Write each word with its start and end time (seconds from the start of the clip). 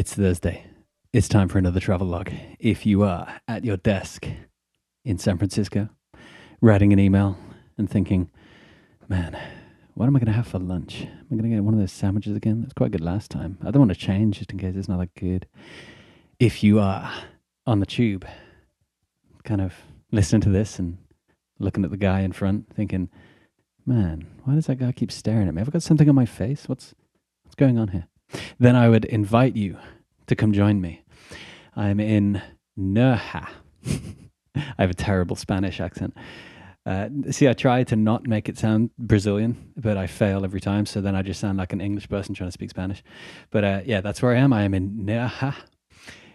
It's 0.00 0.14
Thursday. 0.14 0.64
It's 1.12 1.28
time 1.28 1.48
for 1.48 1.58
another 1.58 1.78
travel 1.78 2.06
log. 2.06 2.30
If 2.58 2.86
you 2.86 3.02
are 3.02 3.38
at 3.46 3.66
your 3.66 3.76
desk 3.76 4.26
in 5.04 5.18
San 5.18 5.36
Francisco, 5.36 5.90
writing 6.62 6.94
an 6.94 6.98
email 6.98 7.36
and 7.76 7.90
thinking, 7.90 8.30
man, 9.10 9.38
what 9.92 10.06
am 10.06 10.16
I 10.16 10.18
going 10.18 10.28
to 10.28 10.32
have 10.32 10.46
for 10.46 10.58
lunch? 10.58 11.02
Am 11.02 11.26
I 11.30 11.34
going 11.34 11.42
to 11.42 11.48
get 11.50 11.64
one 11.64 11.74
of 11.74 11.80
those 11.80 11.92
sandwiches 11.92 12.34
again? 12.34 12.62
That's 12.62 12.72
quite 12.72 12.92
good 12.92 13.02
last 13.02 13.30
time. 13.30 13.58
I 13.60 13.70
don't 13.70 13.80
want 13.80 13.92
to 13.92 14.06
change 14.06 14.38
just 14.38 14.52
in 14.52 14.58
case 14.58 14.74
it's 14.74 14.88
not 14.88 15.00
that 15.00 15.14
good. 15.20 15.46
If 16.38 16.64
you 16.64 16.80
are 16.80 17.12
on 17.66 17.80
the 17.80 17.84
tube, 17.84 18.26
kind 19.44 19.60
of 19.60 19.74
listening 20.10 20.40
to 20.40 20.48
this 20.48 20.78
and 20.78 20.96
looking 21.58 21.84
at 21.84 21.90
the 21.90 21.98
guy 21.98 22.20
in 22.20 22.32
front, 22.32 22.74
thinking, 22.74 23.10
man, 23.84 24.26
why 24.44 24.54
does 24.54 24.64
that 24.64 24.76
guy 24.76 24.92
keep 24.92 25.12
staring 25.12 25.46
at 25.46 25.52
me? 25.52 25.60
Have 25.60 25.68
I 25.68 25.72
got 25.72 25.82
something 25.82 26.08
on 26.08 26.14
my 26.14 26.24
face? 26.24 26.70
What's 26.70 26.94
what's 27.42 27.54
going 27.54 27.78
on 27.78 27.88
here? 27.88 28.06
Then 28.58 28.76
I 28.76 28.88
would 28.88 29.04
invite 29.04 29.56
you 29.56 29.78
to 30.26 30.36
come 30.36 30.52
join 30.52 30.80
me. 30.80 31.02
I'm 31.76 32.00
in 32.00 32.42
Nerja. 32.78 33.48
I 34.54 34.74
have 34.78 34.90
a 34.90 34.94
terrible 34.94 35.36
Spanish 35.36 35.80
accent. 35.80 36.14
Uh, 36.86 37.08
see, 37.30 37.46
I 37.46 37.52
try 37.52 37.84
to 37.84 37.96
not 37.96 38.26
make 38.26 38.48
it 38.48 38.58
sound 38.58 38.90
Brazilian, 38.98 39.72
but 39.76 39.96
I 39.96 40.06
fail 40.06 40.44
every 40.44 40.60
time. 40.60 40.86
So 40.86 41.00
then 41.00 41.14
I 41.14 41.22
just 41.22 41.40
sound 41.40 41.58
like 41.58 41.72
an 41.72 41.80
English 41.80 42.08
person 42.08 42.34
trying 42.34 42.48
to 42.48 42.52
speak 42.52 42.70
Spanish. 42.70 43.02
But 43.50 43.64
uh, 43.64 43.80
yeah, 43.84 44.00
that's 44.00 44.22
where 44.22 44.34
I 44.34 44.38
am. 44.38 44.52
I 44.52 44.62
am 44.62 44.74
in 44.74 45.04
Nerja, 45.04 45.54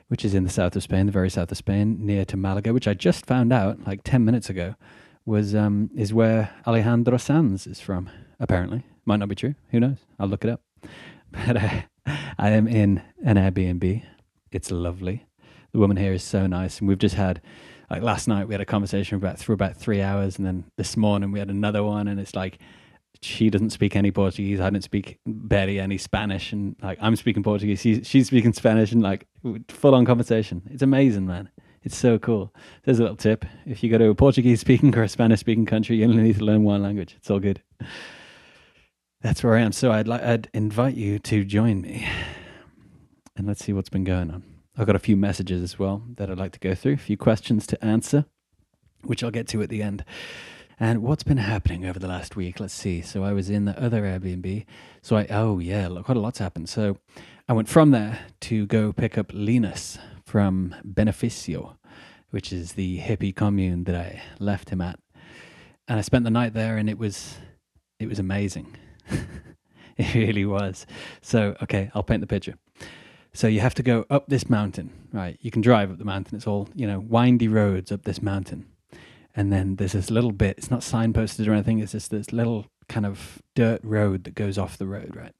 which 0.08 0.24
is 0.24 0.34
in 0.34 0.44
the 0.44 0.50
south 0.50 0.76
of 0.76 0.84
Spain, 0.84 1.08
the 1.08 1.12
very 1.12 1.30
south 1.30 1.52
of 1.52 1.58
Spain, 1.58 1.98
near 2.06 2.26
to 2.26 2.38
Malaga, 2.38 2.74
which 2.74 2.88
I 2.88 2.94
just 2.94 3.26
found 3.26 3.52
out 3.52 3.86
like 3.88 4.02
10 4.04 4.24
minutes 4.24 4.50
ago 4.50 4.76
was 5.26 5.56
um, 5.56 5.90
is 5.96 6.14
where 6.14 6.52
Alejandro 6.68 7.18
Sanz 7.18 7.66
is 7.66 7.80
from, 7.80 8.10
apparently. 8.40 8.84
Might 9.06 9.18
not 9.18 9.30
be 9.30 9.36
true. 9.36 9.56
Who 9.72 9.80
knows? 9.80 9.98
I'll 10.20 10.28
look 10.28 10.46
it 10.46 10.52
up. 10.52 10.62
But 11.32 11.58
uh, 11.58 11.82
I 12.38 12.50
am 12.52 12.68
in 12.68 13.02
an 13.24 13.36
Airbnb. 13.38 14.04
It's 14.52 14.72
lovely. 14.72 15.26
The 15.72 15.80
woman 15.80 15.98
here 15.98 16.14
is 16.14 16.24
so 16.24 16.48
nice, 16.48 16.80
and 16.80 16.88
we've 16.88 16.98
just 16.98 17.16
had 17.16 17.42
like 17.90 18.02
last 18.02 18.28
night 18.28 18.48
we 18.48 18.54
had 18.54 18.62
a 18.62 18.66
conversation 18.66 19.18
about 19.18 19.40
for 19.40 19.54
about 19.54 19.76
three 19.76 20.02
hours, 20.02 20.38
and 20.38 20.46
then 20.46 20.66
this 20.78 20.96
morning 20.96 21.32
we 21.32 21.40
had 21.40 21.50
another 21.50 21.84
one, 21.84 22.08
and 22.08 22.20
it's 22.20 22.36
like 22.36 22.60
she 23.22 23.50
doesn't 23.50 23.72
speak 23.72 23.96
any 23.96 24.12
Portuguese. 24.12 24.60
I 24.60 24.70
don't 24.70 24.82
speak 24.82 25.20
barely 25.26 25.80
any 25.80 25.98
Spanish, 25.98 26.52
and 26.52 26.76
like 26.82 26.98
I'm 27.02 27.16
speaking 27.16 27.44
Portuguese, 27.44 27.82
she's 27.82 28.08
she's 28.08 28.28
speaking 28.28 28.54
Spanish, 28.54 28.92
and 28.92 29.02
like 29.02 29.28
full 29.68 29.96
on 29.96 30.06
conversation. 30.06 30.62
It's 30.72 30.84
amazing, 30.84 31.26
man. 31.26 31.50
It's 31.84 31.98
so 31.98 32.18
cool. 32.18 32.54
There's 32.84 33.00
a 33.00 33.04
little 33.04 33.18
tip: 33.18 33.46
if 33.66 33.84
you 33.84 33.90
go 33.90 33.98
to 33.98 34.10
a 34.10 34.16
Portuguese 34.16 34.62
speaking 34.62 34.96
or 34.98 35.04
a 35.04 35.10
Spanish 35.10 35.40
speaking 35.42 35.66
country, 35.66 35.98
you 35.98 36.06
only 36.06 36.24
need 36.24 36.38
to 36.38 36.46
learn 36.46 36.64
one 36.64 36.82
language. 36.82 37.16
It's 37.18 37.30
all 37.30 37.40
good. 37.40 37.62
That's 39.26 39.44
where 39.44 39.56
I 39.56 39.62
am. 39.62 39.72
So 39.72 39.92
I'd 39.92 40.08
like 40.08 40.22
I'd 40.22 40.50
invite 40.54 40.94
you 40.94 41.18
to 41.18 41.44
join 41.44 41.82
me, 41.82 42.08
and 43.36 43.48
let's 43.48 43.66
see 43.66 43.74
what's 43.74 43.90
been 43.90 44.04
going 44.04 44.30
on. 44.30 44.44
I've 44.78 44.86
got 44.86 44.96
a 44.96 45.00
few 45.00 45.18
messages 45.18 45.64
as 45.64 45.80
well 45.80 46.04
that 46.18 46.30
I'd 46.30 46.38
like 46.38 46.52
to 46.52 46.60
go 46.60 46.76
through, 46.76 46.94
a 46.94 46.98
few 46.98 47.18
questions 47.18 47.66
to 47.68 47.84
answer, 47.84 48.26
which 49.02 49.24
I'll 49.24 49.32
get 49.32 49.48
to 49.48 49.64
at 49.64 49.70
the 49.70 49.82
end. 49.82 50.06
And 50.80 51.02
what's 51.02 51.24
been 51.24 51.38
happening 51.38 51.88
over 51.88 51.98
the 51.98 52.08
last 52.08 52.36
week? 52.36 52.60
Let's 52.60 52.76
see. 52.76 53.02
So 53.02 53.24
I 53.24 53.34
was 53.34 53.50
in 53.50 53.66
the 53.66 53.76
other 53.84 54.04
Airbnb. 54.04 54.64
So 55.02 55.16
I 55.16 55.26
oh 55.32 55.58
yeah, 55.58 55.88
look 55.88 56.06
quite 56.06 56.18
a 56.18 56.22
lot's 56.22 56.38
happened. 56.38 56.70
So 56.70 57.00
I 57.50 57.54
went 57.54 57.68
from 57.68 57.90
there 57.90 58.20
to 58.42 58.68
go 58.68 58.94
pick 58.94 59.18
up 59.18 59.32
Linus 59.34 59.98
from 60.24 60.76
Beneficio, 60.88 61.78
which 62.30 62.54
is 62.54 62.74
the 62.74 63.00
hippie 63.00 63.36
commune 63.36 63.86
that 63.86 63.96
I 63.96 64.22
left 64.38 64.70
him 64.70 64.82
at. 64.82 65.00
And 65.88 65.98
I 65.98 66.04
spent 66.04 66.26
the 66.26 66.30
night 66.30 66.54
there 66.54 66.78
and 66.78 66.88
it 66.88 67.00
was 67.00 67.38
it 68.00 68.08
was 68.08 68.20
amazing. 68.20 68.78
it 69.98 70.14
really 70.14 70.46
was. 70.46 70.86
So 71.22 71.56
okay, 71.64 71.92
I'll 71.94 72.04
paint 72.04 72.22
the 72.22 72.28
picture. 72.28 72.56
So 73.34 73.48
you 73.48 73.60
have 73.60 73.76
to 73.76 73.84
go 73.84 74.06
up 74.10 74.28
this 74.28 74.50
mountain, 74.50 74.92
right? 75.12 75.38
You 75.42 75.52
can 75.52 75.62
drive 75.62 75.92
up 75.92 75.98
the 75.98 76.06
mountain. 76.06 76.38
It's 76.38 76.48
all, 76.48 76.70
you 76.74 76.88
know, 76.88 77.02
windy 77.02 77.50
roads 77.50 77.92
up 77.92 78.04
this 78.04 78.22
mountain. 78.22 78.66
And 79.36 79.52
then 79.52 79.76
there's 79.76 79.92
this 79.92 80.10
little 80.10 80.32
bit, 80.32 80.58
it's 80.58 80.72
not 80.72 80.80
signposted 80.80 81.46
or 81.46 81.52
anything, 81.52 81.80
it's 81.80 81.92
just 81.92 82.12
this 82.12 82.32
little 82.32 82.68
kind 82.88 83.06
of 83.06 83.42
dirt 83.54 83.82
road 83.84 84.24
that 84.24 84.36
goes 84.36 84.58
off 84.58 84.78
the 84.78 84.88
road, 84.88 85.18
right? 85.18 85.34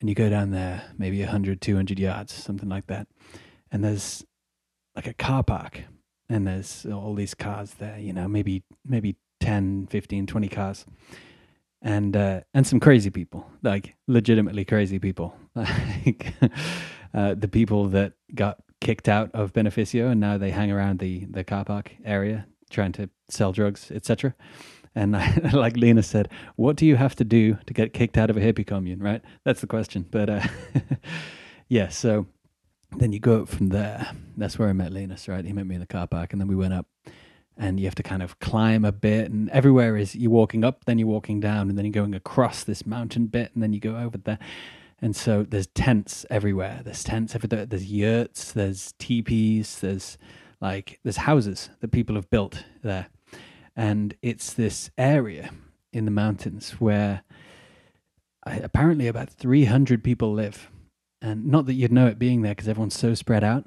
And 0.00 0.08
you 0.08 0.14
go 0.14 0.30
down 0.30 0.50
there 0.50 0.82
maybe 0.96 1.20
100, 1.20 1.60
200 1.60 1.98
yards, 1.98 2.32
something 2.32 2.70
like 2.70 2.86
that. 2.86 3.06
And 3.70 3.84
there's 3.84 4.24
like 4.96 5.06
a 5.06 5.12
car 5.12 5.42
park 5.42 5.82
and 6.30 6.46
there's 6.46 6.86
all 6.86 7.14
these 7.14 7.34
cars 7.34 7.74
there, 7.74 7.98
you 7.98 8.14
know, 8.14 8.28
maybe 8.28 8.62
maybe 8.86 9.16
10, 9.40 9.88
15, 9.88 10.26
20 10.26 10.48
cars. 10.48 10.86
And 11.82 12.14
uh, 12.16 12.40
and 12.52 12.66
some 12.66 12.78
crazy 12.78 13.10
people, 13.10 13.50
like 13.62 13.94
legitimately 14.06 14.64
crazy 14.64 14.98
people. 14.98 15.34
Like 15.54 16.32
uh, 17.12 17.34
the 17.34 17.48
people 17.48 17.88
that 17.88 18.12
got 18.34 18.58
kicked 18.80 19.08
out 19.08 19.30
of 19.34 19.52
Beneficio 19.52 20.10
and 20.10 20.20
now 20.20 20.38
they 20.38 20.50
hang 20.50 20.70
around 20.70 20.98
the, 21.00 21.26
the 21.26 21.44
car 21.44 21.64
park 21.64 21.92
area 22.04 22.46
trying 22.70 22.92
to 22.92 23.10
sell 23.28 23.52
drugs, 23.52 23.90
etc. 23.90 24.34
And 24.94 25.16
I, 25.16 25.50
like 25.52 25.76
Lena 25.76 26.02
said, 26.02 26.30
what 26.56 26.76
do 26.76 26.86
you 26.86 26.96
have 26.96 27.14
to 27.16 27.24
do 27.24 27.58
to 27.66 27.74
get 27.74 27.92
kicked 27.92 28.16
out 28.16 28.30
of 28.30 28.36
a 28.36 28.40
hippie 28.40 28.66
commune, 28.66 29.00
right? 29.00 29.22
That's 29.44 29.60
the 29.60 29.66
question. 29.66 30.06
But 30.10 30.30
uh, 30.30 30.46
yeah, 31.68 31.88
so 31.88 32.26
then 32.96 33.12
you 33.12 33.20
go 33.20 33.42
up 33.42 33.48
from 33.48 33.68
there. 33.68 34.10
That's 34.36 34.58
where 34.58 34.68
I 34.68 34.72
met 34.72 34.92
Linus, 34.92 35.28
right? 35.28 35.44
He 35.44 35.52
met 35.52 35.66
me 35.66 35.74
in 35.74 35.80
the 35.80 35.86
car 35.86 36.06
park, 36.06 36.32
and 36.32 36.40
then 36.40 36.48
we 36.48 36.56
went 36.56 36.74
up. 36.74 36.86
And 37.62 37.78
you 37.78 37.84
have 37.84 37.94
to 37.96 38.02
kind 38.02 38.22
of 38.22 38.38
climb 38.38 38.86
a 38.86 38.90
bit, 38.90 39.30
and 39.30 39.50
everywhere 39.50 39.94
is 39.94 40.16
you're 40.16 40.30
walking 40.30 40.64
up, 40.64 40.86
then 40.86 40.98
you're 40.98 41.06
walking 41.06 41.40
down, 41.40 41.68
and 41.68 41.76
then 41.76 41.84
you're 41.84 41.92
going 41.92 42.14
across 42.14 42.64
this 42.64 42.86
mountain 42.86 43.26
bit, 43.26 43.50
and 43.52 43.62
then 43.62 43.74
you 43.74 43.80
go 43.80 43.98
over 43.98 44.16
there. 44.16 44.38
And 45.02 45.14
so 45.14 45.42
there's 45.42 45.66
tents 45.66 46.24
everywhere. 46.30 46.80
There's 46.82 47.04
tents 47.04 47.34
everywhere. 47.34 47.66
There's 47.66 47.92
yurts. 47.92 48.52
There's 48.52 48.94
teepees. 48.98 49.78
There's 49.80 50.16
like 50.58 51.00
there's 51.02 51.18
houses 51.18 51.68
that 51.80 51.92
people 51.92 52.16
have 52.16 52.30
built 52.30 52.64
there, 52.82 53.08
and 53.76 54.14
it's 54.22 54.54
this 54.54 54.90
area 54.96 55.50
in 55.92 56.06
the 56.06 56.10
mountains 56.10 56.72
where 56.78 57.24
apparently 58.46 59.06
about 59.06 59.28
300 59.28 60.02
people 60.02 60.32
live, 60.32 60.70
and 61.20 61.44
not 61.44 61.66
that 61.66 61.74
you'd 61.74 61.92
know 61.92 62.06
it 62.06 62.18
being 62.18 62.40
there 62.40 62.54
because 62.54 62.68
everyone's 62.68 62.98
so 62.98 63.12
spread 63.12 63.44
out, 63.44 63.66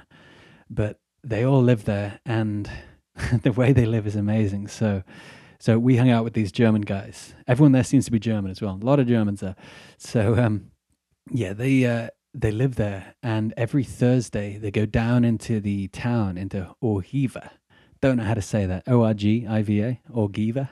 but 0.67 0.99
they 1.23 1.43
all 1.43 1.61
live 1.61 1.85
there, 1.85 2.19
and 2.25 2.71
the 3.43 3.51
way 3.51 3.73
they 3.73 3.85
live 3.85 4.07
is 4.07 4.15
amazing. 4.15 4.67
So. 4.67 5.03
So 5.59 5.79
we 5.79 5.95
hung 5.95 6.09
out 6.09 6.25
with 6.25 6.33
these 6.33 6.51
German 6.51 6.81
guys. 6.81 7.33
Everyone 7.47 7.71
there 7.71 7.85
seems 7.85 8.03
to 8.03 8.11
be 8.11 8.19
German 8.19 8.51
as 8.51 8.61
well. 8.61 8.77
A 8.81 8.83
lot 8.83 8.99
of 8.99 9.07
Germans 9.07 9.39
there. 9.39 9.55
So 9.97 10.37
um, 10.37 10.71
yeah, 11.31 11.53
they 11.53 11.85
uh, 11.85 12.09
they 12.33 12.51
live 12.51 12.75
there, 12.75 13.15
and 13.23 13.53
every 13.55 13.85
Thursday 13.85 14.57
they 14.57 14.71
go 14.71 14.85
down 14.85 15.23
into 15.23 15.61
the 15.61 15.87
town 15.87 16.37
into 16.37 16.75
Orgiva. 16.83 17.51
Don't 18.01 18.17
know 18.17 18.23
how 18.23 18.33
to 18.33 18.41
say 18.41 18.65
that. 18.65 18.83
O 18.87 19.03
R 19.03 19.13
G 19.13 19.45
I 19.47 19.61
V 19.61 19.81
A 19.81 20.01
Orgiva. 20.11 20.69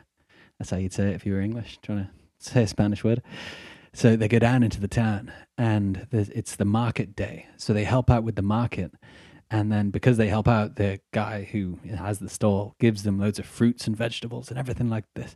That's 0.59 0.71
how 0.71 0.77
you'd 0.77 0.93
say 0.93 1.09
it 1.09 1.15
if 1.15 1.25
you 1.25 1.33
were 1.33 1.39
English. 1.39 1.79
Trying 1.81 1.99
to 1.99 2.09
say 2.39 2.63
a 2.63 2.67
Spanish 2.67 3.03
word. 3.03 3.21
So 3.93 4.15
they 4.15 4.27
go 4.27 4.39
down 4.39 4.63
into 4.63 4.81
the 4.81 4.87
town, 4.87 5.31
and 5.57 6.07
it's 6.11 6.55
the 6.55 6.65
market 6.65 7.15
day. 7.15 7.47
So 7.57 7.73
they 7.73 7.83
help 7.83 8.09
out 8.09 8.23
with 8.23 8.35
the 8.35 8.41
market, 8.41 8.93
and 9.51 9.69
then 9.69 9.89
because 9.89 10.15
they 10.15 10.29
help 10.29 10.47
out, 10.47 10.77
the 10.77 11.01
guy 11.11 11.43
who 11.43 11.77
has 11.93 12.19
the 12.19 12.29
stall 12.29 12.75
gives 12.79 13.03
them 13.03 13.19
loads 13.19 13.37
of 13.37 13.45
fruits 13.45 13.85
and 13.85 13.95
vegetables 13.95 14.49
and 14.49 14.57
everything 14.57 14.89
like 14.89 15.03
this. 15.13 15.35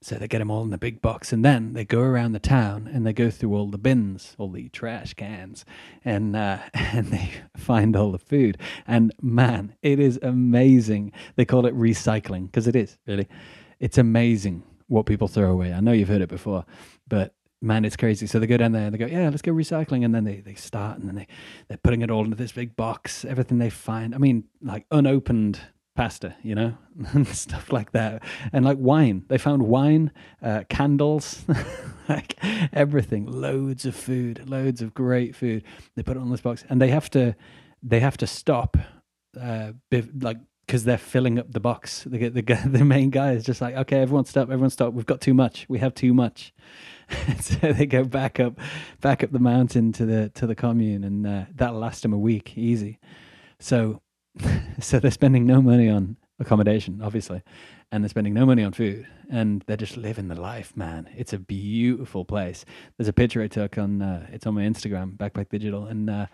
So 0.00 0.16
they 0.16 0.28
get 0.28 0.38
them 0.38 0.50
all 0.50 0.62
in 0.62 0.70
the 0.70 0.78
big 0.78 1.00
box, 1.00 1.32
and 1.32 1.44
then 1.44 1.72
they 1.72 1.84
go 1.84 2.00
around 2.00 2.32
the 2.32 2.38
town 2.38 2.90
and 2.92 3.06
they 3.06 3.14
go 3.14 3.30
through 3.30 3.54
all 3.54 3.70
the 3.70 3.78
bins, 3.78 4.34
all 4.38 4.50
the 4.50 4.68
trash 4.68 5.14
cans, 5.14 5.64
and 6.04 6.36
uh, 6.36 6.58
and 6.74 7.06
they 7.08 7.30
find 7.56 7.96
all 7.96 8.12
the 8.12 8.18
food. 8.18 8.58
And 8.86 9.14
man, 9.22 9.74
it 9.82 9.98
is 9.98 10.18
amazing. 10.22 11.12
They 11.36 11.44
call 11.44 11.64
it 11.64 11.74
recycling 11.74 12.46
because 12.46 12.66
it 12.66 12.76
is 12.76 12.98
really. 13.06 13.28
It's 13.80 13.98
amazing 13.98 14.62
what 14.88 15.06
people 15.06 15.28
throw 15.28 15.50
away. 15.50 15.72
I 15.72 15.80
know 15.80 15.92
you've 15.92 16.08
heard 16.08 16.22
it 16.22 16.28
before, 16.28 16.64
but 17.08 17.34
man, 17.62 17.84
it's 17.84 17.96
crazy. 17.96 18.26
So 18.26 18.38
they 18.38 18.46
go 18.46 18.56
down 18.56 18.72
there 18.72 18.86
and 18.86 18.94
they 18.94 18.98
go, 18.98 19.06
yeah, 19.06 19.28
let's 19.28 19.42
go 19.42 19.52
recycling, 19.52 20.04
and 20.04 20.14
then 20.14 20.24
they, 20.24 20.40
they 20.40 20.54
start 20.54 20.98
and 20.98 21.08
then 21.08 21.14
they 21.14 21.26
they're 21.68 21.78
putting 21.78 22.02
it 22.02 22.10
all 22.10 22.24
into 22.24 22.36
this 22.36 22.52
big 22.52 22.76
box. 22.76 23.24
Everything 23.24 23.58
they 23.58 23.70
find, 23.70 24.14
I 24.14 24.18
mean, 24.18 24.44
like 24.62 24.86
unopened 24.90 25.60
pasta, 25.94 26.34
you 26.42 26.54
know, 26.54 26.76
and 27.12 27.26
stuff 27.36 27.72
like 27.72 27.92
that. 27.92 28.22
And 28.52 28.64
like 28.64 28.78
wine, 28.78 29.24
they 29.28 29.38
found 29.38 29.62
wine, 29.62 30.10
uh, 30.42 30.64
candles, 30.68 31.44
like 32.08 32.36
everything, 32.72 33.26
loads 33.26 33.86
of 33.86 33.94
food, 33.94 34.48
loads 34.48 34.82
of 34.82 34.94
great 34.94 35.34
food. 35.36 35.64
They 35.96 36.02
put 36.02 36.16
it 36.16 36.20
on 36.20 36.30
this 36.30 36.40
box, 36.40 36.64
and 36.68 36.80
they 36.80 36.88
have 36.88 37.10
to, 37.10 37.34
they 37.82 38.00
have 38.00 38.16
to 38.18 38.26
stop, 38.26 38.76
uh, 39.40 39.72
like 40.20 40.38
because 40.66 40.84
they're 40.84 40.98
filling 40.98 41.38
up 41.38 41.52
the 41.52 41.60
box. 41.60 42.04
The, 42.04 42.28
the 42.28 42.42
the 42.66 42.84
main 42.84 43.10
guy 43.10 43.32
is 43.32 43.44
just 43.44 43.60
like, 43.60 43.74
okay, 43.74 44.00
everyone 44.00 44.24
stop, 44.24 44.44
everyone 44.44 44.70
stop. 44.70 44.92
We've 44.92 45.06
got 45.06 45.20
too 45.20 45.34
much. 45.34 45.66
We 45.68 45.78
have 45.78 45.94
too 45.94 46.14
much. 46.14 46.52
so 47.40 47.72
they 47.72 47.86
go 47.86 48.04
back 48.04 48.40
up, 48.40 48.58
back 49.00 49.22
up 49.22 49.30
the 49.30 49.38
mountain 49.38 49.92
to 49.92 50.06
the 50.06 50.30
to 50.30 50.46
the 50.46 50.54
commune, 50.54 51.04
and 51.04 51.26
uh, 51.26 51.44
that'll 51.54 51.80
last 51.80 52.02
them 52.02 52.12
a 52.12 52.18
week, 52.18 52.56
easy. 52.56 52.98
So 53.58 54.00
so 54.80 54.98
they're 54.98 55.10
spending 55.10 55.46
no 55.46 55.62
money 55.62 55.88
on 55.88 56.16
accommodation, 56.40 57.00
obviously, 57.02 57.42
and 57.92 58.02
they're 58.02 58.08
spending 58.08 58.34
no 58.34 58.46
money 58.46 58.64
on 58.64 58.72
food, 58.72 59.06
and 59.30 59.62
they're 59.66 59.76
just 59.76 59.96
living 59.96 60.28
the 60.28 60.40
life, 60.40 60.76
man. 60.76 61.08
It's 61.16 61.32
a 61.32 61.38
beautiful 61.38 62.24
place. 62.24 62.64
There's 62.96 63.08
a 63.08 63.12
picture 63.12 63.42
I 63.42 63.48
took 63.48 63.78
on 63.78 64.02
uh, 64.02 64.26
it's 64.32 64.46
on 64.46 64.54
my 64.54 64.62
Instagram, 64.62 65.16
Backpack 65.16 65.50
Digital, 65.50 65.86
and 65.86 66.10
uh, 66.10 66.26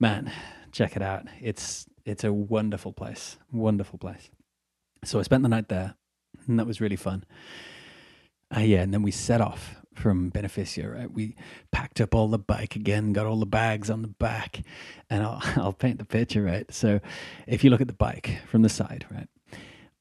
man, 0.00 0.32
check 0.72 0.96
it 0.96 1.02
out. 1.02 1.26
It's 1.40 1.86
it's 2.04 2.24
a 2.24 2.32
wonderful 2.32 2.92
place, 2.92 3.38
wonderful 3.50 3.98
place. 3.98 4.30
So 5.04 5.18
I 5.18 5.22
spent 5.22 5.42
the 5.42 5.48
night 5.48 5.68
there, 5.68 5.94
and 6.46 6.58
that 6.58 6.66
was 6.66 6.80
really 6.80 6.96
fun. 6.96 7.24
Uh, 8.54 8.60
yeah, 8.60 8.82
and 8.82 8.92
then 8.92 9.02
we 9.02 9.10
set 9.10 9.40
off 9.40 9.76
from 9.94 10.30
Beneficio, 10.30 10.94
right? 10.94 11.10
We 11.10 11.36
packed 11.70 12.00
up 12.00 12.14
all 12.14 12.28
the 12.28 12.38
bike 12.38 12.76
again, 12.76 13.12
got 13.12 13.26
all 13.26 13.38
the 13.38 13.46
bags 13.46 13.90
on 13.90 14.02
the 14.02 14.08
back, 14.08 14.62
and 15.10 15.22
I'll, 15.22 15.40
I'll 15.56 15.72
paint 15.72 15.98
the 15.98 16.04
picture, 16.04 16.42
right? 16.42 16.72
So 16.72 17.00
if 17.46 17.64
you 17.64 17.70
look 17.70 17.80
at 17.80 17.86
the 17.86 17.92
bike 17.92 18.38
from 18.46 18.62
the 18.62 18.68
side, 18.68 19.06
right? 19.10 19.28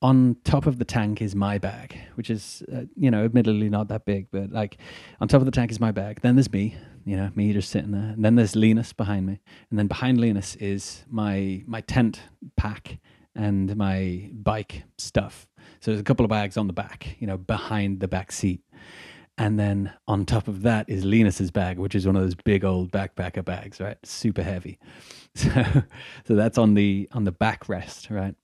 On 0.02 0.36
top 0.44 0.66
of 0.66 0.80
the 0.80 0.86
tank 0.86 1.22
is 1.22 1.36
my 1.36 1.60
bag, 1.60 1.96
which 2.16 2.32
is, 2.32 2.64
uh, 2.74 2.82
you 2.96 3.12
know, 3.12 3.24
admittedly 3.24 3.70
not 3.70 3.88
that 3.90 4.04
big, 4.06 4.28
but 4.32 4.52
like 4.52 4.78
on 5.20 5.28
top 5.28 5.42
of 5.42 5.46
the 5.46 5.52
tank 5.52 5.70
is 5.70 5.80
my 5.80 5.92
bag. 5.92 6.22
Then 6.22 6.36
there's 6.36 6.52
me, 6.52 6.76
you 7.06 7.16
know, 7.16 7.30
me 7.36 7.54
just 7.54 7.70
sitting 7.70 7.92
there. 7.92 8.10
And 8.10 8.26
then 8.26 8.36
there's 8.36 8.56
Linus 8.56 8.94
behind 8.94 9.28
me. 9.28 9.40
And 9.70 9.78
then 9.78 9.88
behind 9.88 10.20
Linus 10.20 10.56
is 10.56 11.06
my 11.10 11.64
my 11.68 11.82
tent 11.82 12.22
pack 12.58 12.98
and 13.36 13.76
my 13.76 14.30
bike 14.34 14.84
stuff. 14.98 15.48
So 15.80 15.92
there's 15.92 16.02
a 16.02 16.04
couple 16.04 16.26
of 16.26 16.30
bags 16.30 16.58
on 16.58 16.68
the 16.68 16.74
back, 16.74 17.16
you 17.20 17.28
know, 17.28 17.38
behind 17.38 18.00
the 18.00 18.08
back 18.08 18.32
seat. 18.32 18.62
And 19.38 19.60
then 19.60 19.92
on 20.08 20.26
top 20.26 20.48
of 20.48 20.62
that 20.64 20.90
is 20.90 21.04
Linus's 21.04 21.52
bag, 21.52 21.80
which 21.80 21.96
is 21.96 22.06
one 22.06 22.16
of 22.16 22.22
those 22.22 22.36
big 22.36 22.64
old 22.64 22.92
backpacker 22.92 23.44
bags, 23.44 23.80
right? 23.80 23.98
Super 24.04 24.44
heavy. 24.44 24.80
So 25.34 25.50
so 26.28 26.36
that's 26.36 26.58
on 26.58 26.74
the 26.74 27.08
on 27.14 27.24
the 27.24 27.32
backrest, 27.32 28.12
right? 28.12 28.36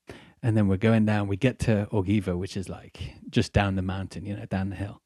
And 0.48 0.56
then 0.56 0.70
we're 0.70 0.78
going 0.78 1.06
down. 1.06 1.28
We 1.28 1.36
get 1.36 1.60
to 1.60 1.90
Orgiva, 1.92 2.38
which 2.38 2.56
is 2.56 2.70
like 2.70 3.16
just 3.30 3.52
down 3.52 3.76
the 3.76 3.82
mountain, 3.82 4.26
you 4.26 4.34
know, 4.34 4.46
down 4.46 4.70
the 4.70 4.78
hill. 4.78 5.02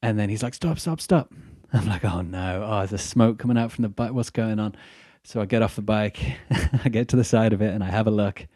And 0.00 0.16
then 0.16 0.28
he's 0.28 0.44
like, 0.44 0.54
"Stop, 0.54 0.78
stop, 0.78 1.00
stop!" 1.00 1.34
I'm 1.72 1.88
like, 1.88 2.04
"Oh 2.04 2.22
no! 2.22 2.64
Oh, 2.64 2.86
there's 2.86 3.02
smoke 3.02 3.40
coming 3.40 3.58
out 3.58 3.72
from 3.72 3.82
the 3.82 3.88
bike. 3.88 4.12
What's 4.12 4.30
going 4.30 4.60
on?" 4.60 4.76
So 5.24 5.40
I 5.40 5.46
get 5.46 5.62
off 5.62 5.74
the 5.74 5.82
bike, 5.82 6.20
I 6.84 6.88
get 6.88 7.08
to 7.08 7.16
the 7.16 7.24
side 7.24 7.52
of 7.52 7.62
it, 7.62 7.74
and 7.74 7.82
I 7.82 7.88
have 7.88 8.06
a 8.06 8.12
look. 8.12 8.46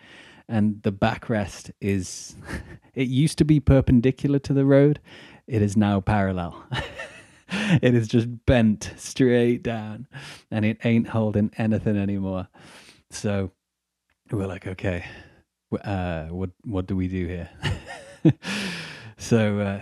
And 0.48 0.80
the 0.84 0.92
backrest 0.92 1.72
is, 1.80 2.36
it 2.94 3.08
used 3.08 3.38
to 3.38 3.44
be 3.44 3.58
perpendicular 3.58 4.38
to 4.38 4.52
the 4.52 4.64
road. 4.64 5.00
It 5.48 5.62
is 5.62 5.76
now 5.76 6.00
parallel. 6.00 6.64
it 7.82 7.96
is 7.96 8.06
just 8.06 8.28
bent 8.46 8.92
straight 8.96 9.64
down 9.64 10.06
and 10.52 10.64
it 10.64 10.78
ain't 10.84 11.08
holding 11.08 11.50
anything 11.58 11.96
anymore. 11.96 12.46
So 13.10 13.50
we're 14.30 14.46
like, 14.46 14.66
okay, 14.68 15.04
uh, 15.72 16.26
what 16.26 16.50
what 16.64 16.86
do 16.86 16.96
we 16.96 17.08
do 17.08 17.26
here? 17.26 17.50
so 19.18 19.58
uh, 19.58 19.80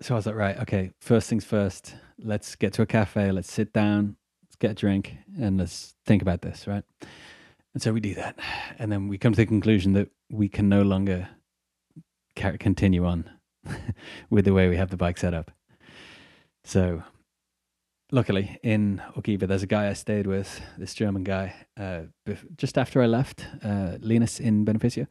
so 0.00 0.14
I 0.14 0.16
was 0.16 0.26
like, 0.26 0.34
right, 0.34 0.58
okay, 0.60 0.92
first 1.00 1.28
things 1.28 1.44
first. 1.44 1.94
Let's 2.18 2.56
get 2.56 2.72
to 2.74 2.82
a 2.82 2.86
cafe. 2.86 3.30
Let's 3.30 3.52
sit 3.52 3.72
down. 3.72 4.16
Let's 4.44 4.56
get 4.56 4.70
a 4.72 4.74
drink 4.74 5.16
and 5.38 5.58
let's 5.58 5.94
think 6.06 6.22
about 6.22 6.42
this, 6.42 6.66
right? 6.66 6.84
And 7.74 7.82
so 7.82 7.92
we 7.92 8.00
do 8.00 8.14
that, 8.14 8.38
and 8.78 8.90
then 8.90 9.08
we 9.08 9.18
come 9.18 9.32
to 9.32 9.36
the 9.36 9.46
conclusion 9.46 9.92
that 9.92 10.08
we 10.30 10.48
can 10.48 10.68
no 10.68 10.82
longer 10.82 11.28
continue 12.34 13.04
on 13.04 13.28
with 14.30 14.44
the 14.44 14.52
way 14.52 14.68
we 14.68 14.76
have 14.76 14.90
the 14.90 14.96
bike 14.96 15.18
set 15.18 15.34
up. 15.34 15.50
So, 16.64 17.02
luckily, 18.10 18.58
in 18.62 19.02
Orgiva, 19.16 19.46
there's 19.46 19.62
a 19.62 19.66
guy 19.66 19.88
I 19.88 19.92
stayed 19.92 20.26
with, 20.26 20.60
this 20.78 20.94
German 20.94 21.24
guy, 21.24 21.54
uh, 21.78 22.02
just 22.56 22.78
after 22.78 23.02
I 23.02 23.06
left, 23.06 23.46
uh, 23.62 23.98
Linus 24.00 24.40
in 24.40 24.64
Beneficio. 24.64 25.06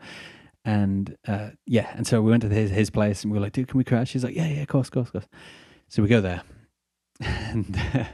And 0.63 1.15
uh, 1.27 1.51
yeah, 1.65 1.92
and 1.95 2.07
so 2.07 2.21
we 2.21 2.31
went 2.31 2.42
to 2.44 2.50
his, 2.50 2.71
his 2.71 2.89
place 2.89 3.24
and 3.24 3.31
we 3.31 3.38
were 3.38 3.44
like, 3.44 3.53
dude, 3.53 3.68
can 3.68 3.77
we 3.77 3.83
crash? 3.83 4.13
He's 4.13 4.24
like, 4.24 4.36
yeah, 4.36 4.47
yeah, 4.47 4.62
of 4.62 4.68
course, 4.68 4.88
of 4.88 4.94
course, 4.94 5.07
of 5.07 5.12
course. 5.13 5.27
So 5.88 6.01
we 6.01 6.09
go 6.09 6.21
there. 6.21 6.44
And, 7.21 7.80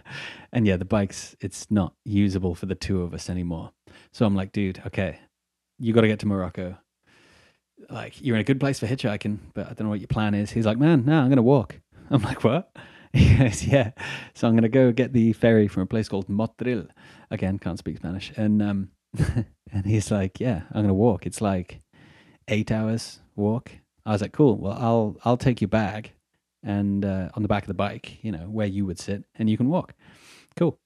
and 0.53 0.67
yeah, 0.67 0.77
the 0.77 0.85
bike's, 0.85 1.35
it's 1.41 1.71
not 1.71 1.95
usable 2.05 2.53
for 2.53 2.67
the 2.67 2.75
two 2.75 3.01
of 3.01 3.15
us 3.15 3.31
anymore. 3.31 3.71
So 4.11 4.27
I'm 4.27 4.35
like, 4.35 4.51
dude, 4.51 4.79
okay, 4.85 5.19
you 5.79 5.91
got 5.91 6.01
to 6.01 6.07
get 6.07 6.19
to 6.19 6.27
Morocco 6.27 6.77
like 7.89 8.21
you're 8.21 8.35
in 8.35 8.41
a 8.41 8.45
good 8.45 8.59
place 8.59 8.79
for 8.79 8.87
hitchhiking, 8.87 9.39
but 9.53 9.65
I 9.65 9.69
don't 9.69 9.81
know 9.81 9.89
what 9.89 9.99
your 9.99 10.07
plan 10.07 10.33
is. 10.33 10.51
He's 10.51 10.65
like, 10.65 10.77
man, 10.77 11.03
no, 11.05 11.19
I'm 11.19 11.27
going 11.27 11.37
to 11.37 11.43
walk. 11.43 11.79
I'm 12.09 12.21
like, 12.21 12.43
what? 12.43 12.75
Goes, 13.37 13.63
yeah. 13.63 13.91
So 14.33 14.47
I'm 14.47 14.53
going 14.53 14.63
to 14.63 14.69
go 14.69 14.91
get 14.91 15.13
the 15.13 15.33
ferry 15.33 15.67
from 15.67 15.83
a 15.83 15.87
place 15.87 16.07
called 16.07 16.29
Motril. 16.29 16.87
Again, 17.29 17.59
can't 17.59 17.77
speak 17.77 17.97
Spanish. 17.97 18.31
And 18.37 18.61
um, 18.61 18.89
and 19.71 19.85
he's 19.85 20.11
like, 20.11 20.39
yeah, 20.39 20.63
I'm 20.71 20.81
going 20.83 20.87
to 20.87 20.93
walk. 20.93 21.25
It's 21.25 21.41
like 21.41 21.81
eight 22.47 22.71
hours 22.71 23.19
walk. 23.35 23.71
I 24.05 24.11
was 24.11 24.21
like, 24.21 24.33
cool. 24.33 24.57
Well, 24.57 24.77
I'll 24.77 25.17
I'll 25.23 25.37
take 25.37 25.61
your 25.61 25.67
bag 25.67 26.13
and 26.63 27.03
uh, 27.03 27.29
on 27.33 27.41
the 27.41 27.47
back 27.47 27.63
of 27.63 27.67
the 27.67 27.73
bike, 27.73 28.23
you 28.23 28.31
know, 28.31 28.45
where 28.49 28.67
you 28.67 28.85
would 28.85 28.99
sit, 28.99 29.23
and 29.35 29.49
you 29.49 29.57
can 29.57 29.69
walk. 29.69 29.93
Cool. 30.55 30.79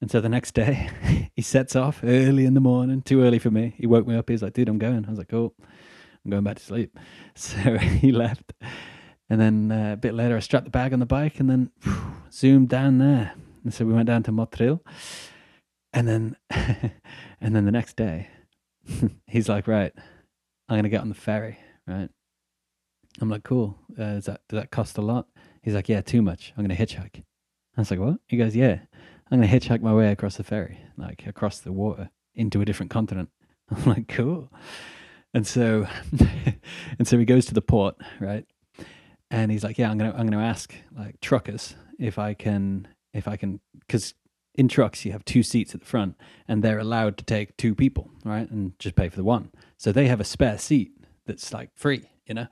And 0.00 0.10
so 0.10 0.20
the 0.20 0.28
next 0.28 0.54
day, 0.54 0.90
he 1.34 1.42
sets 1.42 1.76
off 1.76 2.00
early 2.02 2.44
in 2.44 2.54
the 2.54 2.60
morning, 2.60 3.02
too 3.02 3.22
early 3.22 3.38
for 3.38 3.50
me. 3.50 3.74
He 3.78 3.86
woke 3.86 4.06
me 4.06 4.16
up. 4.16 4.28
He's 4.28 4.42
like, 4.42 4.52
dude, 4.52 4.68
I'm 4.68 4.78
going. 4.78 5.06
I 5.06 5.10
was 5.10 5.18
like, 5.18 5.28
cool. 5.28 5.54
I'm 6.24 6.30
going 6.30 6.44
back 6.44 6.56
to 6.56 6.64
sleep. 6.64 6.98
So 7.36 7.78
he 7.78 8.12
left. 8.12 8.52
And 9.30 9.40
then 9.40 9.72
uh, 9.72 9.92
a 9.94 9.96
bit 9.96 10.14
later, 10.14 10.36
I 10.36 10.40
strapped 10.40 10.64
the 10.64 10.70
bag 10.70 10.92
on 10.92 11.00
the 11.00 11.06
bike 11.06 11.40
and 11.40 11.48
then 11.48 11.70
whew, 11.82 12.14
zoomed 12.30 12.68
down 12.68 12.98
there. 12.98 13.32
And 13.64 13.72
so 13.72 13.84
we 13.84 13.94
went 13.94 14.06
down 14.06 14.22
to 14.24 14.32
Motril. 14.32 14.80
And 15.92 16.06
then, 16.08 16.36
and 16.50 17.56
then 17.56 17.64
the 17.64 17.72
next 17.72 17.96
day, 17.96 18.28
he's 19.26 19.48
like, 19.48 19.66
right, 19.66 19.92
I'm 20.68 20.74
going 20.74 20.84
to 20.84 20.88
get 20.88 21.00
on 21.00 21.08
the 21.08 21.14
ferry, 21.14 21.58
right? 21.86 22.08
I'm 23.20 23.30
like, 23.30 23.44
cool. 23.44 23.78
Uh, 23.92 24.20
that, 24.20 24.24
does 24.24 24.40
that 24.50 24.70
cost 24.70 24.98
a 24.98 25.02
lot? 25.02 25.28
He's 25.62 25.74
like, 25.74 25.88
yeah, 25.88 26.00
too 26.00 26.20
much. 26.20 26.52
I'm 26.56 26.66
going 26.66 26.76
to 26.76 26.86
hitchhike. 26.86 27.22
I 27.76 27.80
was 27.80 27.90
like, 27.90 28.00
what? 28.00 28.18
He 28.28 28.36
goes, 28.36 28.54
yeah, 28.54 28.80
I'm 29.30 29.40
going 29.40 29.48
to 29.48 29.60
hitchhike 29.60 29.80
my 29.80 29.94
way 29.94 30.10
across 30.10 30.36
the 30.36 30.44
ferry, 30.44 30.80
like 30.96 31.26
across 31.26 31.60
the 31.60 31.72
water 31.72 32.10
into 32.34 32.60
a 32.60 32.64
different 32.64 32.90
continent. 32.90 33.30
I'm 33.70 33.84
like, 33.84 34.08
cool. 34.08 34.50
And 35.32 35.46
so, 35.46 35.86
and 36.98 37.08
so 37.08 37.18
he 37.18 37.24
goes 37.24 37.46
to 37.46 37.54
the 37.54 37.62
port, 37.62 37.96
right? 38.20 38.46
And 39.30 39.50
he's 39.50 39.64
like, 39.64 39.78
"Yeah, 39.78 39.90
I'm 39.90 39.98
gonna, 39.98 40.14
I'm 40.16 40.26
gonna 40.28 40.44
ask 40.44 40.74
like 40.96 41.20
truckers 41.20 41.74
if 41.98 42.18
I 42.18 42.34
can, 42.34 42.88
if 43.12 43.26
I 43.26 43.36
can, 43.36 43.60
because 43.80 44.14
in 44.54 44.68
trucks 44.68 45.04
you 45.04 45.12
have 45.12 45.24
two 45.24 45.42
seats 45.42 45.74
at 45.74 45.80
the 45.80 45.86
front, 45.86 46.16
and 46.46 46.62
they're 46.62 46.78
allowed 46.78 47.16
to 47.18 47.24
take 47.24 47.56
two 47.56 47.74
people, 47.74 48.10
right? 48.24 48.48
And 48.50 48.78
just 48.78 48.94
pay 48.94 49.08
for 49.08 49.16
the 49.16 49.24
one. 49.24 49.50
So 49.76 49.92
they 49.92 50.06
have 50.06 50.20
a 50.20 50.24
spare 50.24 50.58
seat 50.58 50.92
that's 51.26 51.52
like 51.52 51.70
free, 51.74 52.04
you 52.26 52.34
know. 52.34 52.46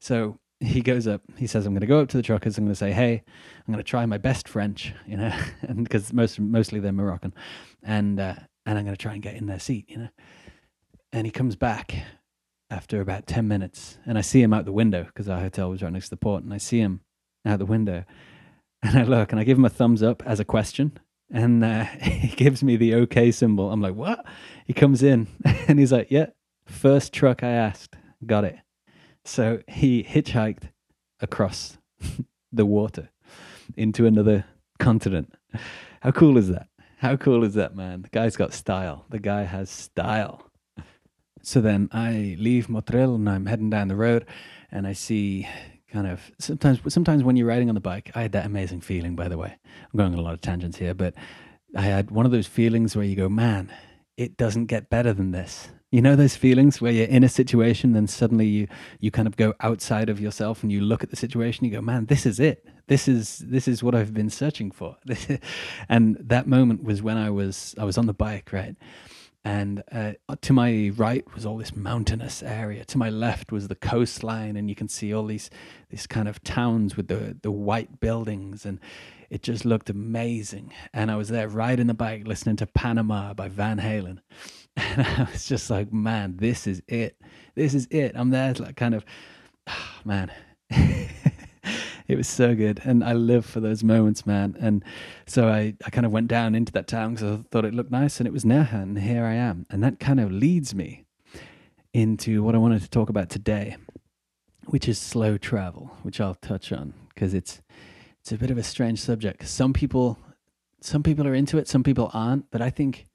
So 0.00 0.38
he 0.60 0.80
goes 0.80 1.06
up. 1.06 1.22
He 1.36 1.46
says, 1.46 1.66
"I'm 1.66 1.72
going 1.72 1.80
to 1.80 1.86
go 1.86 2.00
up 2.00 2.08
to 2.10 2.16
the 2.16 2.22
truckers. 2.22 2.56
I'm 2.56 2.64
going 2.64 2.72
to 2.72 2.78
say, 2.78 2.92
hey, 2.92 3.22
I'm 3.66 3.72
going 3.72 3.84
to 3.84 3.88
try 3.88 4.06
my 4.06 4.18
best 4.18 4.48
French, 4.48 4.92
you 5.06 5.16
know, 5.16 5.32
and 5.62 5.84
because 5.84 6.12
most 6.12 6.40
mostly 6.40 6.80
they're 6.80 6.92
Moroccan, 6.92 7.34
and 7.82 8.18
uh, 8.18 8.34
and 8.64 8.78
I'm 8.78 8.84
going 8.84 8.96
to 8.96 9.02
try 9.02 9.14
and 9.14 9.22
get 9.22 9.34
in 9.34 9.46
their 9.46 9.60
seat, 9.60 9.86
you 9.88 9.98
know." 9.98 10.08
And 11.14 11.26
he 11.26 11.30
comes 11.30 11.56
back 11.56 11.94
after 12.72 13.02
about 13.02 13.26
10 13.26 13.46
minutes 13.46 13.98
and 14.06 14.16
I 14.16 14.22
see 14.22 14.42
him 14.42 14.54
out 14.54 14.64
the 14.64 14.72
window 14.72 15.04
because 15.04 15.28
our 15.28 15.40
hotel 15.40 15.68
was 15.68 15.82
right 15.82 15.92
next 15.92 16.06
to 16.06 16.10
the 16.10 16.16
port 16.16 16.42
and 16.42 16.54
I 16.54 16.56
see 16.56 16.78
him 16.78 17.02
out 17.44 17.58
the 17.58 17.66
window 17.66 18.04
and 18.82 18.98
I 18.98 19.04
look 19.04 19.30
and 19.30 19.38
I 19.38 19.44
give 19.44 19.58
him 19.58 19.64
a 19.66 19.70
thumbs 19.70 20.02
up 20.02 20.22
as 20.24 20.40
a 20.40 20.44
question 20.44 20.98
and 21.30 21.62
uh, 21.62 21.84
he 22.02 22.28
gives 22.28 22.62
me 22.62 22.76
the 22.76 22.94
okay 22.94 23.30
symbol. 23.30 23.70
I'm 23.70 23.82
like, 23.82 23.94
what? 23.94 24.24
He 24.66 24.72
comes 24.72 25.02
in 25.02 25.28
and 25.68 25.78
he's 25.78 25.92
like, 25.92 26.10
yeah, 26.10 26.26
first 26.64 27.12
truck 27.12 27.42
I 27.42 27.50
asked, 27.50 27.96
got 28.24 28.44
it. 28.44 28.56
So 29.24 29.60
he 29.68 30.02
hitchhiked 30.02 30.70
across 31.20 31.76
the 32.52 32.66
water 32.66 33.10
into 33.76 34.06
another 34.06 34.46
continent. 34.78 35.34
How 36.00 36.10
cool 36.10 36.38
is 36.38 36.48
that? 36.48 36.68
How 36.98 37.16
cool 37.16 37.44
is 37.44 37.54
that, 37.54 37.76
man? 37.76 38.02
The 38.02 38.08
guy's 38.08 38.36
got 38.36 38.52
style. 38.52 39.04
The 39.10 39.18
guy 39.18 39.42
has 39.42 39.70
style. 39.70 40.51
So 41.42 41.60
then 41.60 41.88
I 41.92 42.36
leave 42.38 42.68
Motril 42.68 43.16
and 43.16 43.28
I'm 43.28 43.46
heading 43.46 43.70
down 43.70 43.88
the 43.88 43.96
road 43.96 44.26
and 44.70 44.86
I 44.86 44.92
see 44.92 45.48
kind 45.92 46.06
of 46.06 46.30
sometimes 46.38 46.80
sometimes 46.88 47.22
when 47.22 47.36
you're 47.36 47.46
riding 47.46 47.68
on 47.68 47.74
the 47.74 47.80
bike, 47.80 48.10
I 48.14 48.22
had 48.22 48.32
that 48.32 48.46
amazing 48.46 48.80
feeling 48.80 49.16
by 49.16 49.28
the 49.28 49.36
way. 49.36 49.56
I'm 49.92 49.98
going 49.98 50.12
on 50.12 50.18
a 50.18 50.22
lot 50.22 50.34
of 50.34 50.40
tangents 50.40 50.78
here, 50.78 50.94
but 50.94 51.14
I 51.76 51.82
had 51.82 52.10
one 52.10 52.26
of 52.26 52.32
those 52.32 52.46
feelings 52.46 52.94
where 52.96 53.04
you 53.04 53.16
go, 53.16 53.28
Man, 53.28 53.72
it 54.16 54.36
doesn't 54.36 54.66
get 54.66 54.88
better 54.88 55.12
than 55.12 55.32
this. 55.32 55.68
You 55.90 56.00
know 56.00 56.16
those 56.16 56.36
feelings 56.36 56.80
where 56.80 56.92
you're 56.92 57.06
in 57.06 57.22
a 57.24 57.28
situation 57.28 57.92
then 57.92 58.06
suddenly 58.06 58.46
you 58.46 58.68
you 59.00 59.10
kind 59.10 59.28
of 59.28 59.36
go 59.36 59.52
outside 59.60 60.08
of 60.08 60.20
yourself 60.20 60.62
and 60.62 60.72
you 60.72 60.80
look 60.80 61.02
at 61.02 61.10
the 61.10 61.16
situation, 61.16 61.64
you 61.64 61.72
go, 61.72 61.82
Man, 61.82 62.06
this 62.06 62.24
is 62.24 62.38
it. 62.38 62.66
This 62.86 63.08
is 63.08 63.38
this 63.38 63.66
is 63.66 63.82
what 63.82 63.94
I've 63.94 64.14
been 64.14 64.30
searching 64.30 64.70
for. 64.70 64.96
and 65.88 66.16
that 66.20 66.46
moment 66.46 66.84
was 66.84 67.02
when 67.02 67.16
I 67.16 67.30
was 67.30 67.74
I 67.78 67.84
was 67.84 67.98
on 67.98 68.06
the 68.06 68.14
bike, 68.14 68.52
right? 68.52 68.76
And 69.44 69.82
uh, 69.90 70.12
to 70.40 70.52
my 70.52 70.92
right 70.96 71.24
was 71.34 71.44
all 71.44 71.56
this 71.56 71.74
mountainous 71.74 72.42
area. 72.42 72.84
To 72.84 72.98
my 72.98 73.10
left 73.10 73.50
was 73.50 73.68
the 73.68 73.74
coastline, 73.74 74.56
and 74.56 74.68
you 74.68 74.76
can 74.76 74.88
see 74.88 75.12
all 75.12 75.26
these 75.26 75.50
these 75.90 76.06
kind 76.06 76.28
of 76.28 76.42
towns 76.44 76.96
with 76.96 77.08
the 77.08 77.36
the 77.42 77.50
white 77.50 77.98
buildings, 78.00 78.64
and 78.64 78.78
it 79.30 79.42
just 79.42 79.64
looked 79.64 79.90
amazing. 79.90 80.72
And 80.92 81.10
I 81.10 81.16
was 81.16 81.28
there 81.28 81.48
riding 81.48 81.88
the 81.88 81.94
bike, 81.94 82.26
listening 82.26 82.56
to 82.56 82.66
Panama 82.66 83.34
by 83.34 83.48
Van 83.48 83.78
Halen, 83.78 84.18
and 84.76 85.06
I 85.06 85.28
was 85.32 85.46
just 85.46 85.70
like, 85.70 85.92
man, 85.92 86.36
this 86.36 86.66
is 86.66 86.82
it. 86.86 87.20
This 87.54 87.74
is 87.74 87.88
it. 87.90 88.12
I'm 88.14 88.30
there, 88.30 88.54
like 88.54 88.76
kind 88.76 88.94
of, 88.94 89.04
oh, 89.66 90.00
man. 90.04 90.30
it 92.08 92.16
was 92.16 92.28
so 92.28 92.54
good. 92.54 92.80
And 92.84 93.02
I 93.04 93.12
live 93.12 93.44
for 93.44 93.60
those 93.60 93.82
moments, 93.84 94.26
man. 94.26 94.56
And 94.60 94.84
so 95.26 95.48
I, 95.48 95.74
I 95.84 95.90
kind 95.90 96.06
of 96.06 96.12
went 96.12 96.28
down 96.28 96.54
into 96.54 96.72
that 96.72 96.86
town 96.86 97.14
because 97.14 97.40
I 97.40 97.42
thought 97.50 97.64
it 97.64 97.74
looked 97.74 97.90
nice 97.90 98.18
and 98.18 98.26
it 98.26 98.32
was 98.32 98.44
her. 98.44 98.68
And 98.72 98.98
here 98.98 99.24
I 99.24 99.34
am. 99.34 99.66
And 99.70 99.82
that 99.82 100.00
kind 100.00 100.20
of 100.20 100.30
leads 100.30 100.74
me 100.74 101.04
into 101.92 102.42
what 102.42 102.54
I 102.54 102.58
wanted 102.58 102.82
to 102.82 102.90
talk 102.90 103.08
about 103.08 103.28
today, 103.28 103.76
which 104.66 104.88
is 104.88 104.98
slow 104.98 105.36
travel, 105.36 105.96
which 106.02 106.20
I'll 106.20 106.34
touch 106.34 106.72
on 106.72 106.94
because 107.14 107.34
it's, 107.34 107.60
it's 108.20 108.32
a 108.32 108.38
bit 108.38 108.50
of 108.50 108.58
a 108.58 108.62
strange 108.62 109.00
subject. 109.00 109.46
Some 109.46 109.72
people, 109.72 110.18
some 110.80 111.02
people 111.02 111.26
are 111.26 111.34
into 111.34 111.58
it, 111.58 111.68
some 111.68 111.82
people 111.82 112.10
aren't. 112.12 112.50
But 112.50 112.62
I 112.62 112.70
think, 112.70 113.06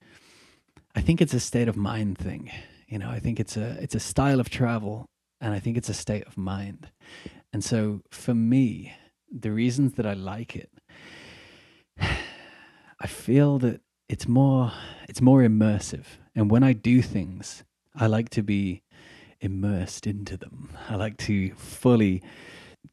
I 0.96 1.02
think 1.02 1.22
it's 1.22 1.34
a 1.34 1.40
state 1.40 1.68
of 1.68 1.76
mind 1.76 2.18
thing. 2.18 2.52
You 2.88 3.00
know, 3.00 3.10
I 3.10 3.20
think 3.20 3.40
it's 3.40 3.58
a, 3.58 3.78
it's 3.82 3.96
a 3.96 4.00
style 4.00 4.40
of 4.40 4.50
travel 4.50 5.08
and 5.42 5.54
I 5.54 5.60
think 5.60 5.78
it's 5.78 5.90
a 5.90 5.94
state 5.94 6.26
of 6.26 6.38
mind. 6.38 6.90
And 7.58 7.64
so 7.64 8.02
for 8.12 8.36
me, 8.36 8.94
the 9.32 9.52
reasons 9.52 9.94
that 9.94 10.06
I 10.06 10.14
like 10.14 10.56
it, 10.56 10.70
I 12.00 13.08
feel 13.08 13.58
that 13.58 13.82
it's 14.08 14.28
more 14.28 14.74
it's 15.10 15.22
more 15.22 15.42
immersive. 15.42 16.06
And 16.36 16.52
when 16.52 16.62
I 16.62 16.74
do 16.74 17.02
things, 17.02 17.64
I 17.96 18.06
like 18.06 18.30
to 18.38 18.44
be 18.44 18.84
immersed 19.42 20.06
into 20.06 20.38
them. 20.38 20.70
I 20.88 20.98
like 20.98 21.18
to 21.18 21.52
fully 21.56 22.22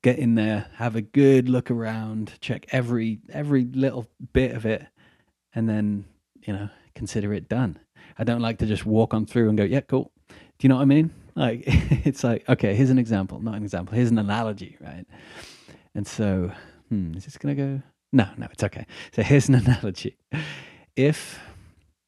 get 0.01 0.19
in 0.19 0.35
there, 0.35 0.69
have 0.77 0.97
a 0.97 1.03
good 1.03 1.51
look 1.51 1.71
around, 1.71 2.41
check 2.41 2.65
every 2.71 3.19
every 3.31 3.67
little 3.67 4.09
bit 4.33 4.53
of 4.53 4.65
it, 4.65 4.87
and 5.55 5.69
then, 5.69 6.07
you 6.41 6.55
know, 6.55 6.71
consider 6.95 7.35
it 7.35 7.51
done. 7.51 7.81
I 8.17 8.25
don't 8.25 8.41
like 8.41 8.57
to 8.61 8.67
just 8.67 8.87
walk 8.87 9.13
on 9.13 9.27
through 9.27 9.51
and 9.51 9.59
go, 9.59 9.65
yeah, 9.65 9.83
cool. 9.83 10.11
Do 10.31 10.35
you 10.63 10.71
know 10.71 10.77
what 10.77 10.83
I 10.83 10.87
mean? 10.87 11.11
Like 11.37 11.65
it's 11.67 12.25
like, 12.25 12.49
okay, 12.49 12.75
here's 12.75 12.91
an 12.91 12.99
example, 12.99 13.41
not 13.41 13.55
an 13.55 13.63
example. 13.63 13.95
Here's 13.95 14.11
an 14.11 14.19
analogy, 14.19 14.77
right? 14.81 15.07
And 15.95 16.07
so, 16.07 16.53
hmm, 16.89 17.15
is 17.17 17.25
this 17.25 17.39
gonna 17.39 17.55
go? 17.55 17.83
No, 18.13 18.29
no, 18.37 18.47
it's 18.53 18.63
okay. 18.65 18.87
So 19.13 19.23
here's 19.23 19.49
an 19.49 19.55
analogy. 19.67 20.17
If 20.97 21.41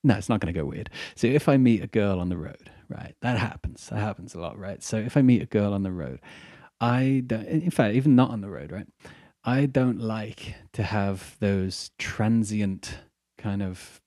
no, 0.05 0.15
it's 0.15 0.29
not 0.29 0.41
gonna 0.41 0.53
go 0.53 0.65
weird. 0.65 0.91
So 1.15 1.27
if 1.27 1.49
I 1.49 1.57
meet 1.57 1.83
a 1.83 1.89
girl 1.89 2.21
on 2.21 2.29
the 2.29 2.37
road, 2.37 2.71
right? 2.89 3.15
That 3.23 3.39
happens. 3.39 3.89
That 3.89 3.99
happens 3.99 4.35
a 4.35 4.41
lot, 4.41 4.59
right? 4.59 4.83
So 4.83 4.97
if 4.97 5.17
I 5.17 5.23
meet 5.23 5.43
a 5.43 5.47
girl 5.47 5.73
on 5.73 5.83
the 5.83 5.93
road, 5.93 6.21
I 6.81 7.23
don't. 7.27 7.47
In 7.47 7.71
fact, 7.71 7.95
even 7.95 8.15
not 8.15 8.31
on 8.31 8.41
the 8.41 8.51
road, 8.51 8.73
right? 8.73 8.87
I 9.45 9.67
don't 9.67 10.01
like 10.01 10.55
to 10.73 10.83
have 10.83 11.37
those 11.39 11.91
transient 11.99 12.99
kind 13.39 13.63
of, 13.63 14.01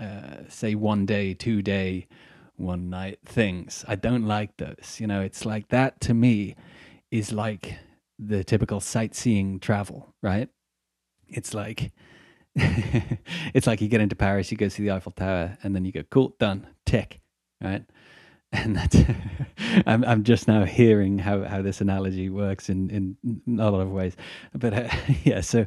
uh, 0.00 0.48
say, 0.48 0.74
one 0.74 1.04
day, 1.04 1.34
two 1.34 1.60
day 1.60 2.06
one 2.56 2.90
night 2.90 3.18
things. 3.24 3.84
I 3.86 3.96
don't 3.96 4.26
like 4.26 4.56
those. 4.56 4.98
You 4.98 5.06
know, 5.06 5.20
it's 5.20 5.44
like 5.44 5.68
that 5.68 6.00
to 6.02 6.14
me 6.14 6.56
is 7.10 7.32
like 7.32 7.74
the 8.18 8.44
typical 8.44 8.80
sightseeing 8.80 9.60
travel, 9.60 10.14
right? 10.22 10.48
It's 11.28 11.54
like 11.54 11.92
it's 12.54 13.66
like 13.66 13.80
you 13.80 13.88
get 13.88 14.00
into 14.00 14.16
Paris, 14.16 14.50
you 14.50 14.56
go 14.56 14.68
see 14.68 14.82
the 14.82 14.90
Eiffel 14.92 15.12
Tower, 15.12 15.58
and 15.62 15.74
then 15.74 15.84
you 15.84 15.92
go, 15.92 16.02
cool, 16.10 16.34
done, 16.38 16.66
tick, 16.84 17.20
right? 17.62 17.84
And 18.52 18.76
that's 18.76 18.96
I'm 19.86 20.04
I'm 20.04 20.22
just 20.22 20.46
now 20.46 20.64
hearing 20.64 21.18
how 21.18 21.42
how 21.42 21.62
this 21.62 21.80
analogy 21.80 22.30
works 22.30 22.70
in 22.70 22.88
in 22.90 23.58
a 23.58 23.70
lot 23.70 23.80
of 23.80 23.90
ways, 23.90 24.16
but 24.54 24.72
uh, 24.72 24.88
yeah, 25.24 25.40
so 25.40 25.66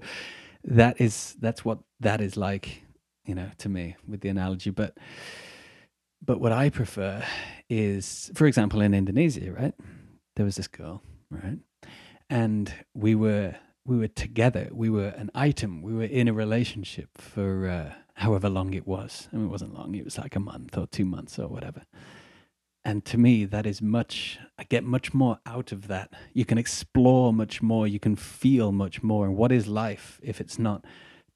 that 0.64 1.00
is 1.00 1.36
that's 1.40 1.64
what 1.66 1.80
that 2.00 2.22
is 2.22 2.38
like, 2.38 2.82
you 3.26 3.36
know, 3.36 3.52
to 3.60 3.70
me 3.70 3.98
with 4.08 4.22
the 4.22 4.30
analogy, 4.30 4.70
but 4.70 4.98
but 6.22 6.40
what 6.40 6.52
I 6.52 6.70
prefer 6.70 7.24
is, 7.70 8.32
for 8.36 8.46
example, 8.46 8.82
in 8.82 8.94
Indonesia, 8.94 9.52
right? 9.52 9.74
There 10.36 10.46
was 10.46 10.56
this 10.56 10.68
girl, 10.68 11.02
right? 11.30 11.60
And 12.30 12.74
we 12.94 13.16
were 13.16 13.56
we 13.86 13.98
were 13.98 14.08
together. 14.08 14.70
We 14.72 14.90
were 14.90 15.08
an 15.08 15.32
item. 15.34 15.82
We 15.82 15.94
were 15.94 16.04
in 16.04 16.28
a 16.28 16.34
relationship 16.34 17.18
for 17.18 17.68
uh, 17.68 17.94
however 18.14 18.48
long 18.48 18.74
it 18.74 18.86
was. 18.86 19.28
I 19.34 19.38
mean, 19.38 19.46
it 19.48 19.50
wasn't 19.50 19.74
long. 19.74 19.96
It 19.96 20.06
was 20.06 20.18
like 20.18 20.36
a 20.36 20.40
month 20.40 20.78
or 20.78 20.86
two 20.86 21.06
months 21.06 21.40
or 21.40 21.48
whatever. 21.48 21.82
And 22.86 23.04
to 23.06 23.18
me, 23.18 23.46
that 23.46 23.66
is 23.66 23.82
much. 23.82 24.40
I 24.58 24.64
get 24.64 24.84
much 24.84 25.14
more 25.14 25.40
out 25.46 25.72
of 25.72 25.88
that. 25.88 26.14
You 26.34 26.46
can 26.46 26.58
explore 26.58 27.34
much 27.34 27.62
more. 27.62 27.88
You 27.88 28.00
can 28.00 28.16
feel 28.16 28.72
much 28.72 29.02
more. 29.04 29.26
And 29.26 29.36
what 29.36 29.52
is 29.52 29.68
life 29.68 30.20
if 30.24 30.40
it's 30.40 30.60
not? 30.60 30.86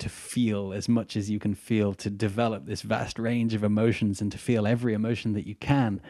To 0.03 0.09
feel 0.09 0.73
as 0.73 0.89
much 0.89 1.15
as 1.15 1.29
you 1.29 1.39
can 1.39 1.55
feel, 1.55 1.93
to 1.93 2.09
develop 2.09 2.65
this 2.65 2.81
vast 2.81 3.17
range 3.17 3.53
of 3.53 3.63
emotions 3.63 4.21
and 4.21 4.31
to 4.31 4.37
feel 4.37 4.67
every 4.67 4.93
emotion 4.93 5.33
that 5.33 5.47
you 5.47 5.55
can 5.55 6.01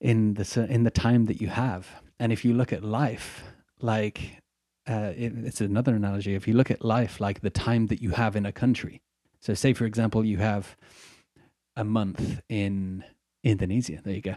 in 0.00 0.34
the 0.34 0.66
in 0.70 0.84
the 0.84 0.90
time 0.90 1.26
that 1.26 1.40
you 1.40 1.48
have. 1.48 1.88
And 2.20 2.32
if 2.32 2.44
you 2.44 2.54
look 2.54 2.72
at 2.72 2.84
life 2.84 3.42
like 3.80 4.42
uh, 4.88 5.12
it, 5.16 5.32
it's 5.44 5.60
another 5.60 5.94
analogy. 5.94 6.34
If 6.34 6.46
you 6.46 6.54
look 6.54 6.70
at 6.70 6.84
life 6.84 7.20
like 7.20 7.40
the 7.40 7.50
time 7.50 7.88
that 7.88 8.00
you 8.00 8.10
have 8.10 8.36
in 8.36 8.46
a 8.46 8.52
country, 8.52 9.00
so 9.40 9.54
say 9.54 9.72
for 9.72 9.84
example 9.84 10.24
you 10.24 10.38
have 10.38 10.76
a 11.76 11.84
month 11.84 12.40
in 12.48 13.04
Indonesia. 13.42 14.00
There 14.04 14.14
you 14.14 14.22
go. 14.22 14.36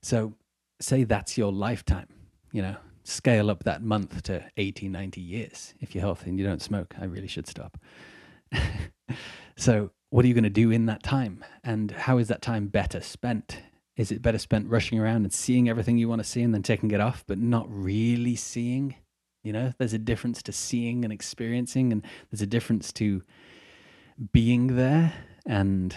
So 0.00 0.34
say 0.80 1.02
that's 1.02 1.36
your 1.36 1.52
lifetime. 1.52 2.08
You 2.52 2.62
know, 2.62 2.76
scale 3.04 3.50
up 3.50 3.64
that 3.64 3.82
month 3.82 4.22
to 4.22 4.44
80, 4.56 4.88
90 4.88 5.20
years 5.20 5.74
if 5.80 5.94
you're 5.94 6.02
healthy 6.02 6.30
and 6.30 6.38
you 6.38 6.44
don't 6.44 6.62
smoke. 6.62 6.94
I 7.00 7.04
really 7.04 7.28
should 7.28 7.46
stop. 7.46 7.78
so, 9.56 9.90
what 10.10 10.24
are 10.24 10.28
you 10.28 10.34
going 10.34 10.44
to 10.44 10.50
do 10.50 10.70
in 10.70 10.86
that 10.86 11.02
time? 11.02 11.44
And 11.62 11.90
how 11.90 12.18
is 12.18 12.28
that 12.28 12.42
time 12.42 12.68
better 12.68 13.00
spent? 13.00 13.60
Is 13.96 14.10
it 14.10 14.22
better 14.22 14.38
spent 14.38 14.68
rushing 14.68 14.98
around 14.98 15.24
and 15.24 15.32
seeing 15.32 15.68
everything 15.68 15.98
you 15.98 16.08
want 16.08 16.20
to 16.20 16.28
see 16.28 16.42
and 16.42 16.54
then 16.54 16.62
taking 16.62 16.90
it 16.90 17.00
off, 17.00 17.24
but 17.26 17.38
not 17.38 17.66
really 17.68 18.36
seeing? 18.36 18.96
You 19.42 19.52
know, 19.52 19.72
there's 19.78 19.92
a 19.92 19.98
difference 19.98 20.42
to 20.44 20.52
seeing 20.52 21.04
and 21.04 21.12
experiencing, 21.12 21.92
and 21.92 22.02
there's 22.30 22.40
a 22.40 22.46
difference 22.46 22.92
to 22.94 23.22
being 24.32 24.76
there 24.76 25.12
and 25.44 25.94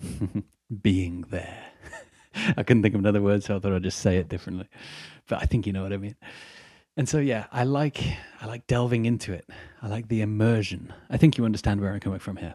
being 0.82 1.24
there. 1.30 1.58
I 2.56 2.62
couldn't 2.64 2.82
think 2.82 2.94
of 2.94 3.00
another 3.00 3.22
word, 3.22 3.44
so 3.44 3.56
I 3.56 3.58
thought 3.60 3.72
I'd 3.72 3.82
just 3.82 4.00
say 4.00 4.16
it 4.16 4.28
differently 4.28 4.68
but 5.26 5.42
I 5.42 5.46
think 5.46 5.66
you 5.66 5.72
know 5.72 5.82
what 5.82 5.92
I 5.92 5.96
mean. 5.96 6.16
And 6.98 7.06
so 7.06 7.18
yeah, 7.18 7.44
I 7.52 7.64
like 7.64 8.02
I 8.40 8.46
like 8.46 8.66
delving 8.66 9.04
into 9.04 9.34
it. 9.34 9.46
I 9.82 9.88
like 9.88 10.08
the 10.08 10.22
immersion. 10.22 10.94
I 11.10 11.18
think 11.18 11.36
you 11.36 11.44
understand 11.44 11.80
where 11.80 11.92
I'm 11.92 12.00
coming 12.00 12.18
from 12.18 12.36
here. 12.36 12.54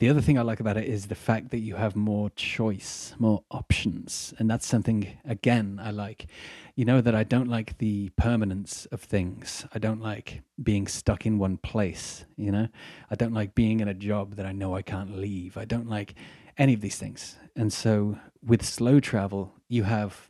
The 0.00 0.08
other 0.08 0.20
thing 0.20 0.36
I 0.38 0.42
like 0.42 0.58
about 0.58 0.76
it 0.76 0.88
is 0.88 1.06
the 1.06 1.14
fact 1.14 1.50
that 1.50 1.60
you 1.60 1.76
have 1.76 1.94
more 1.94 2.30
choice, 2.30 3.14
more 3.18 3.44
options, 3.50 4.34
and 4.38 4.50
that's 4.50 4.66
something 4.66 5.16
again 5.24 5.80
I 5.82 5.92
like. 5.92 6.26
You 6.74 6.84
know 6.84 7.00
that 7.00 7.14
I 7.14 7.22
don't 7.22 7.48
like 7.48 7.78
the 7.78 8.10
permanence 8.16 8.86
of 8.86 9.00
things. 9.00 9.64
I 9.72 9.78
don't 9.78 10.00
like 10.00 10.42
being 10.60 10.88
stuck 10.88 11.24
in 11.24 11.38
one 11.38 11.56
place, 11.56 12.24
you 12.36 12.50
know? 12.50 12.68
I 13.08 13.14
don't 13.14 13.32
like 13.32 13.54
being 13.54 13.80
in 13.80 13.88
a 13.88 13.94
job 13.94 14.34
that 14.34 14.46
I 14.46 14.52
know 14.52 14.74
I 14.74 14.82
can't 14.82 15.16
leave. 15.16 15.56
I 15.56 15.64
don't 15.64 15.88
like 15.88 16.14
any 16.58 16.74
of 16.74 16.80
these 16.80 16.96
things. 16.96 17.36
And 17.54 17.72
so 17.72 18.18
with 18.44 18.64
slow 18.64 19.00
travel, 19.00 19.54
you 19.68 19.84
have 19.84 20.28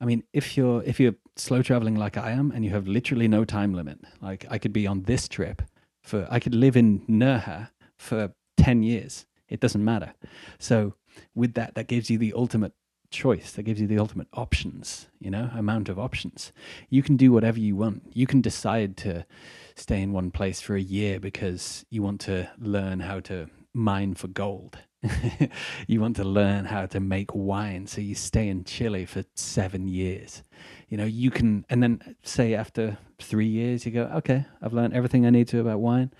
I 0.00 0.04
mean, 0.04 0.22
if 0.32 0.56
you're 0.56 0.82
if 0.84 1.00
you're 1.00 1.14
slow 1.36 1.62
traveling 1.62 1.96
like 1.96 2.16
I 2.16 2.30
am, 2.30 2.50
and 2.52 2.64
you 2.64 2.70
have 2.70 2.86
literally 2.86 3.28
no 3.28 3.44
time 3.44 3.74
limit, 3.74 3.98
like 4.20 4.46
I 4.50 4.58
could 4.58 4.72
be 4.72 4.86
on 4.86 5.02
this 5.02 5.28
trip 5.28 5.62
for 6.02 6.26
I 6.30 6.38
could 6.40 6.54
live 6.54 6.76
in 6.76 7.00
Nerja 7.06 7.70
for 7.96 8.32
ten 8.56 8.82
years. 8.82 9.26
It 9.48 9.60
doesn't 9.60 9.84
matter. 9.84 10.12
So 10.58 10.94
with 11.34 11.54
that, 11.54 11.74
that 11.74 11.88
gives 11.88 12.10
you 12.10 12.18
the 12.18 12.32
ultimate 12.34 12.72
choice. 13.10 13.52
That 13.52 13.62
gives 13.62 13.80
you 13.80 13.86
the 13.86 13.98
ultimate 13.98 14.28
options. 14.34 15.08
You 15.18 15.30
know, 15.30 15.50
amount 15.54 15.88
of 15.88 15.98
options. 15.98 16.52
You 16.90 17.02
can 17.02 17.16
do 17.16 17.32
whatever 17.32 17.58
you 17.58 17.74
want. 17.74 18.02
You 18.12 18.26
can 18.26 18.40
decide 18.40 18.96
to 18.98 19.26
stay 19.74 20.00
in 20.00 20.12
one 20.12 20.30
place 20.30 20.60
for 20.60 20.76
a 20.76 20.80
year 20.80 21.18
because 21.18 21.84
you 21.90 22.02
want 22.02 22.20
to 22.22 22.50
learn 22.58 23.00
how 23.00 23.20
to 23.20 23.48
mine 23.74 24.14
for 24.14 24.28
gold 24.28 24.78
you 25.86 26.00
want 26.00 26.16
to 26.16 26.24
learn 26.24 26.64
how 26.64 26.86
to 26.86 27.00
make 27.00 27.34
wine, 27.34 27.86
so 27.86 28.00
you 28.00 28.14
stay 28.14 28.48
in 28.48 28.64
Chile 28.64 29.04
for 29.04 29.24
seven 29.34 29.86
years. 29.86 30.42
You 30.88 30.96
know, 30.96 31.04
you 31.04 31.30
can, 31.30 31.64
and 31.68 31.82
then 31.82 32.16
say 32.22 32.54
after 32.54 32.98
three 33.20 33.46
years, 33.46 33.86
you 33.86 33.92
go, 33.92 34.10
okay, 34.16 34.46
I've 34.60 34.72
learned 34.72 34.94
everything 34.94 35.24
I 35.24 35.30
need 35.30 35.48
to 35.48 35.60
about 35.60 35.80
wine. 35.80 36.10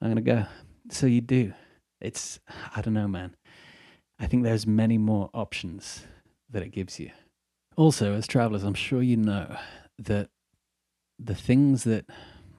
I'm 0.00 0.12
going 0.12 0.24
to 0.24 0.30
go. 0.30 0.46
So 0.90 1.06
you 1.06 1.20
do. 1.20 1.52
It's, 2.00 2.38
I 2.76 2.80
don't 2.80 2.94
know, 2.94 3.08
man. 3.08 3.36
I 4.18 4.26
think 4.26 4.44
there's 4.44 4.66
many 4.66 4.98
more 4.98 5.30
options 5.34 6.06
that 6.50 6.62
it 6.62 6.68
gives 6.68 7.00
you. 7.00 7.10
Also, 7.76 8.12
as 8.12 8.26
travelers, 8.26 8.62
I'm 8.62 8.74
sure 8.74 9.02
you 9.02 9.16
know 9.16 9.56
that 9.98 10.28
the 11.18 11.34
things 11.34 11.84
that 11.84 12.06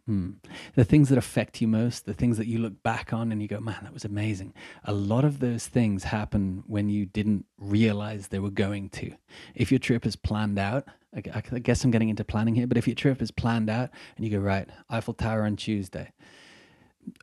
Hmm. 0.05 0.31
The 0.75 0.83
things 0.83 1.07
that 1.09 1.17
affect 1.17 1.61
you 1.61 1.67
most, 1.67 2.05
the 2.05 2.13
things 2.13 2.37
that 2.37 2.47
you 2.47 2.59
look 2.59 2.83
back 2.83 3.13
on 3.13 3.31
and 3.31 3.41
you 3.41 3.47
go, 3.47 3.61
man, 3.61 3.79
that 3.83 3.93
was 3.93 4.03
amazing. 4.03 4.53
A 4.83 4.91
lot 4.91 5.23
of 5.23 5.39
those 5.39 5.67
things 5.67 6.03
happen 6.03 6.63
when 6.67 6.89
you 6.89 7.05
didn't 7.05 7.45
realize 7.57 8.27
they 8.27 8.39
were 8.39 8.49
going 8.49 8.89
to. 8.89 9.13
If 9.55 9.71
your 9.71 9.79
trip 9.79 10.05
is 10.05 10.17
planned 10.17 10.59
out, 10.59 10.85
I, 11.15 11.41
guess 11.59 11.83
I'm 11.83 11.91
getting 11.91 12.09
into 12.09 12.25
planning 12.25 12.55
here, 12.55 12.67
but 12.67 12.77
if 12.77 12.87
your 12.87 12.95
trip 12.95 13.21
is 13.21 13.31
planned 13.31 13.69
out 13.69 13.91
and 14.17 14.25
you 14.25 14.31
go, 14.31 14.43
right, 14.43 14.67
Eiffel 14.89 15.13
Tower 15.13 15.43
on 15.43 15.55
Tuesday, 15.55 16.11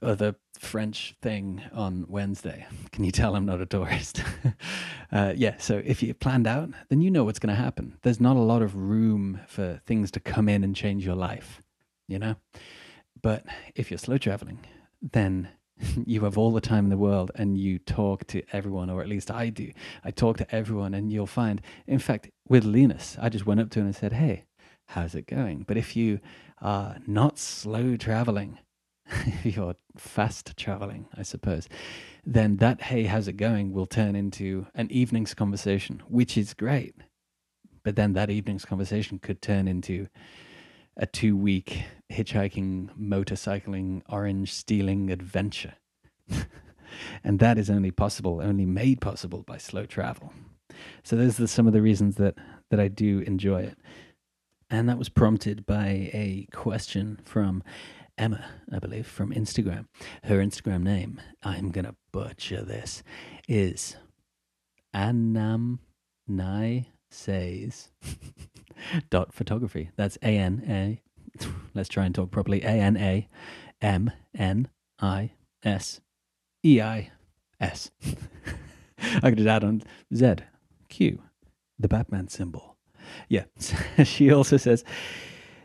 or 0.00 0.14
the 0.14 0.37
French 0.58 1.16
thing 1.22 1.62
on 1.72 2.04
Wednesday. 2.08 2.66
Can 2.92 3.04
you 3.04 3.10
tell 3.10 3.34
I'm 3.34 3.46
not 3.46 3.60
a 3.60 3.66
tourist? 3.66 4.22
uh, 5.12 5.32
yeah, 5.37 5.56
so 5.58 5.82
if 5.84 6.02
you 6.02 6.14
planned 6.14 6.46
out, 6.46 6.70
then 6.88 7.00
you 7.00 7.10
know 7.10 7.25
what's 7.25 7.38
going 7.38 7.54
to 7.54 7.60
happen. 7.60 7.99
There's 8.02 8.20
not 8.20 8.37
a 8.37 8.40
lot 8.40 8.62
of 8.62 8.76
room 8.76 9.40
for 9.46 9.80
things 9.87 10.10
to 10.12 10.20
come 10.20 10.49
in 10.49 10.62
and 10.62 10.76
change 10.76 11.04
your 11.04 11.14
life 11.14 11.62
you 12.11 12.19
know? 12.19 12.37
But 13.23 13.45
if 13.75 13.90
you're 13.90 13.99
slow 13.99 14.19
traveling, 14.19 14.61
then 15.00 15.49
you 16.07 16.23
have 16.25 16.37
all 16.37 16.52
the 16.52 16.61
time 16.61 16.85
in 16.85 16.90
the 16.90 16.97
world 16.97 17.31
and 17.35 17.57
you 17.57 17.79
talk 17.79 18.26
to 18.29 18.43
everyone, 18.52 18.90
or 18.90 19.00
at 19.00 19.09
least 19.09 19.31
I 19.31 19.49
do. 19.50 19.73
I 20.05 20.11
talk 20.11 20.37
to 20.38 20.55
everyone, 20.55 20.95
and 20.95 21.12
you'll 21.12 21.26
find, 21.26 21.61
in 21.87 21.99
fact, 21.99 22.31
with 22.49 22.64
Linus, 22.64 23.17
I 23.21 23.29
just 23.29 23.47
went 23.47 23.61
up 23.61 23.71
to 23.71 23.81
him 23.81 23.87
and 23.87 23.97
said, 23.97 24.12
Hey, 24.12 24.45
how's 24.88 25.14
it 25.14 25.26
going? 25.26 25.64
But 25.67 25.76
if 25.76 25.97
you 25.97 26.21
are 26.61 26.97
not 27.07 27.38
slow 27.38 27.97
traveling, 27.97 28.59
if 29.11 29.57
you're 29.57 29.76
fast 29.97 30.57
traveling, 30.57 31.07
I 31.17 31.23
suppose, 31.23 31.69
then 32.25 32.57
that, 32.57 32.83
Hey, 32.83 33.05
how's 33.05 33.29
it 33.29 33.37
going 33.37 33.73
will 33.73 33.87
turn 33.87 34.17
into 34.17 34.67
an 34.75 34.90
evening's 34.90 35.35
conversation, 35.35 36.02
which 36.09 36.37
is 36.37 36.55
great. 36.55 36.95
But 37.83 37.97
then 37.97 38.12
that 38.12 38.29
evening's 38.29 38.67
conversation 38.67 39.19
could 39.19 39.40
turn 39.40 39.67
into 39.67 40.09
a 40.99 41.07
two 41.07 41.35
week 41.35 41.85
hitchhiking, 42.11 42.90
motorcycling, 42.99 44.02
orange 44.09 44.52
stealing 44.52 45.11
adventure. 45.11 45.75
and 47.25 47.38
that 47.38 47.59
is 47.59 47.71
only 47.71 47.90
possible, 47.90 48.40
only 48.43 48.67
made 48.67 49.00
possible 49.00 49.43
by 49.43 49.59
slow 49.59 49.87
travel. 49.87 50.33
So 51.02 51.17
those 51.17 51.40
are 51.40 51.47
some 51.47 51.67
of 51.67 51.73
the 51.73 51.83
reasons 51.83 52.17
that, 52.17 52.35
that 52.71 52.81
I 52.81 52.88
do 52.88 53.21
enjoy 53.21 53.62
it. 53.62 53.79
And 54.71 54.88
that 54.88 54.99
was 54.99 55.09
prompted 55.09 55.67
by 55.67 56.11
a 56.12 56.47
question 56.52 57.19
from 57.25 57.62
Emma, 58.17 58.45
I 58.73 58.79
believe, 58.79 59.07
from 59.07 59.33
Instagram. 59.33 59.87
Her 60.25 60.38
Instagram 60.38 60.83
name, 60.83 61.21
I'm 61.43 61.73
to 61.73 61.97
butcher 62.12 62.62
this, 62.62 63.02
is 63.49 63.97
Anam 64.93 65.81
Nai 66.29 66.87
Says 67.12 67.90
dot 69.11 69.35
photography. 69.35 69.90
That's 69.97 70.17
A 70.23 70.38
N 70.38 70.62
A. 70.69 71.02
Let's 71.75 71.88
try 71.88 72.04
and 72.04 72.14
talk 72.14 72.30
properly. 72.30 72.62
A 72.62 72.68
N 72.68 72.96
A 72.96 73.28
M 73.80 74.10
N 74.37 74.68
I 75.00 75.32
S 75.64 76.00
E 76.64 76.80
I 76.80 77.10
S. 77.60 77.90
I 79.22 79.30
could 79.30 79.38
just 79.38 79.49
add 79.49 79.64
on 79.64 79.82
Z 80.14 80.37
Q, 80.88 81.22
the 81.78 81.88
Batman 81.88 82.28
symbol. 82.28 82.76
Yeah. 83.28 83.44
she 84.04 84.32
also 84.32 84.56
says 84.56 84.84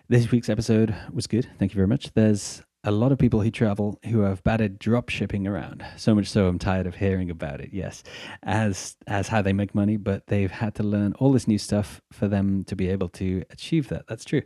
this 0.07 0.31
week's 0.31 0.49
episode 0.49 0.95
was 1.11 1.27
good. 1.27 1.47
Thank 1.59 1.73
you 1.73 1.75
very 1.75 1.87
much. 1.87 2.13
There's 2.13 2.63
a 2.85 2.91
lot 2.91 3.11
of 3.11 3.17
people 3.17 3.41
who 3.41 3.49
travel 3.49 3.99
who 4.05 4.21
have 4.21 4.43
batted 4.43 4.77
drop 4.77 5.09
shipping 5.09 5.47
around. 5.47 5.83
So 5.97 6.13
much 6.13 6.27
so 6.27 6.47
I'm 6.47 6.59
tired 6.59 6.85
of 6.85 6.95
hearing 6.95 7.31
about 7.31 7.59
it. 7.59 7.71
Yes, 7.73 8.03
as 8.43 8.95
as 9.07 9.27
how 9.27 9.41
they 9.41 9.53
make 9.53 9.73
money, 9.73 9.97
but 9.97 10.27
they've 10.27 10.51
had 10.51 10.75
to 10.75 10.83
learn 10.83 11.13
all 11.13 11.31
this 11.31 11.47
new 11.47 11.57
stuff 11.57 11.99
for 12.13 12.27
them 12.27 12.63
to 12.65 12.75
be 12.75 12.87
able 12.87 13.09
to 13.09 13.43
achieve 13.49 13.89
that. 13.89 14.05
That's 14.07 14.23
true. 14.23 14.43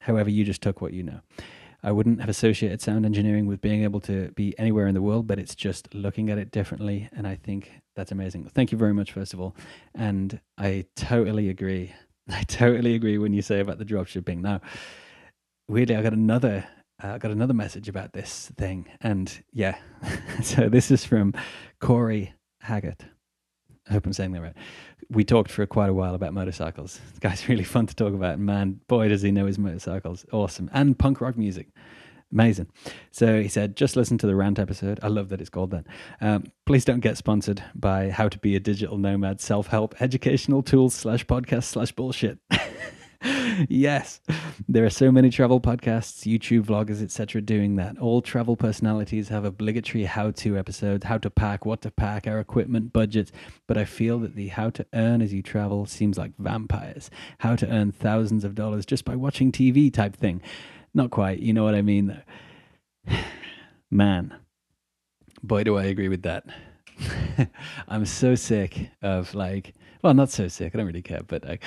However, 0.00 0.30
you 0.30 0.42
just 0.42 0.62
took 0.62 0.80
what 0.80 0.94
you 0.94 1.02
know. 1.02 1.20
I 1.84 1.92
wouldn't 1.92 2.20
have 2.20 2.28
associated 2.28 2.80
sound 2.80 3.04
engineering 3.04 3.46
with 3.46 3.60
being 3.60 3.82
able 3.82 4.00
to 4.02 4.30
be 4.32 4.56
anywhere 4.56 4.86
in 4.86 4.94
the 4.94 5.02
world, 5.02 5.26
but 5.26 5.38
it's 5.38 5.54
just 5.54 5.92
looking 5.92 6.30
at 6.30 6.38
it 6.38 6.50
differently. 6.50 7.08
And 7.12 7.26
I 7.26 7.34
think 7.34 7.72
that's 7.96 8.12
amazing. 8.12 8.44
Thank 8.54 8.72
you 8.72 8.78
very 8.78 8.94
much, 8.94 9.12
first 9.12 9.34
of 9.34 9.40
all. 9.40 9.56
And 9.94 10.40
I 10.56 10.86
totally 10.94 11.48
agree. 11.48 11.92
I 12.30 12.44
totally 12.44 12.94
agree 12.94 13.18
when 13.18 13.32
you 13.32 13.42
say 13.42 13.58
about 13.58 13.78
the 13.78 13.84
drop 13.84 14.06
shipping. 14.06 14.40
Now, 14.42 14.60
weirdly, 15.68 15.96
I 15.96 16.02
got 16.02 16.12
another 16.12 16.64
uh, 17.02 17.08
I 17.08 17.18
got 17.18 17.30
another 17.30 17.54
message 17.54 17.88
about 17.88 18.12
this 18.12 18.52
thing. 18.56 18.86
And 19.00 19.42
yeah, 19.52 19.76
so 20.42 20.68
this 20.68 20.90
is 20.90 21.04
from 21.04 21.34
Corey 21.80 22.34
Haggart. 22.62 23.04
I 23.88 23.94
hope 23.94 24.06
I'm 24.06 24.12
saying 24.12 24.32
that 24.32 24.42
right. 24.42 24.54
We 25.10 25.24
talked 25.24 25.50
for 25.50 25.66
quite 25.66 25.90
a 25.90 25.94
while 25.94 26.14
about 26.14 26.32
motorcycles. 26.32 27.00
This 27.10 27.18
guy's 27.20 27.48
really 27.48 27.64
fun 27.64 27.86
to 27.86 27.94
talk 27.94 28.14
about. 28.14 28.38
Man, 28.38 28.80
boy, 28.88 29.08
does 29.08 29.22
he 29.22 29.32
know 29.32 29.46
his 29.46 29.58
motorcycles. 29.58 30.24
Awesome. 30.32 30.70
And 30.72 30.98
punk 30.98 31.20
rock 31.20 31.36
music. 31.36 31.68
Amazing. 32.32 32.68
So 33.10 33.42
he 33.42 33.48
said, 33.48 33.76
just 33.76 33.94
listen 33.94 34.16
to 34.18 34.26
the 34.26 34.34
rant 34.34 34.58
episode. 34.58 34.98
I 35.02 35.08
love 35.08 35.28
that 35.28 35.40
it's 35.42 35.50
called 35.50 35.70
that. 35.72 35.84
Um, 36.20 36.44
please 36.64 36.82
don't 36.82 37.00
get 37.00 37.18
sponsored 37.18 37.62
by 37.74 38.08
how 38.08 38.30
to 38.30 38.38
be 38.38 38.56
a 38.56 38.60
digital 38.60 38.96
nomad 38.96 39.40
self 39.42 39.66
help 39.66 40.00
educational 40.00 40.62
tools 40.62 40.94
slash 40.94 41.26
podcast 41.26 41.64
slash 41.64 41.92
bullshit. 41.92 42.38
yes, 43.68 44.20
there 44.68 44.84
are 44.84 44.90
so 44.90 45.10
many 45.10 45.30
travel 45.30 45.60
podcasts, 45.60 46.26
YouTube 46.26 46.64
vloggers, 46.64 47.02
etc., 47.02 47.40
doing 47.40 47.76
that. 47.76 47.98
All 47.98 48.22
travel 48.22 48.56
personalities 48.56 49.28
have 49.28 49.44
obligatory 49.44 50.04
how-to 50.04 50.56
episodes: 50.56 51.04
how 51.04 51.18
to 51.18 51.30
pack, 51.30 51.64
what 51.64 51.82
to 51.82 51.90
pack, 51.90 52.26
our 52.26 52.38
equipment, 52.38 52.92
budgets. 52.92 53.32
But 53.66 53.78
I 53.78 53.84
feel 53.84 54.18
that 54.20 54.34
the 54.34 54.48
how 54.48 54.70
to 54.70 54.86
earn 54.94 55.22
as 55.22 55.32
you 55.32 55.42
travel 55.42 55.86
seems 55.86 56.18
like 56.18 56.32
vampires. 56.38 57.10
How 57.38 57.56
to 57.56 57.68
earn 57.68 57.92
thousands 57.92 58.44
of 58.44 58.54
dollars 58.54 58.86
just 58.86 59.04
by 59.04 59.16
watching 59.16 59.52
TV 59.52 59.92
type 59.92 60.16
thing. 60.16 60.42
Not 60.94 61.10
quite. 61.10 61.40
You 61.40 61.52
know 61.52 61.64
what 61.64 61.74
I 61.74 61.82
mean? 61.82 62.22
Man, 63.90 64.34
boy, 65.42 65.64
do 65.64 65.76
I 65.76 65.84
agree 65.84 66.08
with 66.08 66.22
that. 66.22 66.44
I'm 67.88 68.06
so 68.06 68.34
sick 68.34 68.90
of 69.02 69.34
like, 69.34 69.74
well, 70.02 70.14
not 70.14 70.30
so 70.30 70.48
sick. 70.48 70.74
I 70.74 70.78
don't 70.78 70.86
really 70.86 71.02
care, 71.02 71.22
but 71.26 71.44
like 71.44 71.62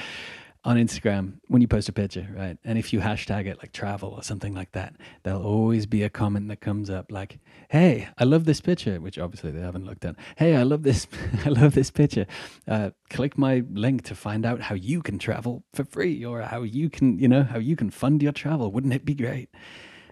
on 0.65 0.77
Instagram 0.77 1.33
when 1.47 1.61
you 1.61 1.67
post 1.67 1.87
a 1.87 1.93
picture, 1.93 2.27
right? 2.35 2.57
And 2.65 2.79
if 2.79 2.91
you 2.91 2.99
hashtag 2.99 3.45
it 3.45 3.59
like 3.59 3.71
travel 3.71 4.09
or 4.09 4.23
something 4.23 4.55
like 4.55 4.71
that, 4.71 4.95
there'll 5.23 5.45
always 5.45 5.85
be 5.85 6.01
a 6.01 6.09
comment 6.09 6.47
that 6.47 6.59
comes 6.59 6.89
up 6.89 7.11
like, 7.11 7.37
"Hey, 7.69 8.09
I 8.17 8.23
love 8.23 8.45
this 8.45 8.61
picture," 8.61 8.99
which 8.99 9.19
obviously 9.19 9.51
they 9.51 9.61
haven't 9.61 9.85
looked 9.85 10.03
at. 10.03 10.15
"Hey, 10.37 10.55
I 10.55 10.63
love 10.63 10.81
this. 10.81 11.05
I 11.45 11.49
love 11.49 11.75
this 11.75 11.91
picture. 11.91 12.25
Uh, 12.67 12.89
click 13.11 13.37
my 13.37 13.63
link 13.71 14.01
to 14.05 14.15
find 14.15 14.43
out 14.43 14.61
how 14.61 14.75
you 14.75 15.03
can 15.03 15.19
travel 15.19 15.63
for 15.71 15.83
free, 15.85 16.25
or 16.25 16.41
how 16.41 16.63
you 16.63 16.89
can, 16.89 17.19
you 17.19 17.27
know, 17.27 17.43
how 17.43 17.59
you 17.59 17.75
can 17.75 17.91
fund 17.91 18.23
your 18.23 18.31
travel. 18.31 18.71
Wouldn't 18.71 18.93
it 18.93 19.05
be 19.05 19.13
great?" 19.13 19.49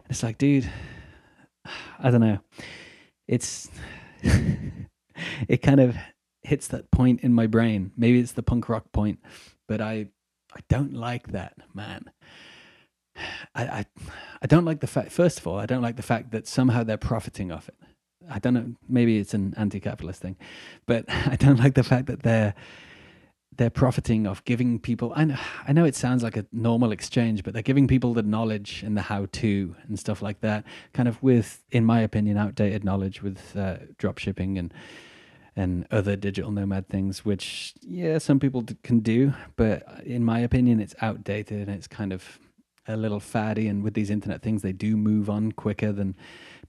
It's 0.09 0.21
like, 0.21 0.37
dude, 0.37 0.69
I 1.99 2.11
don't 2.11 2.21
know. 2.21 2.39
It's 3.27 3.71
it 4.21 5.63
kind 5.63 5.79
of 5.79 5.97
hits 6.43 6.67
that 6.67 6.91
point 6.91 7.21
in 7.21 7.33
my 7.33 7.47
brain. 7.47 7.91
Maybe 7.97 8.19
it's 8.19 8.33
the 8.33 8.43
punk 8.43 8.69
rock 8.69 8.91
point, 8.91 9.19
but 9.67 9.81
I 9.81 10.09
I 10.55 10.59
don't 10.69 10.93
like 10.93 11.27
that, 11.27 11.55
man. 11.73 12.11
I, 13.55 13.63
I, 13.63 13.85
I 14.41 14.47
don't 14.47 14.65
like 14.65 14.79
the 14.79 14.87
fact. 14.87 15.11
First 15.11 15.39
of 15.39 15.47
all, 15.47 15.59
I 15.59 15.65
don't 15.65 15.81
like 15.81 15.95
the 15.95 16.03
fact 16.03 16.31
that 16.31 16.47
somehow 16.47 16.83
they're 16.83 16.97
profiting 16.97 17.51
off 17.51 17.69
it. 17.69 17.75
I 18.29 18.39
don't 18.39 18.53
know. 18.53 18.73
Maybe 18.87 19.17
it's 19.17 19.33
an 19.33 19.53
anti-capitalist 19.57 20.21
thing, 20.21 20.37
but 20.85 21.05
I 21.09 21.35
don't 21.35 21.59
like 21.59 21.75
the 21.75 21.83
fact 21.83 22.07
that 22.07 22.23
they're 22.23 22.53
they're 23.57 23.69
profiting 23.69 24.25
off 24.25 24.43
giving 24.45 24.79
people. 24.79 25.13
I 25.15 25.25
know, 25.25 25.37
I 25.67 25.73
know 25.73 25.85
it 25.85 25.95
sounds 25.95 26.23
like 26.23 26.37
a 26.37 26.45
normal 26.51 26.91
exchange, 26.91 27.43
but 27.43 27.53
they're 27.53 27.61
giving 27.61 27.87
people 27.87 28.13
the 28.13 28.23
knowledge 28.23 28.81
and 28.83 28.97
the 28.97 29.03
how-to 29.03 29.75
and 29.87 29.99
stuff 29.99 30.23
like 30.23 30.41
that. 30.41 30.65
Kind 30.93 31.07
of 31.07 31.21
with, 31.21 31.63
in 31.71 31.85
my 31.85 32.01
opinion, 32.01 32.37
outdated 32.37 32.83
knowledge 32.83 33.21
with 33.21 33.55
uh, 33.55 33.77
drop 33.99 34.17
shipping 34.17 34.57
and 34.57 34.73
and 35.55 35.85
other 35.91 36.15
digital 36.15 36.51
nomad 36.51 36.87
things, 36.87 37.23
which, 37.23 37.73
yeah, 37.81 38.17
some 38.17 38.39
people 38.39 38.65
can 38.83 38.99
do, 38.99 39.33
but 39.55 39.83
uh, 39.87 40.01
in 40.03 40.23
my 40.23 40.39
opinion, 40.39 40.79
it's 40.79 40.95
outdated 41.01 41.67
and 41.67 41.77
it's 41.77 41.87
kind 41.87 42.11
of 42.11 42.39
a 42.87 42.97
little 42.97 43.19
faddy. 43.19 43.67
And 43.67 43.83
with 43.83 43.93
these 43.93 44.09
internet 44.09 44.41
things, 44.41 44.61
they 44.61 44.73
do 44.73 44.97
move 44.97 45.29
on 45.29 45.51
quicker 45.51 45.91
than 45.91 46.15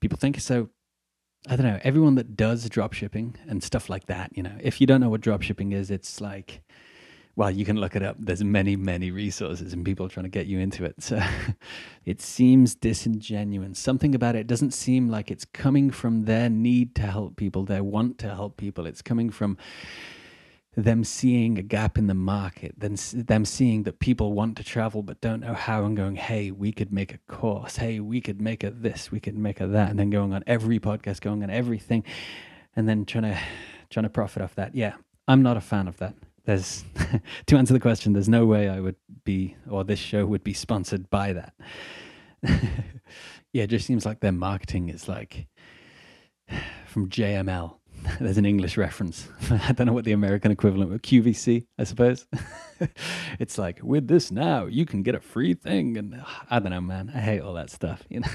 people 0.00 0.18
think. 0.18 0.38
So 0.40 0.68
I 1.48 1.56
don't 1.56 1.66
know, 1.66 1.80
everyone 1.82 2.14
that 2.14 2.36
does 2.36 2.68
drop 2.68 2.92
shipping 2.92 3.36
and 3.46 3.62
stuff 3.62 3.90
like 3.90 4.06
that, 4.06 4.36
you 4.36 4.42
know, 4.42 4.56
if 4.60 4.80
you 4.80 4.86
don't 4.86 5.00
know 5.00 5.10
what 5.10 5.20
drop 5.20 5.42
shipping 5.42 5.72
is, 5.72 5.90
it's 5.90 6.20
like, 6.20 6.62
well, 7.36 7.50
you 7.50 7.64
can 7.64 7.76
look 7.76 7.96
it 7.96 8.02
up. 8.02 8.16
There's 8.18 8.44
many, 8.44 8.76
many 8.76 9.10
resources 9.10 9.72
and 9.72 9.84
people 9.84 10.08
trying 10.08 10.24
to 10.24 10.30
get 10.30 10.46
you 10.46 10.60
into 10.60 10.84
it. 10.84 11.02
So 11.02 11.20
it 12.04 12.20
seems 12.20 12.74
disingenuous. 12.74 13.78
Something 13.78 14.14
about 14.14 14.36
it 14.36 14.46
doesn't 14.46 14.72
seem 14.72 15.08
like 15.08 15.30
it's 15.30 15.44
coming 15.44 15.90
from 15.90 16.26
their 16.26 16.48
need 16.48 16.94
to 16.96 17.02
help 17.02 17.36
people, 17.36 17.64
their 17.64 17.82
want 17.82 18.18
to 18.18 18.28
help 18.28 18.56
people. 18.56 18.86
It's 18.86 19.02
coming 19.02 19.30
from 19.30 19.56
them 20.76 21.04
seeing 21.04 21.58
a 21.58 21.62
gap 21.62 21.98
in 21.98 22.08
the 22.08 22.14
market, 22.14 22.74
then 22.76 22.96
them 23.12 23.44
seeing 23.44 23.84
that 23.84 24.00
people 24.00 24.32
want 24.32 24.56
to 24.56 24.64
travel 24.64 25.02
but 25.04 25.20
don't 25.20 25.40
know 25.40 25.54
how, 25.54 25.84
and 25.84 25.96
going, 25.96 26.16
"Hey, 26.16 26.50
we 26.50 26.72
could 26.72 26.92
make 26.92 27.14
a 27.14 27.18
course. 27.28 27.76
Hey, 27.76 28.00
we 28.00 28.20
could 28.20 28.40
make 28.40 28.64
a 28.64 28.70
this. 28.70 29.12
We 29.12 29.20
could 29.20 29.38
make 29.38 29.60
a 29.60 29.68
that," 29.68 29.90
and 29.90 29.98
then 30.00 30.10
going 30.10 30.32
on 30.32 30.42
every 30.48 30.80
podcast, 30.80 31.20
going 31.20 31.44
on 31.44 31.50
everything, 31.50 32.02
and 32.74 32.88
then 32.88 33.04
trying 33.04 33.22
to 33.22 33.38
trying 33.88 34.02
to 34.02 34.10
profit 34.10 34.42
off 34.42 34.56
that. 34.56 34.74
Yeah, 34.74 34.94
I'm 35.28 35.42
not 35.42 35.56
a 35.56 35.60
fan 35.60 35.86
of 35.86 35.98
that 35.98 36.16
there's 36.44 36.84
to 37.46 37.56
answer 37.56 37.72
the 37.72 37.80
question 37.80 38.12
there's 38.12 38.28
no 38.28 38.44
way 38.46 38.68
i 38.68 38.80
would 38.80 38.96
be 39.24 39.56
or 39.70 39.84
this 39.84 39.98
show 39.98 40.26
would 40.26 40.44
be 40.44 40.52
sponsored 40.54 41.08
by 41.10 41.32
that. 41.32 41.54
Yeah 43.52 43.62
it 43.62 43.70
just 43.70 43.86
seems 43.86 44.04
like 44.04 44.18
their 44.18 44.32
marketing 44.32 44.88
is 44.88 45.06
like 45.06 45.46
from 46.86 47.08
jml 47.08 47.76
there's 48.20 48.36
an 48.36 48.44
english 48.44 48.76
reference. 48.76 49.28
I 49.48 49.70
don't 49.72 49.86
know 49.86 49.92
what 49.92 50.04
the 50.04 50.12
american 50.12 50.50
equivalent 50.50 50.92
of 50.92 51.02
qvc 51.02 51.64
i 51.78 51.84
suppose. 51.84 52.26
It's 53.38 53.56
like 53.56 53.78
with 53.80 54.08
this 54.08 54.32
now 54.32 54.66
you 54.66 54.84
can 54.86 55.04
get 55.04 55.14
a 55.14 55.20
free 55.20 55.54
thing 55.54 55.96
and 55.96 56.20
i 56.50 56.58
don't 56.58 56.70
know 56.70 56.80
man. 56.80 57.12
I 57.14 57.20
hate 57.20 57.40
all 57.40 57.54
that 57.54 57.70
stuff 57.70 58.02
you 58.08 58.20
know? 58.20 58.28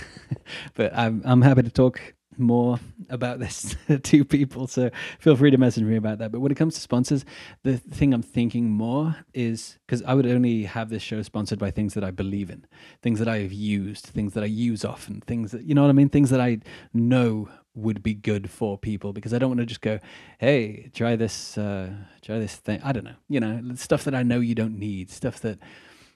But 0.74 0.94
i'm 0.96 1.22
i'm 1.26 1.42
happy 1.42 1.64
to 1.64 1.70
talk 1.70 2.00
more 2.40 2.80
about 3.10 3.40
this 3.40 3.76
to 4.04 4.26
people. 4.26 4.68
So 4.68 4.90
feel 5.20 5.36
free 5.36 5.52
to 5.52 5.58
message 5.58 5.84
me 5.84 5.96
about 5.96 6.20
that. 6.20 6.32
But 6.32 6.40
when 6.40 6.52
it 6.52 6.56
comes 6.56 6.76
to 6.76 6.82
sponsors, 6.82 7.26
the 7.64 7.78
thing 7.78 8.14
I'm 8.14 8.22
thinking 8.22 8.70
more 8.70 9.16
is 9.34 9.78
because 9.86 10.02
I 10.04 10.14
would 10.14 10.26
only 10.26 10.64
have 10.64 10.90
this 10.90 11.04
show 11.04 11.22
sponsored 11.22 11.60
by 11.60 11.72
things 11.72 11.94
that 11.94 12.04
I 12.04 12.12
believe 12.12 12.50
in, 12.50 12.66
things 13.02 13.20
that 13.20 13.28
I 13.28 13.40
have 13.40 13.54
used, 13.54 14.06
things 14.08 14.34
that 14.34 14.44
I 14.44 14.48
use 14.48 14.86
often, 14.86 15.22
things 15.22 15.52
that, 15.52 15.64
you 15.64 15.76
know 15.76 15.82
what 15.82 15.90
I 15.90 15.94
mean? 15.94 16.10
Things 16.10 16.30
that 16.30 16.42
I 16.42 16.60
know 16.94 17.50
would 17.76 18.04
be 18.04 18.14
good 18.14 18.50
for 18.50 18.78
people 18.78 19.14
because 19.14 19.34
I 19.34 19.40
don't 19.40 19.50
want 19.50 19.60
to 19.60 19.66
just 19.66 19.82
go, 19.82 20.00
hey, 20.40 20.90
try 20.94 21.16
this, 21.16 21.58
uh, 21.58 21.92
try 22.22 22.40
this 22.40 22.56
thing. 22.56 22.82
I 22.84 22.92
don't 22.92 23.04
know, 23.06 23.16
you 23.28 23.40
know, 23.40 23.62
stuff 23.76 24.04
that 24.06 24.16
I 24.16 24.24
know 24.24 24.40
you 24.40 24.56
don't 24.56 24.78
need, 24.78 25.10
stuff 25.10 25.40
that, 25.42 25.60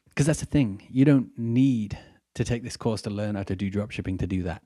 because 0.10 0.26
that's 0.26 0.40
the 0.40 0.46
thing, 0.46 0.88
you 0.90 1.06
don't 1.06 1.30
need 1.38 1.98
to 2.36 2.44
take 2.44 2.64
this 2.64 2.78
course 2.78 3.02
to 3.04 3.10
learn 3.10 3.36
how 3.36 3.44
to 3.44 3.56
do 3.56 3.70
dropshipping 3.70 4.20
to 4.20 4.28
do 4.28 4.44
that, 4.44 4.64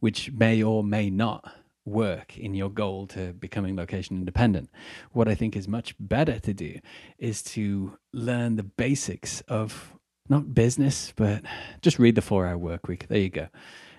which 0.00 0.32
may 0.32 0.62
or 0.62 0.82
may 0.82 1.10
not 1.10 1.52
work 1.84 2.38
in 2.38 2.54
your 2.54 2.70
goal 2.70 3.06
to 3.08 3.32
becoming 3.32 3.76
location 3.76 4.16
independent. 4.16 4.70
What 5.12 5.28
I 5.28 5.34
think 5.34 5.56
is 5.56 5.66
much 5.66 5.94
better 5.98 6.38
to 6.38 6.54
do 6.54 6.78
is 7.18 7.42
to 7.42 7.98
learn 8.12 8.56
the 8.56 8.62
basics 8.62 9.40
of 9.42 9.94
not 10.28 10.54
business, 10.54 11.12
but 11.16 11.42
just 11.82 11.98
read 11.98 12.14
the 12.14 12.22
four 12.22 12.46
hour 12.46 12.56
work 12.56 12.86
week. 12.86 13.08
There 13.08 13.18
you 13.18 13.30
go. 13.30 13.48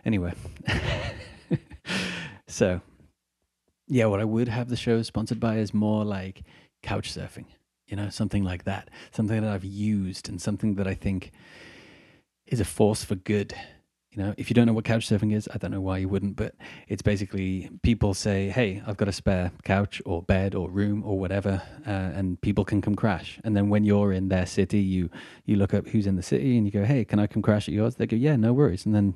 Anyway. 0.06 0.34
so, 2.48 2.82
yeah, 3.88 4.06
what 4.06 4.22
I 4.22 4.26
would 4.26 4.48
have 4.48 4.70
the 4.70 4.78
show 4.78 5.02
sponsored 5.02 5.40
by 5.40 5.58
is 5.58 5.74
more 5.74 6.06
like 6.06 6.44
couch 6.82 7.14
surfing, 7.14 7.46
you 7.88 7.98
know, 7.98 8.10
something 8.10 8.44
like 8.44 8.64
that, 8.64 8.90
something 9.12 9.42
that 9.42 9.52
I've 9.52 9.66
used 9.66 10.30
and 10.30 10.42
something 10.42 10.76
that 10.76 10.88
I 10.88 10.94
think 10.94 11.32
is 12.52 12.60
a 12.60 12.66
force 12.66 13.04
for 13.04 13.16
good. 13.16 13.56
You 14.12 14.22
know, 14.22 14.34
if 14.38 14.50
you 14.50 14.54
don't 14.54 14.68
know 14.68 14.74
what 14.74 14.84
couch 14.84 15.08
surfing 15.08 15.34
is, 15.34 15.48
I 15.54 15.58
don't 15.58 15.72
know 15.72 15.80
why 15.80 15.98
you 16.00 16.10
wouldn't, 16.10 16.36
but 16.36 16.54
it's 16.90 17.02
basically 17.02 17.70
people 17.82 18.14
say, 18.14 18.50
"Hey, 18.50 18.84
I've 18.86 18.98
got 18.98 19.08
a 19.08 19.14
spare 19.14 19.54
couch 19.64 20.02
or 20.06 20.22
bed 20.22 20.54
or 20.54 20.70
room 20.70 21.02
or 21.06 21.18
whatever," 21.18 21.62
uh, 21.88 21.90
and 21.90 22.40
people 22.42 22.66
can 22.66 22.82
come 22.82 22.94
crash. 22.94 23.40
And 23.46 23.56
then 23.56 23.70
when 23.70 23.86
you're 23.86 24.12
in 24.12 24.28
their 24.28 24.46
city, 24.46 24.82
you 24.82 25.10
you 25.46 25.56
look 25.56 25.74
up 25.74 25.88
who's 25.88 26.08
in 26.08 26.18
the 26.18 26.24
city 26.24 26.58
and 26.58 26.66
you 26.68 26.72
go, 26.72 26.84
"Hey, 26.84 27.06
can 27.06 27.20
I 27.20 27.28
come 27.28 27.42
crash 27.42 27.70
at 27.70 27.74
yours?" 27.74 27.96
They 27.96 28.06
go, 28.06 28.18
"Yeah, 28.18 28.36
no 28.36 28.52
worries." 28.52 28.86
And 28.86 28.94
then 28.94 29.14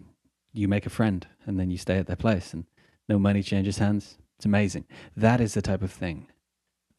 you 0.54 0.70
make 0.70 0.86
a 0.86 0.90
friend, 0.90 1.28
and 1.46 1.60
then 1.60 1.70
you 1.70 1.78
stay 1.78 1.98
at 1.98 2.08
their 2.08 2.16
place, 2.16 2.54
and 2.54 2.64
no 3.10 3.20
money 3.20 3.44
changes 3.44 3.80
hands. 3.80 4.18
It's 4.38 4.46
amazing. 4.46 4.86
That 5.18 5.42
is 5.42 5.54
the 5.56 5.62
type 5.62 5.82
of 5.82 5.92
thing. 5.92 6.28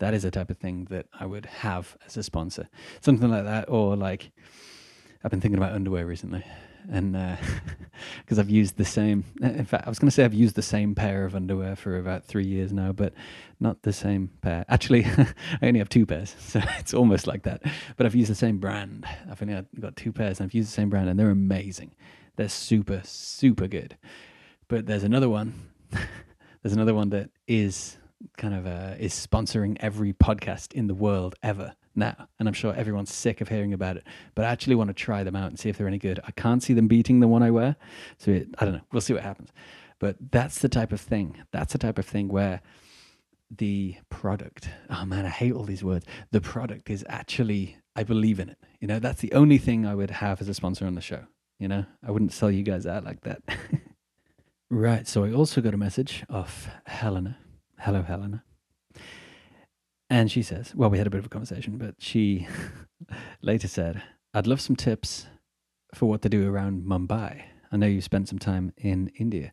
That 0.01 0.13
is 0.13 0.25
the 0.25 0.31
type 0.31 0.51
of 0.51 0.59
thing 0.59 0.85
that 0.91 1.07
I 1.19 1.25
would 1.25 1.47
have 1.47 1.97
as 2.05 2.19
a 2.19 2.23
sponsor, 2.23 2.69
something 3.01 3.31
like 3.31 3.45
that, 3.45 3.71
or 3.71 3.97
like 3.97 4.31
I've 5.25 5.31
been 5.31 5.41
thinking 5.41 5.59
about 5.59 5.73
underwear 5.73 6.07
recently, 6.07 6.45
and 6.91 7.13
because 8.21 8.39
uh, 8.39 8.41
I've 8.43 8.51
used 8.51 8.77
the 8.77 8.85
same. 8.85 9.25
In 9.41 9.65
fact, 9.65 9.87
I 9.87 9.89
was 9.89 9.99
going 9.99 10.09
to 10.09 10.15
say 10.15 10.25
I've 10.25 10.35
used 10.35 10.55
the 10.55 10.63
same 10.63 10.95
pair 10.95 11.25
of 11.25 11.35
underwear 11.35 11.77
for 11.77 11.99
about 11.99 12.25
three 12.25 12.47
years 12.47 12.73
now, 12.73 12.93
but 12.93 13.13
not 13.61 13.83
the 13.83 13.93
same 13.93 14.31
pair. 14.43 14.65
Actually, 14.69 15.05
I 15.63 15.67
only 15.67 15.79
have 15.79 15.89
two 15.89 16.07
pairs, 16.07 16.35
so 16.39 16.61
it's 16.79 16.95
almost 16.95 17.27
like 17.27 17.43
that. 17.43 17.63
But 17.97 18.07
I've 18.07 18.15
used 18.15 18.31
the 18.31 18.37
same 18.37 18.59
brand. 18.59 19.07
I've 19.31 19.43
only 19.43 19.65
got 19.81 19.97
two 19.97 20.13
pairs, 20.13 20.41
and 20.41 20.47
I've 20.47 20.55
used 20.55 20.69
the 20.69 20.75
same 20.75 20.91
brand, 20.91 21.09
and 21.09 21.19
they're 21.19 21.31
amazing. 21.31 21.93
They're 22.37 22.49
super, 22.49 23.01
super 23.05 23.67
good. 23.67 23.97
But 24.69 24.87
there's 24.87 25.05
another 25.05 25.29
one. 25.29 25.71
there's 26.63 26.75
another 26.75 26.95
one 26.95 27.11
that 27.11 27.31
is 27.47 27.97
kind 28.37 28.55
of 28.55 28.67
uh, 28.67 28.95
is 28.99 29.15
sponsoring 29.15 29.77
every 29.81 30.13
podcast 30.13 30.73
in 30.73 30.87
the 30.87 30.95
world 30.95 31.35
ever 31.43 31.75
now, 31.97 32.29
and 32.39 32.49
I'm 32.49 32.55
sure 32.55 32.75
everyone's 32.75 33.13
sick 33.13 33.41
of 33.41 33.49
hearing 33.49 33.73
about 33.73 33.97
it. 33.97 34.05
But 34.35 34.45
I 34.45 34.49
actually 34.49 34.75
want 34.75 34.89
to 34.89 34.95
try 34.95 35.25
them 35.25 35.37
out 35.37 35.49
and 35.49 35.59
see 35.59 35.69
if 35.69 35.79
they're 35.79 35.89
any 35.89 35.99
good. 35.99 36.21
I 36.27 36.31
can't 36.33 36.63
see 36.63 36.75
them 36.75 36.89
beating 36.89 37.21
the 37.21 37.29
one 37.29 37.43
I 37.43 37.51
wear, 37.51 37.77
so 38.19 38.31
it, 38.31 38.49
I 38.59 38.65
don't 38.65 38.75
know. 38.75 38.81
We'll 38.93 39.01
see 39.01 39.15
what 39.15 39.23
happens. 39.23 39.51
But 39.99 40.17
that's 40.31 40.61
the 40.61 40.69
type 40.69 40.93
of 40.93 41.01
thing. 41.01 41.43
That's 41.53 41.73
the 41.73 41.79
type 41.79 41.99
of 41.99 42.07
thing 42.07 42.29
where 42.29 42.61
the 43.51 43.97
product. 44.11 44.69
Oh 44.91 45.05
man, 45.05 45.25
I 45.25 45.31
hate 45.31 45.53
all 45.53 45.65
these 45.65 45.85
words. 45.85 46.05
The 46.33 46.41
product 46.41 46.91
is 46.91 47.05
actually 47.09 47.79
I 47.97 48.03
believe 48.03 48.39
in 48.39 48.51
it. 48.51 48.59
You 48.79 48.89
know, 48.89 48.99
that's 48.99 49.23
the 49.23 49.33
only 49.33 49.57
thing 49.57 49.87
I 49.87 49.95
would 49.95 50.11
have 50.11 50.43
as 50.43 50.49
a 50.49 50.55
sponsor 50.55 50.87
on 50.87 50.95
the 50.95 51.01
show. 51.01 51.25
You 51.59 51.69
know, 51.69 51.87
I 52.07 52.11
wouldn't 52.11 52.33
sell 52.33 52.51
you 52.51 52.63
guys 52.63 52.87
out 52.87 53.05
like 53.05 53.23
that. 53.23 53.41
right. 54.71 55.09
So 55.09 55.25
I 55.25 55.33
also 55.33 55.63
got 55.63 55.73
a 55.73 55.79
message 55.79 56.23
of 56.29 56.69
Helena. 56.85 57.39
Hello, 57.79 58.03
Helena. 58.03 58.45
And 60.09 60.31
she 60.31 60.43
says, 60.43 60.75
well, 60.75 60.91
we 60.91 60.99
had 60.99 61.07
a 61.07 61.11
bit 61.11 61.19
of 61.19 61.27
a 61.27 61.31
conversation, 61.31 61.79
but 61.79 61.97
she 61.99 62.47
later 63.43 63.69
said, 63.69 64.03
I'd 64.33 64.47
love 64.47 64.61
some 64.61 64.77
tips 64.77 65.27
for 65.95 66.07
what 66.07 66.23
to 66.23 66.29
do 66.29 66.49
around 66.49 66.85
Mumbai. 66.85 67.43
I 67.73 67.77
know 67.77 67.87
you 67.87 68.01
spent 68.01 68.29
some 68.29 68.39
time 68.39 68.73
in 68.77 69.11
India. 69.17 69.53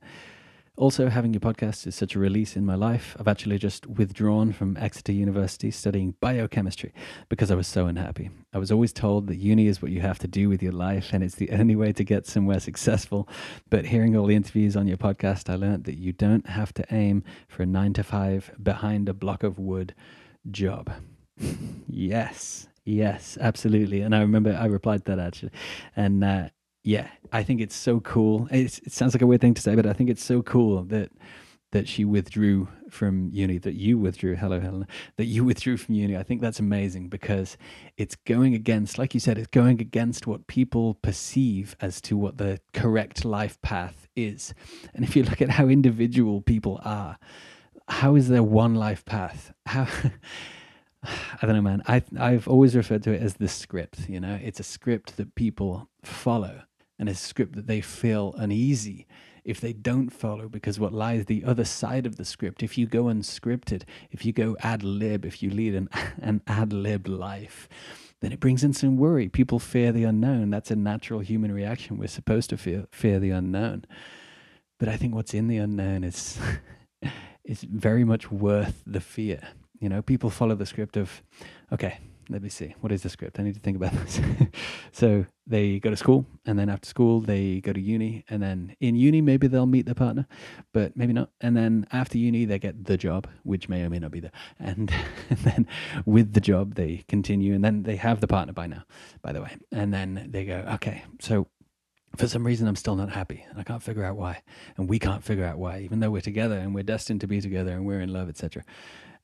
Also, 0.75 1.07
having 1.07 1.33
your 1.33 1.39
podcast 1.39 1.85
is 1.85 1.93
such 1.93 2.15
a 2.15 2.19
release 2.19 2.55
in 2.55 2.65
my 2.65 2.73
life. 2.73 3.15
I've 3.19 3.27
actually 3.27 3.59
just 3.59 3.85
withdrawn 3.85 4.51
from 4.51 4.75
Exeter 4.77 5.11
University 5.11 5.69
studying 5.69 6.15
biochemistry 6.19 6.93
because 7.29 7.51
I 7.51 7.55
was 7.55 7.67
so 7.67 7.85
unhappy. 7.85 8.31
I 8.53 8.57
was 8.57 8.71
always 8.71 8.91
told 8.91 9.27
that 9.27 9.35
uni 9.35 9.67
is 9.67 9.83
what 9.83 9.91
you 9.91 10.01
have 10.01 10.17
to 10.19 10.27
do 10.27 10.49
with 10.49 10.63
your 10.63 10.71
life 10.71 11.11
and 11.13 11.23
it's 11.23 11.35
the 11.35 11.51
only 11.51 11.75
way 11.75 11.93
to 11.93 12.03
get 12.03 12.25
somewhere 12.25 12.59
successful. 12.59 13.29
But 13.69 13.85
hearing 13.85 14.17
all 14.17 14.25
the 14.25 14.35
interviews 14.35 14.75
on 14.75 14.87
your 14.87 14.97
podcast, 14.97 15.47
I 15.47 15.55
learned 15.55 15.83
that 15.83 15.99
you 15.99 16.11
don't 16.11 16.47
have 16.47 16.73
to 16.73 16.85
aim 16.91 17.23
for 17.47 17.61
a 17.61 17.67
nine 17.67 17.93
to 17.93 18.03
five 18.03 18.49
behind 18.61 19.07
a 19.07 19.13
block 19.13 19.43
of 19.43 19.59
wood 19.59 19.93
job. 20.51 20.91
yes, 21.87 22.67
yes, 22.85 23.37
absolutely. 23.39 24.01
And 24.01 24.15
I 24.15 24.21
remember 24.21 24.57
I 24.59 24.65
replied 24.65 25.05
that 25.05 25.19
actually. 25.19 25.51
And 25.95 26.23
uh, 26.23 26.49
yeah, 26.83 27.07
I 27.31 27.43
think 27.43 27.61
it's 27.61 27.75
so 27.75 27.99
cool. 27.99 28.47
It's, 28.51 28.79
it 28.79 28.91
sounds 28.91 29.13
like 29.13 29.21
a 29.21 29.27
weird 29.27 29.41
thing 29.41 29.53
to 29.53 29.61
say, 29.61 29.75
but 29.75 29.85
I 29.85 29.93
think 29.93 30.09
it's 30.09 30.23
so 30.23 30.41
cool 30.41 30.83
that 30.85 31.11
that 31.73 31.87
she 31.87 32.05
withdrew 32.05 32.67
from 32.87 33.29
uni, 33.33 33.57
that 33.57 33.73
you 33.73 33.97
withdrew, 33.97 34.35
hello, 34.35 34.59
Helena, 34.59 34.85
that 35.17 35.25
you 35.25 35.43
withdrew 35.43 35.75
from 35.75 35.95
uni. 35.95 36.15
I 36.15 36.21
think 36.21 36.39
that's 36.39 36.59
amazing 36.59 37.09
because 37.09 37.57
it's 37.97 38.15
going 38.15 38.53
against, 38.53 38.99
like 38.99 39.15
you 39.15 39.19
said, 39.19 39.39
it's 39.39 39.47
going 39.47 39.81
against 39.81 40.27
what 40.27 40.45
people 40.45 40.93
perceive 40.93 41.75
as 41.81 41.99
to 42.01 42.15
what 42.15 42.37
the 42.37 42.59
correct 42.73 43.25
life 43.25 43.59
path 43.63 44.07
is. 44.15 44.53
And 44.93 45.03
if 45.03 45.15
you 45.15 45.23
look 45.23 45.41
at 45.41 45.49
how 45.49 45.67
individual 45.67 46.41
people 46.41 46.79
are, 46.85 47.17
how 47.87 48.15
is 48.15 48.29
there 48.29 48.43
one 48.43 48.75
life 48.75 49.05
path? 49.05 49.53
How 49.65 49.87
I 51.03 51.45
don't 51.45 51.55
know, 51.55 51.61
man. 51.61 51.83
I 51.87 52.01
I've 52.17 52.47
always 52.47 52.75
referred 52.75 53.03
to 53.03 53.11
it 53.11 53.21
as 53.21 53.35
the 53.35 53.47
script. 53.47 54.07
You 54.07 54.19
know, 54.19 54.39
it's 54.41 54.59
a 54.59 54.63
script 54.63 55.17
that 55.17 55.35
people 55.35 55.89
follow 56.03 56.61
and 56.99 57.09
a 57.09 57.15
script 57.15 57.55
that 57.55 57.67
they 57.67 57.81
feel 57.81 58.33
uneasy 58.37 59.07
if 59.43 59.59
they 59.59 59.73
don't 59.73 60.09
follow 60.09 60.47
because 60.47 60.79
what 60.79 60.93
lies 60.93 61.25
the 61.25 61.43
other 61.43 61.65
side 61.65 62.05
of 62.05 62.15
the 62.15 62.25
script 62.25 62.63
if 62.63 62.77
you 62.77 62.85
go 62.85 63.05
unscripted 63.05 63.83
if 64.11 64.25
you 64.25 64.31
go 64.31 64.55
ad 64.61 64.83
lib 64.83 65.25
if 65.25 65.43
you 65.43 65.49
lead 65.49 65.75
an, 65.75 65.89
an 66.21 66.41
ad 66.47 66.71
lib 66.71 67.07
life 67.07 67.67
then 68.21 68.31
it 68.31 68.39
brings 68.39 68.63
in 68.63 68.73
some 68.73 68.95
worry 68.95 69.27
people 69.27 69.59
fear 69.59 69.91
the 69.91 70.03
unknown 70.03 70.49
that's 70.49 70.71
a 70.71 70.75
natural 70.75 71.19
human 71.19 71.51
reaction 71.51 71.97
we're 71.97 72.07
supposed 72.07 72.49
to 72.49 72.57
fear 72.57 72.87
fear 72.91 73.19
the 73.19 73.31
unknown 73.31 73.83
but 74.79 74.87
i 74.87 74.95
think 74.95 75.13
what's 75.13 75.33
in 75.33 75.47
the 75.47 75.57
unknown 75.57 76.03
is 76.03 76.39
is 77.45 77.63
very 77.63 78.03
much 78.03 78.31
worth 78.31 78.83
the 78.85 79.01
fear 79.01 79.41
you 79.79 79.89
know 79.89 80.01
people 80.01 80.29
follow 80.29 80.55
the 80.55 80.65
script 80.65 80.97
of 80.97 81.21
okay 81.71 81.99
let 82.29 82.41
me 82.41 82.49
see. 82.49 82.75
What 82.79 82.91
is 82.91 83.03
the 83.03 83.09
script? 83.09 83.39
I 83.39 83.43
need 83.43 83.55
to 83.55 83.59
think 83.59 83.77
about 83.77 83.91
this. 84.05 84.19
so 84.91 85.25
they 85.45 85.79
go 85.79 85.89
to 85.89 85.97
school, 85.97 86.25
and 86.45 86.57
then 86.57 86.69
after 86.69 86.87
school, 86.87 87.19
they 87.19 87.61
go 87.61 87.73
to 87.73 87.79
uni. 87.79 88.23
And 88.29 88.41
then 88.41 88.75
in 88.79 88.95
uni, 88.95 89.21
maybe 89.21 89.47
they'll 89.47 89.65
meet 89.65 89.85
their 89.85 89.95
partner, 89.95 90.27
but 90.73 90.95
maybe 90.95 91.13
not. 91.13 91.29
And 91.41 91.55
then 91.57 91.87
after 91.91 92.17
uni, 92.17 92.45
they 92.45 92.59
get 92.59 92.85
the 92.85 92.97
job, 92.97 93.27
which 93.43 93.67
may 93.69 93.83
or 93.83 93.89
may 93.89 93.99
not 93.99 94.11
be 94.11 94.19
there. 94.19 94.31
And, 94.59 94.91
and 95.29 95.39
then 95.39 95.67
with 96.05 96.33
the 96.33 96.41
job, 96.41 96.75
they 96.75 97.03
continue. 97.07 97.53
And 97.53 97.63
then 97.63 97.83
they 97.83 97.97
have 97.97 98.21
the 98.21 98.27
partner 98.27 98.53
by 98.53 98.67
now, 98.67 98.83
by 99.21 99.33
the 99.33 99.41
way. 99.41 99.57
And 99.71 99.93
then 99.93 100.27
they 100.29 100.45
go, 100.45 100.65
okay, 100.75 101.03
so 101.19 101.47
for 102.15 102.27
some 102.27 102.45
reason 102.45 102.67
I'm 102.67 102.75
still 102.75 102.95
not 102.95 103.09
happy 103.09 103.45
and 103.49 103.59
I 103.59 103.63
can't 103.63 103.81
figure 103.81 104.03
out 104.03 104.15
why 104.15 104.41
and 104.77 104.87
we 104.87 104.99
can't 104.99 105.23
figure 105.23 105.45
out 105.45 105.57
why 105.57 105.79
even 105.79 105.99
though 105.99 106.11
we're 106.11 106.21
together 106.21 106.57
and 106.57 106.75
we're 106.75 106.83
destined 106.83 107.21
to 107.21 107.27
be 107.27 107.41
together 107.41 107.71
and 107.71 107.85
we're 107.85 108.01
in 108.01 108.13
love 108.13 108.29
etc 108.29 108.63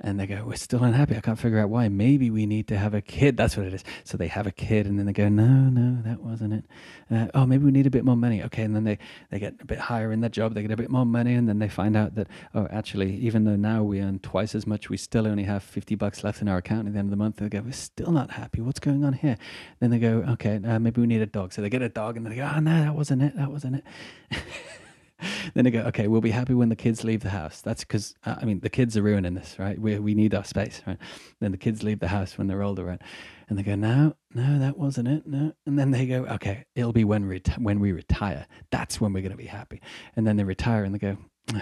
and 0.02 0.20
they 0.20 0.28
go, 0.28 0.44
We're 0.46 0.56
still 0.56 0.84
unhappy. 0.84 1.18
I 1.18 1.22
can't 1.22 1.38
figure 1.38 1.60
out 1.60 1.70
why. 1.70 1.90
Maybe 1.90 2.30
we 2.30 2.46
need 2.46 2.68
to 2.70 2.78
have 2.78 2.94
a 2.94 3.02
kid. 3.02 3.36
That's 3.36 3.58
what 3.58 3.66
it 3.66 3.74
is. 3.74 3.84
So 4.06 4.18
they 4.18 4.28
have 4.28 4.48
a 4.48 4.52
kid, 4.52 4.86
and 4.86 4.98
then 4.98 5.06
they 5.06 5.14
go, 5.14 5.28
No, 5.28 5.48
no, 5.48 6.02
that 6.04 6.22
wasn't 6.22 6.54
it. 6.54 6.66
Uh, 7.12 7.28
oh, 7.34 7.46
maybe 7.46 7.66
we 7.66 7.72
need 7.72 7.86
a 7.86 7.90
bit 7.90 8.06
more 8.06 8.16
money. 8.16 8.42
Okay. 8.44 8.64
And 8.64 8.76
then 8.76 8.86
they, 8.86 8.98
they 9.30 9.40
get 9.40 9.56
a 9.60 9.66
bit 9.66 9.80
higher 9.80 10.12
in 10.12 10.22
their 10.22 10.30
job. 10.30 10.54
They 10.54 10.62
get 10.62 10.72
a 10.72 10.78
bit 10.78 10.90
more 10.90 11.06
money, 11.06 11.34
and 11.34 11.50
then 11.50 11.60
they 11.60 11.68
find 11.68 11.98
out 11.98 12.16
that, 12.16 12.28
oh, 12.56 12.68
actually, 12.72 13.16
even 13.18 13.44
though 13.44 13.58
now 13.58 13.84
we 13.84 14.00
earn 14.00 14.20
twice 14.20 14.56
as 14.56 14.66
much, 14.66 14.90
we 14.90 14.96
still 14.96 15.28
only 15.28 15.44
have 15.44 15.64
50 15.64 15.96
bucks 15.96 16.24
left 16.24 16.42
in 16.42 16.48
our 16.48 16.58
account 16.58 16.88
at 16.88 16.94
the 16.94 17.00
end 17.00 17.08
of 17.08 17.12
the 17.12 17.18
month. 17.18 17.38
They 17.38 17.50
go, 17.50 17.62
We're 17.62 17.72
still 17.74 18.12
not 18.12 18.32
happy. 18.32 18.62
What's 18.62 18.80
going 18.80 19.04
on 19.04 19.14
here? 19.14 19.38
Then 19.80 19.90
they 19.90 20.00
go, 20.00 20.24
Okay, 20.30 20.62
uh, 20.64 20.80
maybe 20.80 21.02
we 21.02 21.08
need 21.08 21.22
a 21.22 21.26
dog. 21.26 21.52
So 21.52 21.62
they 21.62 21.70
get 21.70 21.82
a 21.82 21.90
dog, 21.90 22.16
and 22.16 22.26
they 22.26 22.36
go, 22.36 22.50
Oh, 22.56 22.60
no, 22.60 22.84
that 22.84 22.96
wasn't 22.96 23.24
it. 23.24 23.36
That 23.36 23.52
wasn't 23.52 23.76
it. 23.76 23.84
then 25.54 25.66
they 25.66 25.72
go, 25.72 25.82
okay, 25.82 26.08
we'll 26.08 26.22
be 26.22 26.32
happy 26.32 26.54
when 26.54 26.70
the 26.70 26.76
kids 26.76 27.04
leave 27.04 27.22
the 27.22 27.30
house. 27.30 27.62
That's 27.62 27.84
because, 27.84 28.16
uh, 28.26 28.36
I 28.42 28.46
mean, 28.46 28.60
the 28.60 28.70
kids 28.70 28.98
are 28.98 29.02
ruining 29.02 29.34
this, 29.34 29.58
right? 29.60 29.80
We, 29.80 30.00
we 30.00 30.14
need 30.14 30.34
our 30.34 30.44
space, 30.44 30.82
right? 30.86 30.98
Then 31.40 31.52
the 31.52 31.58
kids 31.58 31.84
leave 31.84 32.00
the 32.00 32.08
house 32.08 32.38
when 32.38 32.48
they're 32.48 32.64
older, 32.64 32.86
right? 32.86 33.02
And 33.48 33.58
they 33.58 33.64
go, 33.64 33.76
no, 33.76 34.16
no, 34.34 34.60
that 34.60 34.78
wasn't 34.78 35.08
it. 35.08 35.26
No. 35.26 35.54
And 35.66 35.78
then 35.78 35.92
they 35.92 36.06
go, 36.06 36.26
okay, 36.26 36.66
it'll 36.76 36.94
be 36.94 37.04
when, 37.04 37.28
we 37.28 37.42
when 37.58 37.80
we 37.80 37.92
retire. 37.92 38.46
That's 38.72 39.02
when 39.02 39.14
we're 39.14 39.22
going 39.22 39.32
to 39.32 39.38
be 39.38 39.46
happy. 39.46 39.82
And 40.16 40.26
then 40.26 40.38
they 40.38 40.44
retire 40.44 40.84
and 40.84 40.94
they 40.94 41.00
go, 41.00 41.18
no, 41.54 41.62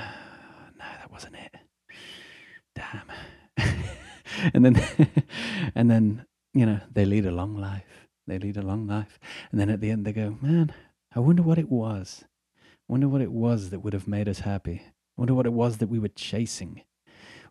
that 0.79 1.11
wasn't 1.11 1.35
it. 1.35 1.55
Damn. 2.75 3.11
and 4.53 4.65
then, 4.65 4.87
and 5.75 5.89
then, 5.89 6.25
you 6.53 6.65
know, 6.65 6.79
they 6.91 7.05
lead 7.05 7.25
a 7.25 7.31
long 7.31 7.55
life. 7.55 8.07
They 8.27 8.37
lead 8.37 8.57
a 8.57 8.61
long 8.61 8.87
life. 8.87 9.19
And 9.51 9.59
then 9.59 9.69
at 9.69 9.79
the 9.79 9.89
end, 9.89 10.05
they 10.05 10.13
go, 10.13 10.37
man, 10.41 10.73
I 11.15 11.19
wonder 11.19 11.41
what 11.41 11.57
it 11.57 11.71
was. 11.71 12.25
Wonder 12.87 13.07
what 13.07 13.21
it 13.21 13.31
was 13.31 13.69
that 13.69 13.79
would 13.79 13.93
have 13.93 14.07
made 14.07 14.29
us 14.29 14.39
happy. 14.39 14.81
Wonder 15.17 15.33
what 15.33 15.45
it 15.45 15.53
was 15.53 15.77
that 15.77 15.87
we 15.87 15.99
were 15.99 16.07
chasing 16.07 16.81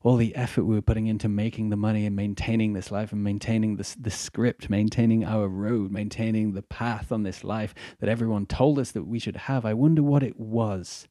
all 0.07 0.17
the 0.17 0.37
effort 0.37 0.65
we 0.65 0.77
were 0.77 0.83
putting 0.83 1.09
into 1.09 1.29
making 1.29 1.69
the 1.71 1.77
money 1.77 2.07
and 2.07 2.15
maintaining 2.15 2.75
this 2.75 2.93
life 2.93 3.11
and 3.11 3.25
maintaining 3.25 3.75
this 3.77 3.97
the 3.97 4.11
script, 4.11 4.71
maintaining 4.71 5.25
our 5.25 5.49
road, 5.49 5.91
maintaining 5.91 6.53
the 6.53 6.63
path 6.63 7.11
on 7.11 7.25
this 7.25 7.43
life 7.43 7.75
that 7.99 8.09
everyone 8.09 8.47
told 8.47 8.79
us 8.79 8.93
that 8.93 9.03
we 9.03 9.19
should 9.19 9.37
have. 9.37 9.65
I 9.65 9.75
wonder 9.75 10.05
what 10.05 10.23
it 10.23 10.39
was 10.39 11.09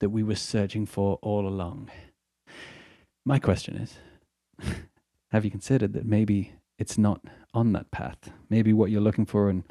that 0.00 0.10
we 0.10 0.22
were 0.22 0.34
searching 0.34 0.84
for 0.84 1.18
all 1.22 1.48
along. 1.48 1.90
My 3.24 3.38
question 3.38 3.76
is 3.76 3.96
have 5.30 5.46
you 5.46 5.50
considered 5.50 5.94
that 5.94 6.04
maybe 6.04 6.52
it's 6.78 6.98
not 6.98 7.22
on 7.54 7.72
that 7.72 7.90
path? 7.90 8.30
Maybe 8.50 8.74
what 8.74 8.90
you're 8.90 9.00
looking 9.00 9.26
for 9.26 9.48
and 9.48 9.64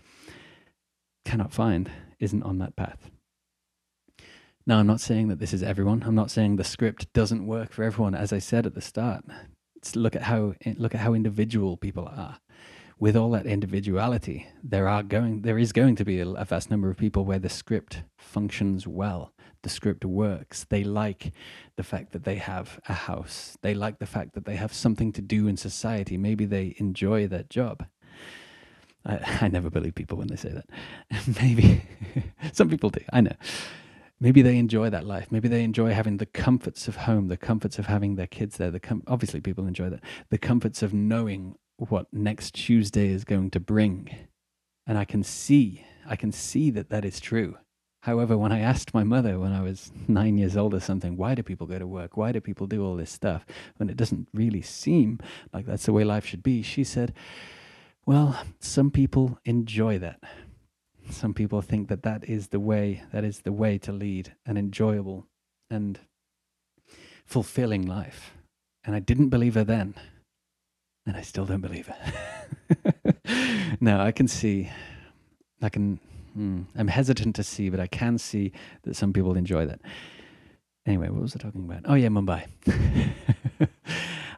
cannot 1.26 1.54
find 1.54 1.92
isn't 2.20 2.42
on 2.42 2.58
that 2.58 2.76
path. 2.76 3.12
Now, 4.68 4.80
I'm 4.80 4.88
not 4.88 5.00
saying 5.00 5.30
that 5.30 5.40
this 5.40 5.54
is 5.54 5.64
everyone. 5.64 6.04
I'm 6.06 6.14
not 6.14 6.30
saying 6.30 6.58
the 6.58 6.64
script 6.66 7.14
doesn't 7.14 7.48
work 7.48 7.72
for 7.72 7.84
everyone. 7.84 8.14
As 8.14 8.34
I 8.34 8.40
said 8.40 8.66
at 8.66 8.76
the 8.76 8.82
start, 8.82 9.24
it's 9.78 9.96
look 9.96 10.14
at 10.14 10.24
how 10.24 10.56
look 10.76 10.94
at 10.94 11.00
how 11.00 11.14
individual 11.14 11.78
people 11.78 12.06
are. 12.06 12.40
With 13.00 13.16
all 13.16 13.32
that 13.32 13.46
individuality, 13.46 14.46
there 14.62 14.90
are 14.90 15.04
going 15.04 15.44
there 15.44 15.58
is 15.58 15.72
going 15.72 15.96
to 15.96 16.04
be 16.04 16.20
a, 16.20 16.26
vast 16.44 16.70
number 16.70 16.90
of 16.90 16.98
people 16.98 17.24
where 17.24 17.40
the 17.40 17.48
script 17.48 18.04
functions 18.18 18.86
well. 18.86 19.32
The 19.62 19.70
script 19.70 20.04
works. 20.04 20.66
They 20.70 20.84
like 20.84 21.32
the 21.78 21.84
fact 21.84 22.12
that 22.12 22.26
they 22.26 22.36
have 22.36 22.82
a 22.90 22.94
house. 22.94 23.58
They 23.62 23.74
like 23.74 24.00
the 24.00 24.06
fact 24.06 24.34
that 24.34 24.44
they 24.44 24.58
have 24.58 24.74
something 24.74 25.14
to 25.14 25.22
do 25.22 25.48
in 25.48 25.56
society. 25.56 26.18
Maybe 26.18 26.44
they 26.44 26.76
enjoy 26.78 27.28
their 27.28 27.44
job. 27.44 27.86
I, 29.06 29.38
I 29.44 29.48
never 29.48 29.70
believe 29.70 29.96
people 29.96 30.18
when 30.18 30.28
they 30.28 30.36
say 30.36 30.52
that. 30.52 30.70
Maybe 31.42 31.84
some 32.52 32.70
people 32.70 32.90
do. 32.90 33.00
I 33.14 33.22
know 33.22 33.36
maybe 34.20 34.42
they 34.42 34.58
enjoy 34.58 34.90
that 34.90 35.06
life. 35.06 35.32
Maybe 35.32 35.48
they 35.48 35.64
enjoy 35.64 35.92
having 35.92 36.18
the 36.18 36.26
comforts 36.26 36.88
of 36.88 36.98
home, 36.98 37.28
the 37.28 37.38
comforts 37.38 37.80
of 37.80 37.88
having 37.88 38.16
their 38.16 38.28
kids 38.28 38.58
there. 38.58 38.72
The 38.72 38.80
com- 38.80 39.04
obviously 39.08 39.42
people 39.42 39.68
enjoy 39.68 39.90
that. 39.90 40.04
The 40.30 40.38
comforts 40.38 40.82
of 40.82 40.94
knowing 40.94 41.56
what 41.78 42.08
next 42.12 42.56
Tuesday 42.56 43.10
is 43.10 43.24
going 43.24 43.52
to 43.52 43.60
bring, 43.60 44.10
and 44.86 44.98
I 44.98 45.06
can 45.06 45.24
see, 45.24 45.86
I 46.08 46.16
can 46.16 46.32
see 46.32 46.72
that 46.72 46.90
that 46.90 47.06
is 47.06 47.20
true. 47.20 47.58
However, 48.02 48.38
when 48.38 48.52
I 48.52 48.60
asked 48.60 48.94
my 48.94 49.04
mother 49.04 49.38
when 49.40 49.52
I 49.52 49.62
was 49.62 49.92
nine 50.08 50.38
years 50.38 50.56
old 50.56 50.74
or 50.74 50.80
something, 50.80 51.18
why 51.18 51.36
do 51.36 51.44
people 51.44 51.68
go 51.68 51.78
to 51.78 51.88
work? 51.88 52.16
Why 52.16 52.32
do 52.32 52.40
people 52.40 52.66
do 52.66 52.86
all 52.86 52.96
this 52.96 53.12
stuff? 53.12 53.46
When 53.78 53.90
it 53.90 53.98
doesn't 53.98 54.30
really 54.34 54.62
seem 54.62 55.20
like 55.54 55.66
that's 55.66 55.86
the 55.86 55.94
way 55.94 56.04
life 56.04 56.26
should 56.26 56.44
be, 56.44 56.62
she 56.62 56.84
said, 56.84 57.14
well, 58.06 58.40
some 58.60 58.92
people 58.92 59.38
enjoy 59.44 60.00
that 60.00 60.22
some 61.10 61.34
people 61.34 61.62
think 61.62 61.88
that 61.90 62.04
that 62.04 62.24
is 62.30 62.48
the 62.50 62.60
way 62.60 63.04
that 63.12 63.24
is 63.24 63.40
the 63.42 63.52
way 63.52 63.78
to 63.80 63.92
lead 63.92 64.34
an 64.46 64.58
enjoyable 64.58 65.28
and 65.70 66.00
fulfilling 67.26 67.86
life. 67.86 68.34
And 68.86 68.96
i 68.96 69.00
didn't 69.00 69.30
believe 69.30 69.56
her 69.56 69.64
then 69.64 69.96
and 71.06 71.18
i 71.18 71.22
still 71.22 71.46
don't 71.46 71.62
believe 71.62 71.88
her. 71.88 71.98
No 73.82 74.00
i 74.00 74.12
can 74.12 74.28
see 74.28 74.70
i 75.62 75.70
can 75.70 76.00
hmm, 76.34 76.62
i'm 76.76 76.88
hesitant 76.88 77.36
to 77.36 77.44
see 77.44 77.70
but 77.70 77.80
i 77.80 77.88
can 77.88 78.18
see 78.18 78.52
that 78.84 78.96
some 78.96 79.14
people 79.14 79.36
enjoy 79.36 79.66
that. 79.66 79.82
Anyway 80.86 81.10
what 81.10 81.22
was 81.22 81.36
i 81.36 81.40
talking 81.40 81.66
about? 81.66 81.82
Oh 81.86 81.96
yeah 81.96 82.08
mumbai 82.10 82.48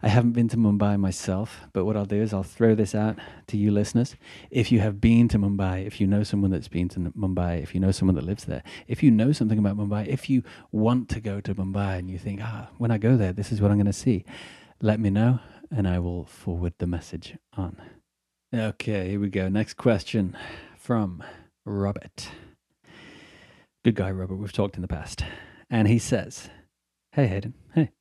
I 0.01 0.07
haven't 0.07 0.31
been 0.31 0.47
to 0.49 0.57
Mumbai 0.57 0.97
myself, 0.97 1.67
but 1.73 1.83
what 1.83 1.97
I'll 1.97 2.05
do 2.05 2.21
is 2.21 2.33
I'll 2.33 2.43
throw 2.43 2.73
this 2.73 2.95
out 2.95 3.17
to 3.47 3.57
you 3.57 3.71
listeners. 3.71 4.15
If 4.49 4.71
you 4.71 4.79
have 4.79 5.01
been 5.01 5.27
to 5.29 5.38
Mumbai, 5.38 5.85
if 5.85 5.99
you 5.99 6.07
know 6.07 6.23
someone 6.23 6.51
that's 6.51 6.69
been 6.69 6.88
to 6.89 6.99
Mumbai, 6.99 7.62
if 7.62 7.73
you 7.75 7.81
know 7.81 7.91
someone 7.91 8.15
that 8.15 8.23
lives 8.23 8.45
there, 8.45 8.63
if 8.88 9.03
you 9.03 9.12
know 9.12 9.33
something 9.33 9.59
about 9.59 9.77
Mumbai, 9.77 10.07
if 10.07 10.29
you 10.29 10.43
want 10.71 11.09
to 11.09 11.19
go 11.19 11.41
to 11.41 11.53
Mumbai 11.53 11.99
and 11.99 12.09
you 12.09 12.17
think, 12.17 12.39
ah, 12.41 12.69
when 12.77 12.91
I 12.91 12.97
go 12.97 13.17
there, 13.17 13.33
this 13.33 13.51
is 13.51 13.62
what 13.62 13.71
I'm 13.71 13.77
going 13.77 13.88
to 13.88 13.93
see, 13.93 14.23
let 14.81 14.99
me 14.99 15.09
know 15.09 15.39
and 15.71 15.88
I 15.88 15.99
will 15.99 16.25
forward 16.25 16.73
the 16.79 16.88
message 16.88 17.38
on. 17.57 17.77
Okay, 18.53 19.09
here 19.12 19.19
we 19.19 19.29
go. 19.29 19.49
Next 19.49 19.75
question 19.75 20.35
from 20.77 21.23
Robert. 21.65 22.29
Good 23.83 23.95
guy, 23.95 24.12
Robert. 24.12 24.38
We've 24.38 24.51
talked 24.51 24.75
in 24.75 24.81
the 24.81 24.88
past. 24.88 25.23
And 25.69 25.88
he 25.88 25.99
says, 25.99 26.49
Hey, 27.12 27.27
Hayden. 27.27 27.53
Hey. 27.73 27.91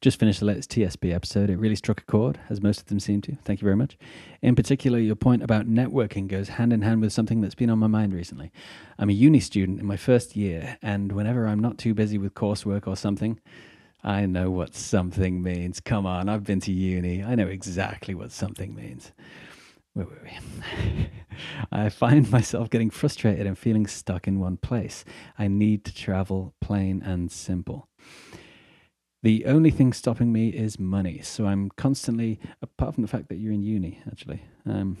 Just 0.00 0.18
finished 0.18 0.40
the 0.40 0.46
latest 0.46 0.70
TSB 0.70 1.14
episode. 1.14 1.48
It 1.48 1.58
really 1.58 1.74
struck 1.74 2.00
a 2.00 2.04
chord, 2.04 2.38
as 2.50 2.60
most 2.60 2.80
of 2.80 2.86
them 2.86 3.00
seem 3.00 3.22
to. 3.22 3.36
Thank 3.44 3.60
you 3.60 3.64
very 3.64 3.76
much. 3.76 3.96
In 4.42 4.54
particular, 4.54 4.98
your 4.98 5.16
point 5.16 5.42
about 5.42 5.66
networking 5.66 6.28
goes 6.28 6.50
hand 6.50 6.72
in 6.72 6.82
hand 6.82 7.00
with 7.00 7.12
something 7.12 7.40
that's 7.40 7.54
been 7.54 7.70
on 7.70 7.78
my 7.78 7.86
mind 7.86 8.12
recently. 8.12 8.52
I'm 8.98 9.08
a 9.08 9.14
uni 9.14 9.40
student 9.40 9.80
in 9.80 9.86
my 9.86 9.96
first 9.96 10.36
year, 10.36 10.76
and 10.82 11.12
whenever 11.12 11.46
I'm 11.46 11.60
not 11.60 11.78
too 11.78 11.94
busy 11.94 12.18
with 12.18 12.34
coursework 12.34 12.86
or 12.86 12.96
something, 12.96 13.40
I 14.04 14.26
know 14.26 14.50
what 14.50 14.74
something 14.74 15.42
means. 15.42 15.80
Come 15.80 16.06
on, 16.06 16.28
I've 16.28 16.44
been 16.44 16.60
to 16.60 16.72
uni. 16.72 17.24
I 17.24 17.34
know 17.34 17.48
exactly 17.48 18.14
what 18.14 18.32
something 18.32 18.74
means. 18.74 19.12
Wait, 19.94 20.08
wait, 20.10 20.18
wait. 20.22 21.10
I 21.72 21.88
find 21.88 22.30
myself 22.30 22.68
getting 22.68 22.90
frustrated 22.90 23.46
and 23.46 23.56
feeling 23.56 23.86
stuck 23.86 24.28
in 24.28 24.38
one 24.38 24.58
place. 24.58 25.06
I 25.38 25.48
need 25.48 25.84
to 25.86 25.94
travel 25.94 26.54
plain 26.60 27.02
and 27.02 27.32
simple. 27.32 27.88
The 29.26 29.44
only 29.46 29.72
thing 29.72 29.92
stopping 29.92 30.32
me 30.32 30.50
is 30.50 30.78
money. 30.78 31.20
So 31.20 31.46
I'm 31.46 31.68
constantly, 31.70 32.38
apart 32.62 32.94
from 32.94 33.02
the 33.02 33.08
fact 33.08 33.28
that 33.28 33.38
you're 33.38 33.52
in 33.52 33.60
uni, 33.60 33.98
actually. 34.08 34.44
Um, 34.64 34.96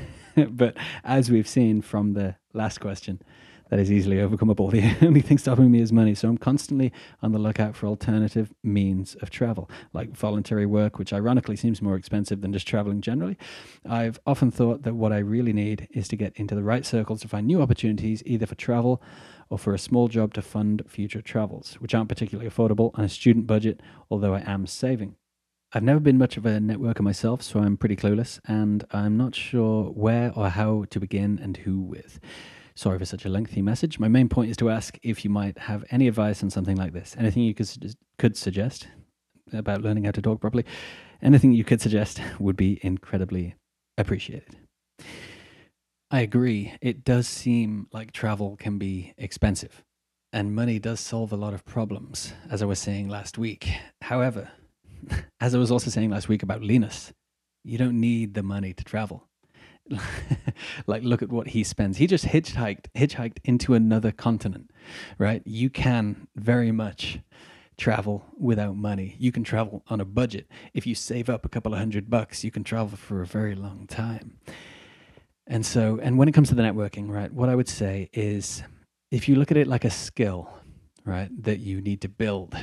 but 0.50 0.76
as 1.02 1.30
we've 1.30 1.48
seen 1.48 1.80
from 1.80 2.12
the 2.12 2.36
last 2.52 2.78
question, 2.82 3.22
that 3.70 3.78
is 3.78 3.90
easily 3.90 4.16
overcomeable. 4.18 4.70
The 5.00 5.06
only 5.06 5.22
thing 5.22 5.38
stopping 5.38 5.70
me 5.70 5.80
is 5.80 5.94
money. 5.94 6.14
So 6.14 6.28
I'm 6.28 6.36
constantly 6.36 6.92
on 7.22 7.32
the 7.32 7.38
lookout 7.38 7.74
for 7.74 7.86
alternative 7.86 8.52
means 8.62 9.14
of 9.22 9.30
travel, 9.30 9.70
like 9.94 10.10
voluntary 10.10 10.66
work, 10.66 10.98
which 10.98 11.14
ironically 11.14 11.56
seems 11.56 11.80
more 11.80 11.96
expensive 11.96 12.42
than 12.42 12.52
just 12.52 12.68
traveling 12.68 13.00
generally. 13.00 13.38
I've 13.88 14.20
often 14.26 14.50
thought 14.50 14.82
that 14.82 14.94
what 14.94 15.10
I 15.10 15.20
really 15.20 15.54
need 15.54 15.88
is 15.92 16.06
to 16.08 16.16
get 16.16 16.36
into 16.36 16.54
the 16.54 16.62
right 16.62 16.84
circles 16.84 17.22
to 17.22 17.28
find 17.28 17.46
new 17.46 17.62
opportunities, 17.62 18.22
either 18.26 18.44
for 18.44 18.56
travel 18.56 19.02
or 19.50 19.58
for 19.58 19.74
a 19.74 19.78
small 19.78 20.08
job 20.08 20.32
to 20.34 20.42
fund 20.42 20.82
future 20.86 21.20
travels, 21.20 21.74
which 21.74 21.94
aren't 21.94 22.08
particularly 22.08 22.48
affordable 22.48 22.92
on 22.94 23.04
a 23.04 23.08
student 23.08 23.46
budget, 23.46 23.80
although 24.10 24.34
I 24.34 24.42
am 24.46 24.66
saving. 24.66 25.16
I've 25.72 25.82
never 25.82 26.00
been 26.00 26.18
much 26.18 26.36
of 26.36 26.46
a 26.46 26.58
networker 26.58 27.00
myself, 27.00 27.42
so 27.42 27.60
I'm 27.60 27.76
pretty 27.76 27.96
clueless, 27.96 28.40
and 28.46 28.84
I'm 28.92 29.16
not 29.16 29.34
sure 29.34 29.84
where 29.84 30.32
or 30.34 30.48
how 30.48 30.84
to 30.90 31.00
begin 31.00 31.38
and 31.42 31.56
who 31.58 31.80
with. 31.80 32.18
Sorry 32.74 32.98
for 32.98 33.04
such 33.04 33.24
a 33.24 33.28
lengthy 33.28 33.62
message. 33.62 33.98
My 33.98 34.08
main 34.08 34.28
point 34.28 34.50
is 34.50 34.56
to 34.58 34.70
ask 34.70 34.98
if 35.02 35.24
you 35.24 35.30
might 35.30 35.58
have 35.58 35.84
any 35.90 36.08
advice 36.08 36.42
on 36.42 36.50
something 36.50 36.76
like 36.76 36.92
this. 36.92 37.14
Anything 37.18 37.42
you 37.42 37.54
could, 37.54 37.94
could 38.18 38.36
suggest 38.36 38.88
about 39.52 39.82
learning 39.82 40.04
how 40.04 40.12
to 40.12 40.22
talk 40.22 40.40
properly, 40.40 40.64
anything 41.22 41.52
you 41.52 41.64
could 41.64 41.80
suggest 41.80 42.20
would 42.38 42.56
be 42.56 42.80
incredibly 42.82 43.54
appreciated. 43.98 44.56
I 46.12 46.22
agree. 46.22 46.74
It 46.80 47.04
does 47.04 47.28
seem 47.28 47.86
like 47.92 48.10
travel 48.10 48.56
can 48.56 48.78
be 48.78 49.14
expensive, 49.16 49.84
and 50.32 50.52
money 50.52 50.80
does 50.80 50.98
solve 50.98 51.32
a 51.32 51.36
lot 51.36 51.54
of 51.54 51.64
problems, 51.64 52.32
as 52.50 52.62
I 52.62 52.64
was 52.66 52.80
saying 52.80 53.08
last 53.08 53.38
week. 53.38 53.70
However, 54.02 54.50
as 55.40 55.54
I 55.54 55.58
was 55.58 55.70
also 55.70 55.88
saying 55.88 56.10
last 56.10 56.28
week 56.28 56.42
about 56.42 56.64
Linus, 56.64 57.12
you 57.62 57.78
don't 57.78 58.00
need 58.00 58.34
the 58.34 58.42
money 58.42 58.72
to 58.72 58.82
travel. 58.82 59.28
like 60.88 61.04
look 61.04 61.22
at 61.22 61.30
what 61.30 61.48
he 61.48 61.62
spends. 61.62 61.98
He 61.98 62.08
just 62.08 62.24
hitchhiked 62.26 62.86
hitchhiked 62.96 63.38
into 63.44 63.74
another 63.74 64.10
continent, 64.10 64.72
right? 65.16 65.42
You 65.44 65.70
can 65.70 66.26
very 66.34 66.72
much 66.72 67.20
travel 67.76 68.24
without 68.36 68.76
money. 68.76 69.14
You 69.18 69.30
can 69.30 69.44
travel 69.44 69.84
on 69.86 70.00
a 70.00 70.04
budget. 70.04 70.48
If 70.74 70.88
you 70.88 70.96
save 70.96 71.30
up 71.30 71.44
a 71.44 71.48
couple 71.48 71.72
of 71.72 71.78
hundred 71.78 72.10
bucks, 72.10 72.42
you 72.42 72.50
can 72.50 72.64
travel 72.64 72.96
for 72.96 73.22
a 73.22 73.26
very 73.26 73.54
long 73.54 73.86
time. 73.86 74.38
And 75.50 75.66
so, 75.66 75.98
and 76.00 76.16
when 76.16 76.28
it 76.28 76.32
comes 76.32 76.48
to 76.50 76.54
the 76.54 76.62
networking, 76.62 77.10
right, 77.10 77.30
what 77.32 77.48
I 77.48 77.56
would 77.56 77.68
say 77.68 78.08
is 78.12 78.62
if 79.10 79.28
you 79.28 79.34
look 79.34 79.50
at 79.50 79.56
it 79.56 79.66
like 79.66 79.84
a 79.84 79.90
skill, 79.90 80.48
right, 81.04 81.28
that 81.42 81.58
you 81.58 81.80
need 81.80 82.00
to 82.02 82.08
build, 82.08 82.56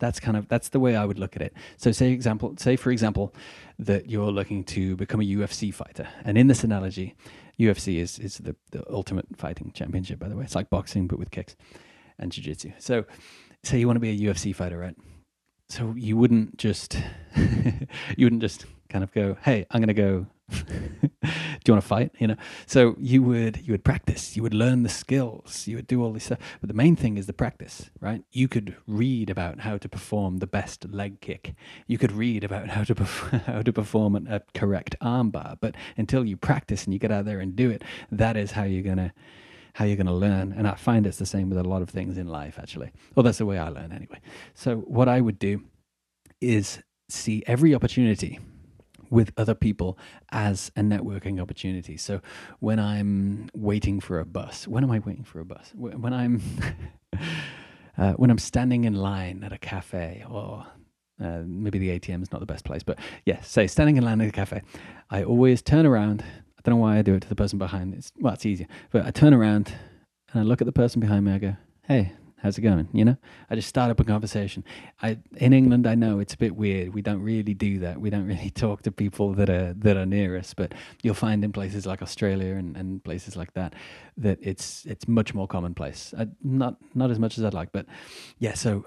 that's 0.00 0.18
kind 0.18 0.36
of 0.36 0.48
that's 0.48 0.68
the 0.70 0.80
way 0.80 0.96
I 0.96 1.04
would 1.04 1.20
look 1.20 1.36
at 1.36 1.42
it. 1.42 1.54
So 1.76 1.92
say 1.92 2.10
example, 2.10 2.54
say 2.58 2.74
for 2.74 2.90
example 2.90 3.32
that 3.78 4.10
you're 4.10 4.32
looking 4.32 4.64
to 4.64 4.96
become 4.96 5.20
a 5.20 5.24
UFC 5.24 5.72
fighter. 5.72 6.08
And 6.24 6.36
in 6.36 6.48
this 6.48 6.64
analogy, 6.64 7.14
UFC 7.60 8.00
is 8.00 8.18
is 8.18 8.38
the, 8.38 8.56
the 8.72 8.82
ultimate 8.92 9.26
fighting 9.36 9.70
championship, 9.72 10.18
by 10.18 10.28
the 10.28 10.36
way. 10.36 10.42
It's 10.42 10.56
like 10.56 10.68
boxing 10.68 11.06
but 11.06 11.20
with 11.20 11.30
kicks 11.30 11.54
and 12.18 12.32
jiu-jitsu. 12.32 12.72
So 12.78 13.04
say 13.62 13.78
you 13.78 13.86
want 13.86 13.98
to 13.98 14.00
be 14.00 14.10
a 14.10 14.32
UFC 14.32 14.52
fighter, 14.52 14.78
right? 14.78 14.96
So 15.68 15.94
you 15.96 16.16
wouldn't 16.16 16.58
just 16.58 17.00
you 18.16 18.26
wouldn't 18.26 18.42
just 18.42 18.66
kind 18.88 19.04
of 19.04 19.12
go, 19.12 19.36
"Hey, 19.42 19.64
I'm 19.70 19.80
going 19.80 19.94
to 19.94 19.94
go 19.94 20.26
you 21.70 21.74
want 21.74 21.84
to 21.84 21.88
fight? 21.88 22.12
You 22.18 22.28
know, 22.28 22.36
so 22.66 22.96
you 22.98 23.22
would 23.22 23.58
you 23.66 23.72
would 23.72 23.84
practice, 23.84 24.36
you 24.36 24.42
would 24.42 24.54
learn 24.54 24.82
the 24.82 24.88
skills, 24.88 25.66
you 25.66 25.76
would 25.76 25.86
do 25.86 26.02
all 26.02 26.12
this 26.12 26.24
stuff. 26.24 26.38
But 26.60 26.68
the 26.68 26.74
main 26.74 26.96
thing 26.96 27.16
is 27.16 27.26
the 27.26 27.32
practice, 27.32 27.90
right? 28.00 28.22
You 28.32 28.48
could 28.48 28.76
read 28.86 29.30
about 29.30 29.60
how 29.60 29.78
to 29.78 29.88
perform 29.88 30.38
the 30.38 30.46
best 30.46 30.90
leg 30.90 31.20
kick. 31.20 31.54
You 31.86 31.98
could 31.98 32.12
read 32.12 32.44
about 32.44 32.68
how 32.70 32.84
to 32.84 32.94
perf- 32.94 33.42
how 33.46 33.62
to 33.62 33.72
perform 33.72 34.26
a 34.28 34.40
correct 34.54 34.96
armbar. 35.00 35.58
But 35.60 35.76
until 35.96 36.24
you 36.24 36.36
practice 36.36 36.84
and 36.84 36.92
you 36.92 36.98
get 36.98 37.12
out 37.12 37.24
there 37.24 37.40
and 37.40 37.54
do 37.54 37.70
it, 37.70 37.82
that 38.10 38.36
is 38.36 38.52
how 38.52 38.64
you're 38.64 38.82
gonna 38.82 39.12
how 39.74 39.84
you're 39.84 39.96
going 39.96 40.06
to 40.06 40.12
learn. 40.12 40.52
And 40.52 40.68
I 40.68 40.74
find 40.74 41.06
it's 41.06 41.16
the 41.16 41.26
same 41.26 41.48
with 41.48 41.58
a 41.58 41.64
lot 41.64 41.82
of 41.82 41.88
things 41.88 42.18
in 42.18 42.28
life, 42.28 42.58
actually. 42.58 42.92
Well, 43.14 43.24
that's 43.24 43.38
the 43.38 43.46
way 43.46 43.58
I 43.58 43.68
learn 43.68 43.92
anyway. 43.92 44.20
So, 44.54 44.76
what 44.80 45.08
I 45.08 45.20
would 45.20 45.38
do 45.38 45.62
is 46.40 46.82
see 47.08 47.42
every 47.46 47.74
opportunity 47.74 48.38
with 49.12 49.30
other 49.36 49.54
people 49.54 49.98
as 50.32 50.72
a 50.74 50.80
networking 50.80 51.40
opportunity. 51.40 51.98
So 51.98 52.22
when 52.60 52.80
I'm 52.80 53.50
waiting 53.54 54.00
for 54.00 54.18
a 54.18 54.24
bus, 54.24 54.66
when 54.66 54.82
am 54.82 54.90
I 54.90 55.00
waiting 55.00 55.22
for 55.22 55.38
a 55.38 55.44
bus? 55.44 55.70
When 55.74 56.14
I'm 56.14 56.40
uh, 57.98 58.12
when 58.14 58.30
I'm 58.30 58.38
standing 58.38 58.84
in 58.84 58.94
line 58.94 59.44
at 59.44 59.52
a 59.52 59.58
cafe 59.58 60.24
or 60.28 60.66
uh, 61.22 61.42
maybe 61.44 61.78
the 61.78 61.90
ATM 61.98 62.22
is 62.22 62.32
not 62.32 62.40
the 62.40 62.46
best 62.46 62.64
place, 62.64 62.82
but 62.82 62.98
yeah, 63.26 63.40
say 63.42 63.66
standing 63.66 63.98
in 63.98 64.04
line 64.04 64.20
at 64.22 64.28
a 64.28 64.32
cafe, 64.32 64.62
I 65.10 65.22
always 65.22 65.60
turn 65.60 65.84
around. 65.84 66.24
I 66.58 66.62
don't 66.64 66.76
know 66.76 66.80
why 66.80 66.96
I 66.96 67.02
do 67.02 67.14
it 67.14 67.20
to 67.20 67.28
the 67.28 67.36
person 67.36 67.58
behind. 67.58 67.92
It's 67.92 68.12
well, 68.18 68.32
it's 68.32 68.46
easier, 68.46 68.66
but 68.90 69.04
I 69.04 69.10
turn 69.10 69.34
around 69.34 69.74
and 70.32 70.40
I 70.40 70.42
look 70.42 70.62
at 70.62 70.66
the 70.66 70.72
person 70.72 71.00
behind 71.00 71.26
me. 71.26 71.32
I 71.32 71.38
go, 71.38 71.56
"Hey, 71.86 72.12
how's 72.42 72.58
it 72.58 72.62
going? 72.62 72.88
You 72.92 73.04
know, 73.04 73.16
I 73.48 73.54
just 73.54 73.68
start 73.68 73.90
up 73.90 74.00
a 74.00 74.04
conversation. 74.04 74.64
I 75.00 75.18
in 75.36 75.52
England, 75.52 75.86
I 75.86 75.94
know 75.94 76.18
it's 76.18 76.34
a 76.34 76.36
bit 76.36 76.56
weird. 76.56 76.92
We 76.92 77.00
don't 77.00 77.22
really 77.22 77.54
do 77.54 77.78
that. 77.78 78.00
We 78.00 78.10
don't 78.10 78.26
really 78.26 78.50
talk 78.54 78.82
to 78.82 78.92
people 78.92 79.32
that 79.34 79.48
are 79.48 79.72
that 79.74 79.96
are 79.96 80.06
near 80.06 80.36
us. 80.36 80.52
But 80.52 80.74
you'll 81.02 81.14
find 81.14 81.44
in 81.44 81.52
places 81.52 81.86
like 81.86 82.02
Australia 82.02 82.54
and, 82.54 82.76
and 82.76 83.02
places 83.02 83.36
like 83.36 83.54
that 83.54 83.74
that 84.16 84.38
it's 84.42 84.84
it's 84.84 85.06
much 85.06 85.34
more 85.34 85.46
commonplace. 85.46 86.12
I, 86.18 86.28
not 86.42 86.76
not 86.94 87.10
as 87.10 87.18
much 87.18 87.38
as 87.38 87.44
I'd 87.44 87.54
like, 87.54 87.72
but 87.72 87.86
yeah. 88.38 88.54
So 88.54 88.86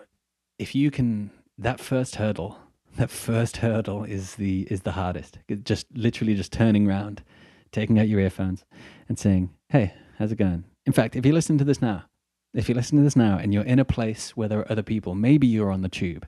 if 0.59 0.75
you 0.75 0.91
can, 0.91 1.31
that 1.57 1.79
first 1.79 2.15
hurdle, 2.15 2.57
that 2.97 3.09
first 3.09 3.57
hurdle 3.57 4.03
is 4.03 4.35
the 4.35 4.67
is 4.69 4.81
the 4.81 4.91
hardest. 4.91 5.39
Just 5.63 5.87
literally 5.95 6.35
just 6.35 6.51
turning 6.51 6.87
around, 6.87 7.23
taking 7.71 7.99
out 7.99 8.09
your 8.09 8.19
earphones, 8.19 8.65
and 9.07 9.17
saying, 9.17 9.51
"Hey, 9.69 9.93
how's 10.19 10.33
it 10.33 10.37
going?" 10.37 10.65
In 10.85 10.93
fact, 10.93 11.15
if 11.15 11.25
you 11.25 11.33
listen 11.33 11.57
to 11.57 11.63
this 11.63 11.81
now, 11.81 12.03
if 12.55 12.69
you 12.69 12.75
listen 12.75 12.97
to 12.97 13.03
this 13.03 13.15
now 13.15 13.37
and 13.37 13.53
you're 13.53 13.63
in 13.63 13.79
a 13.79 13.85
place 13.85 14.31
where 14.35 14.47
there 14.47 14.59
are 14.59 14.71
other 14.71 14.81
people, 14.81 15.13
maybe 15.13 15.45
you're 15.45 15.71
on 15.71 15.81
the 15.81 15.89
tube, 15.89 16.25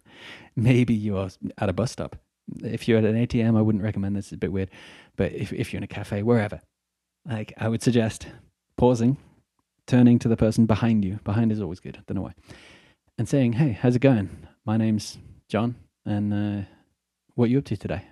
maybe 0.55 0.93
you're 0.93 1.29
at 1.57 1.69
a 1.69 1.73
bus 1.73 1.91
stop. 1.91 2.17
If 2.63 2.87
you're 2.87 2.97
at 2.97 3.05
an 3.05 3.15
ATM, 3.15 3.57
I 3.57 3.61
wouldn't 3.61 3.83
recommend 3.83 4.15
this. 4.15 4.27
It's 4.27 4.33
a 4.33 4.37
bit 4.37 4.51
weird. 4.51 4.69
But 5.15 5.31
if, 5.31 5.53
if 5.53 5.71
you're 5.71 5.79
in 5.79 5.83
a 5.83 5.87
cafe, 5.87 6.23
wherever, 6.23 6.61
like 7.25 7.53
I 7.57 7.69
would 7.69 7.81
suggest 7.81 8.27
pausing, 8.77 9.17
turning 9.85 10.19
to 10.19 10.27
the 10.27 10.37
person 10.37 10.65
behind 10.65 11.03
you. 11.03 11.19
Behind 11.23 11.51
is 11.51 11.61
always 11.61 11.79
good. 11.79 11.97
I 11.97 12.03
don't 12.05 12.15
know 12.15 12.23
why. 12.23 12.33
And 13.17 13.27
saying, 13.27 13.53
hey, 13.53 13.71
how's 13.71 13.95
it 13.95 13.99
going? 13.99 14.29
My 14.65 14.77
name's 14.77 15.17
John. 15.49 15.75
And 16.05 16.33
uh, 16.33 16.67
what 17.35 17.45
are 17.45 17.47
you 17.47 17.59
up 17.59 17.65
to 17.65 17.77
today? 17.77 18.03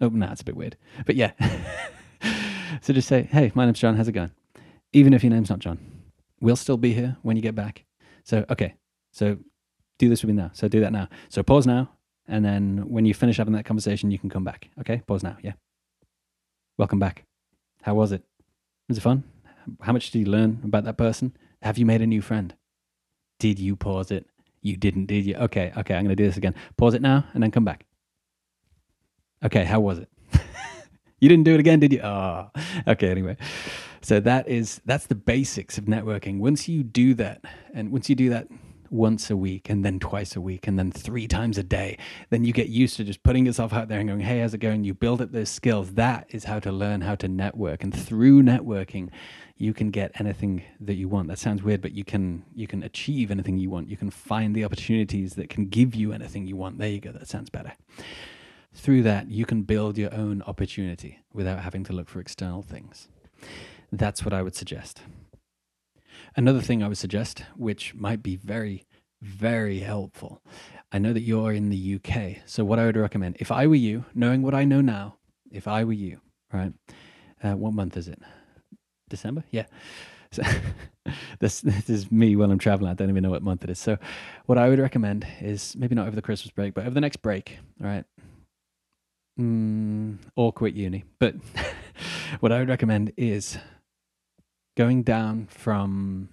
Oh, 0.00 0.08
nah, 0.08 0.32
it's 0.32 0.40
a 0.40 0.44
bit 0.44 0.56
weird. 0.56 0.76
But 1.04 1.16
yeah. 1.16 1.32
so 2.80 2.92
just 2.92 3.08
say, 3.08 3.22
hey, 3.22 3.52
my 3.54 3.64
name's 3.64 3.78
John. 3.78 3.96
How's 3.96 4.08
it 4.08 4.12
going? 4.12 4.30
Even 4.92 5.14
if 5.14 5.22
your 5.22 5.32
name's 5.32 5.50
not 5.50 5.58
John 5.58 5.95
we'll 6.40 6.56
still 6.56 6.76
be 6.76 6.92
here 6.92 7.16
when 7.22 7.36
you 7.36 7.42
get 7.42 7.54
back. 7.54 7.84
So, 8.24 8.44
okay. 8.50 8.74
So 9.12 9.38
do 9.98 10.08
this 10.08 10.22
with 10.22 10.34
me 10.34 10.42
now. 10.42 10.50
So 10.52 10.68
do 10.68 10.80
that 10.80 10.92
now. 10.92 11.08
So 11.28 11.42
pause 11.42 11.66
now. 11.66 11.90
And 12.28 12.44
then 12.44 12.88
when 12.88 13.06
you 13.06 13.14
finish 13.14 13.36
having 13.36 13.54
that 13.54 13.64
conversation, 13.64 14.10
you 14.10 14.18
can 14.18 14.30
come 14.30 14.44
back. 14.44 14.68
Okay. 14.80 15.02
Pause 15.06 15.22
now. 15.22 15.36
Yeah. 15.42 15.52
Welcome 16.76 16.98
back. 16.98 17.24
How 17.82 17.94
was 17.94 18.12
it? 18.12 18.22
Was 18.88 18.98
it 18.98 19.02
fun? 19.02 19.24
How 19.80 19.92
much 19.92 20.10
did 20.10 20.18
you 20.18 20.26
learn 20.26 20.60
about 20.64 20.84
that 20.84 20.96
person? 20.96 21.36
Have 21.62 21.78
you 21.78 21.86
made 21.86 22.02
a 22.02 22.06
new 22.06 22.20
friend? 22.20 22.54
Did 23.38 23.58
you 23.58 23.76
pause 23.76 24.10
it? 24.10 24.26
You 24.60 24.76
didn't, 24.76 25.06
did 25.06 25.24
you? 25.24 25.36
Okay. 25.36 25.72
Okay. 25.76 25.94
I'm 25.94 26.04
going 26.04 26.16
to 26.16 26.16
do 26.16 26.26
this 26.26 26.36
again. 26.36 26.54
Pause 26.76 26.94
it 26.94 27.02
now 27.02 27.24
and 27.32 27.42
then 27.42 27.50
come 27.50 27.64
back. 27.64 27.86
Okay. 29.44 29.64
How 29.64 29.80
was 29.80 29.98
it? 29.98 30.08
you 31.20 31.28
didn't 31.28 31.44
do 31.44 31.54
it 31.54 31.60
again, 31.60 31.78
did 31.78 31.92
you? 31.92 32.00
Oh, 32.00 32.50
okay. 32.88 33.10
Anyway. 33.10 33.36
So 34.00 34.20
that 34.20 34.48
is 34.48 34.80
that's 34.84 35.06
the 35.06 35.14
basics 35.14 35.78
of 35.78 35.84
networking. 35.84 36.38
Once 36.38 36.68
you 36.68 36.82
do 36.82 37.14
that, 37.14 37.42
and 37.74 37.90
once 37.90 38.08
you 38.08 38.14
do 38.14 38.30
that 38.30 38.48
once 38.90 39.30
a 39.30 39.36
week 39.36 39.68
and 39.68 39.84
then 39.84 39.98
twice 39.98 40.36
a 40.36 40.40
week 40.40 40.66
and 40.66 40.78
then 40.78 40.90
three 40.90 41.26
times 41.26 41.58
a 41.58 41.62
day, 41.62 41.98
then 42.30 42.44
you 42.44 42.52
get 42.52 42.68
used 42.68 42.96
to 42.96 43.04
just 43.04 43.22
putting 43.22 43.46
yourself 43.46 43.72
out 43.72 43.88
there 43.88 43.98
and 43.98 44.08
going, 44.08 44.20
hey, 44.20 44.40
how's 44.40 44.54
it 44.54 44.58
going? 44.58 44.84
You 44.84 44.94
build 44.94 45.20
up 45.20 45.32
those 45.32 45.48
skills. 45.48 45.94
That 45.94 46.26
is 46.30 46.44
how 46.44 46.60
to 46.60 46.72
learn 46.72 47.00
how 47.00 47.14
to 47.16 47.28
network. 47.28 47.82
And 47.82 47.94
through 47.94 48.42
networking, 48.42 49.10
you 49.56 49.72
can 49.72 49.90
get 49.90 50.12
anything 50.20 50.62
that 50.80 50.94
you 50.94 51.08
want. 51.08 51.28
That 51.28 51.38
sounds 51.38 51.62
weird, 51.62 51.80
but 51.80 51.92
you 51.92 52.04
can 52.04 52.44
you 52.54 52.66
can 52.66 52.82
achieve 52.82 53.30
anything 53.30 53.58
you 53.58 53.70
want. 53.70 53.88
You 53.88 53.96
can 53.96 54.10
find 54.10 54.54
the 54.54 54.64
opportunities 54.64 55.34
that 55.34 55.48
can 55.48 55.66
give 55.66 55.94
you 55.94 56.12
anything 56.12 56.46
you 56.46 56.56
want. 56.56 56.78
There 56.78 56.88
you 56.88 57.00
go. 57.00 57.12
That 57.12 57.28
sounds 57.28 57.50
better. 57.50 57.72
Through 58.74 59.02
that, 59.04 59.30
you 59.30 59.46
can 59.46 59.62
build 59.62 59.96
your 59.96 60.14
own 60.14 60.42
opportunity 60.42 61.20
without 61.32 61.60
having 61.60 61.82
to 61.84 61.94
look 61.94 62.10
for 62.10 62.20
external 62.20 62.60
things. 62.60 63.08
That's 63.92 64.24
what 64.24 64.34
I 64.34 64.42
would 64.42 64.54
suggest. 64.54 65.02
Another 66.36 66.60
thing 66.60 66.82
I 66.82 66.88
would 66.88 66.98
suggest, 66.98 67.44
which 67.56 67.94
might 67.94 68.22
be 68.22 68.36
very, 68.36 68.84
very 69.22 69.80
helpful. 69.80 70.42
I 70.92 70.98
know 70.98 71.12
that 71.12 71.22
you're 71.22 71.52
in 71.52 71.70
the 71.70 71.94
UK. 71.96 72.42
So, 72.46 72.64
what 72.64 72.78
I 72.78 72.86
would 72.86 72.96
recommend, 72.96 73.36
if 73.40 73.50
I 73.50 73.66
were 73.66 73.74
you, 73.74 74.04
knowing 74.14 74.42
what 74.42 74.54
I 74.54 74.64
know 74.64 74.80
now, 74.80 75.16
if 75.50 75.66
I 75.66 75.84
were 75.84 75.92
you, 75.92 76.20
right? 76.52 76.72
Uh, 77.42 77.54
what 77.54 77.72
month 77.72 77.96
is 77.96 78.08
it? 78.08 78.20
December? 79.08 79.44
Yeah. 79.50 79.66
So 80.32 80.42
this, 81.38 81.60
this 81.60 81.88
is 81.88 82.10
me 82.10 82.36
when 82.36 82.50
I'm 82.50 82.58
traveling. 82.58 82.90
I 82.90 82.94
don't 82.94 83.10
even 83.10 83.22
know 83.22 83.30
what 83.30 83.42
month 83.42 83.64
it 83.64 83.70
is. 83.70 83.78
So, 83.78 83.98
what 84.46 84.58
I 84.58 84.68
would 84.68 84.78
recommend 84.78 85.26
is 85.40 85.76
maybe 85.76 85.94
not 85.94 86.06
over 86.06 86.16
the 86.16 86.22
Christmas 86.22 86.52
break, 86.52 86.74
but 86.74 86.82
over 86.82 86.94
the 86.94 87.00
next 87.00 87.22
break, 87.22 87.58
all 87.80 87.86
right? 87.86 88.04
Mm, 89.38 90.18
or 90.34 90.52
quit 90.52 90.74
uni. 90.74 91.04
But 91.18 91.36
what 92.40 92.52
I 92.52 92.58
would 92.58 92.68
recommend 92.68 93.12
is 93.16 93.58
going 94.76 95.02
down 95.02 95.46
from 95.46 96.28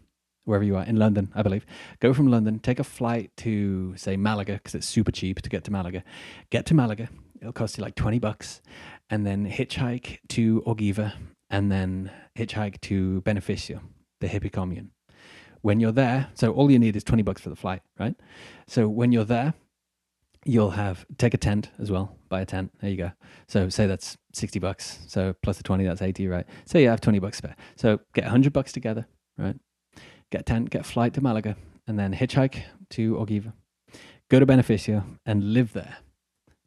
wherever 0.45 0.63
you 0.63 0.75
are 0.75 0.83
in 0.83 0.97
London, 0.97 1.31
I 1.33 1.41
believe. 1.41 1.65
Go 1.99 2.13
from 2.13 2.27
London, 2.27 2.59
take 2.59 2.79
a 2.79 2.83
flight 2.83 3.31
to 3.37 3.95
say 3.95 4.17
Malaga 4.17 4.53
because 4.53 4.75
it's 4.75 4.87
super 4.87 5.11
cheap 5.11 5.41
to 5.41 5.49
get 5.49 5.63
to 5.63 5.71
Malaga. 5.71 6.03
Get 6.49 6.65
to 6.67 6.73
Malaga, 6.73 7.09
it'll 7.39 7.53
cost 7.53 7.77
you 7.77 7.83
like 7.83 7.95
20 7.95 8.19
bucks 8.19 8.61
and 9.09 9.25
then 9.25 9.49
hitchhike 9.49 10.19
to 10.29 10.61
Orgiva 10.67 11.13
and 11.49 11.71
then 11.71 12.11
hitchhike 12.37 12.81
to 12.81 13.21
Beneficio, 13.21 13.79
the 14.19 14.27
hippie 14.27 14.51
commune. 14.51 14.91
When 15.61 15.79
you're 15.79 15.93
there, 15.93 16.27
so 16.33 16.51
all 16.51 16.69
you 16.69 16.77
need 16.77 16.97
is 16.97 17.05
20 17.05 17.23
bucks 17.23 17.41
for 17.41 17.49
the 17.49 17.55
flight, 17.55 17.81
right? 17.97 18.15
So 18.67 18.89
when 18.89 19.13
you're 19.13 19.23
there, 19.23 19.53
you'll 20.45 20.71
have 20.71 21.05
take 21.17 21.33
a 21.33 21.37
tent 21.37 21.69
as 21.79 21.91
well 21.91 22.17
buy 22.29 22.41
a 22.41 22.45
tent 22.45 22.71
there 22.81 22.89
you 22.89 22.97
go. 22.97 23.11
So 23.47 23.69
say 23.69 23.87
that's 23.87 24.17
60 24.33 24.59
bucks 24.59 24.99
so 25.07 25.33
plus 25.43 25.57
the 25.57 25.63
20 25.63 25.83
that's 25.83 26.01
80 26.01 26.27
right? 26.27 26.45
So 26.65 26.77
you 26.77 26.89
have 26.89 27.01
20 27.01 27.19
bucks 27.19 27.37
spare. 27.37 27.55
So 27.75 27.99
get 28.13 28.25
100 28.25 28.53
bucks 28.53 28.71
together 28.71 29.07
right? 29.37 29.55
Get 30.31 30.41
a 30.41 30.43
tent 30.43 30.69
get 30.69 30.81
a 30.81 30.83
flight 30.83 31.13
to 31.15 31.21
malaga 31.21 31.55
and 31.87 31.99
then 31.99 32.13
hitchhike 32.13 32.63
to 32.91 33.15
orgiva 33.15 33.53
go 34.29 34.39
to 34.39 34.45
beneficio 34.45 35.03
and 35.25 35.53
live 35.53 35.73
there 35.73 35.97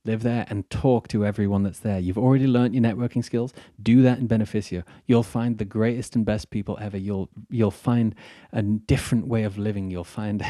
live 0.06 0.22
there 0.22 0.46
and 0.48 0.68
talk 0.70 1.08
to 1.08 1.26
everyone 1.26 1.62
that's 1.62 1.80
there. 1.80 1.98
You've 1.98 2.18
already 2.18 2.46
learned 2.46 2.74
your 2.74 2.82
networking 2.82 3.24
skills. 3.24 3.52
Do 3.82 4.02
that 4.02 4.18
in 4.18 4.28
Beneficio. 4.28 4.84
You'll 5.06 5.22
find 5.22 5.58
the 5.58 5.64
greatest 5.64 6.16
and 6.16 6.24
best 6.24 6.50
people 6.50 6.78
ever. 6.80 6.96
You'll 6.96 7.28
you'll 7.50 7.70
find 7.70 8.14
a 8.52 8.62
different 8.62 9.26
way 9.26 9.42
of 9.42 9.58
living. 9.58 9.90
You'll 9.90 10.04
find 10.04 10.44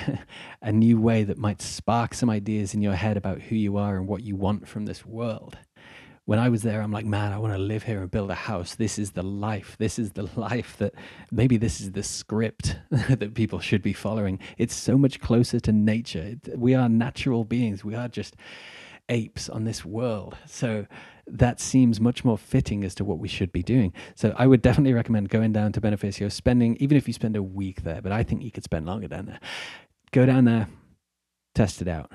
a 0.62 0.72
new 0.72 1.00
way 1.00 1.24
that 1.24 1.38
might 1.38 1.62
spark 1.62 2.14
some 2.14 2.30
ideas 2.30 2.74
in 2.74 2.82
your 2.82 2.94
head 2.94 3.16
about 3.16 3.40
who 3.42 3.56
you 3.56 3.76
are 3.76 3.96
and 3.96 4.06
what 4.06 4.22
you 4.22 4.36
want 4.36 4.68
from 4.68 4.86
this 4.86 5.04
world. 5.04 5.56
When 6.26 6.40
I 6.40 6.48
was 6.48 6.62
there, 6.62 6.82
I'm 6.82 6.90
like, 6.90 7.06
man, 7.06 7.32
I 7.32 7.38
want 7.38 7.54
to 7.54 7.58
live 7.58 7.84
here 7.84 8.00
and 8.00 8.10
build 8.10 8.32
a 8.32 8.34
house. 8.34 8.74
This 8.74 8.98
is 8.98 9.12
the 9.12 9.22
life. 9.22 9.76
This 9.78 9.96
is 9.96 10.10
the 10.10 10.28
life 10.36 10.76
that 10.78 10.92
maybe 11.30 11.56
this 11.56 11.80
is 11.80 11.92
the 11.92 12.02
script 12.02 12.76
that 12.90 13.34
people 13.34 13.61
should 13.61 13.80
be 13.80 13.92
following. 13.92 14.40
It's 14.59 14.74
so 14.74 14.98
much 14.98 15.20
closer 15.20 15.61
to 15.61 15.72
nature. 15.72 16.34
We 16.57 16.74
are 16.74 16.88
natural 16.88 17.44
beings. 17.44 17.84
We 17.84 17.94
are 17.94 18.09
just 18.09 18.34
apes 19.09 19.48
on 19.48 19.64
this 19.64 19.84
world. 19.84 20.36
So 20.46 20.86
that 21.26 21.61
seems 21.61 22.00
much 22.00 22.24
more 22.24 22.38
fitting 22.38 22.84
as 22.84 22.94
to 22.96 23.04
what 23.04 23.18
we 23.18 23.28
should 23.28 23.52
be 23.52 23.62
doing. 23.62 23.92
So 24.14 24.34
I 24.36 24.46
would 24.46 24.62
definitely 24.62 24.92
recommend 24.92 25.28
going 25.28 25.52
down 25.52 25.72
to 25.72 25.80
Beneficio, 25.80 26.30
spending, 26.30 26.76
even 26.80 26.96
if 26.96 27.07
you 27.07 27.14
spend 27.14 27.36
a 27.36 27.42
week 27.42 27.82
there, 27.82 28.00
but 28.00 28.12
I 28.12 28.22
think 28.22 28.42
you 28.42 28.50
could 28.50 28.64
spend 28.64 28.86
longer 28.86 29.09
down 29.09 29.26
there. 29.26 29.40
Go 30.12 30.26
down 30.26 30.44
there, 30.44 30.68
test 31.54 31.82
it 31.82 31.88
out. 31.88 32.12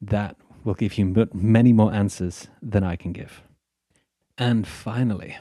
That 0.00 0.36
will 0.64 0.74
give 0.74 0.98
you 0.98 1.28
many 1.32 1.72
more 1.72 1.92
answers 1.92 2.48
than 2.62 2.82
I 2.82 2.96
can 2.96 3.12
give. 3.12 3.42
And 4.38 4.66
finally, 4.66 5.36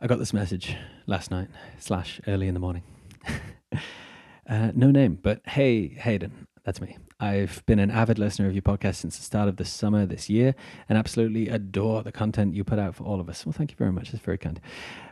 I 0.00 0.06
got 0.06 0.18
this 0.18 0.32
message 0.32 0.76
last 1.06 1.30
night, 1.30 1.48
slash 1.78 2.20
early 2.26 2.48
in 2.48 2.54
the 2.54 2.60
morning. 2.60 2.82
uh, 4.48 4.72
no 4.74 4.90
name, 4.90 5.18
but 5.20 5.42
hey, 5.46 5.88
Hayden, 5.88 6.46
that's 6.64 6.80
me. 6.80 6.96
I've 7.20 7.64
been 7.66 7.80
an 7.80 7.90
avid 7.90 8.16
listener 8.16 8.46
of 8.46 8.52
your 8.52 8.62
podcast 8.62 8.96
since 8.96 9.16
the 9.16 9.24
start 9.24 9.48
of 9.48 9.56
the 9.56 9.64
summer 9.64 10.06
this 10.06 10.30
year 10.30 10.54
and 10.88 10.96
absolutely 10.96 11.48
adore 11.48 12.04
the 12.04 12.12
content 12.12 12.54
you 12.54 12.62
put 12.62 12.78
out 12.78 12.94
for 12.94 13.02
all 13.02 13.18
of 13.18 13.28
us. 13.28 13.44
Well, 13.44 13.52
thank 13.52 13.72
you 13.72 13.76
very 13.76 13.90
much. 13.90 14.14
It's 14.14 14.22
very 14.22 14.38
kind. 14.38 14.60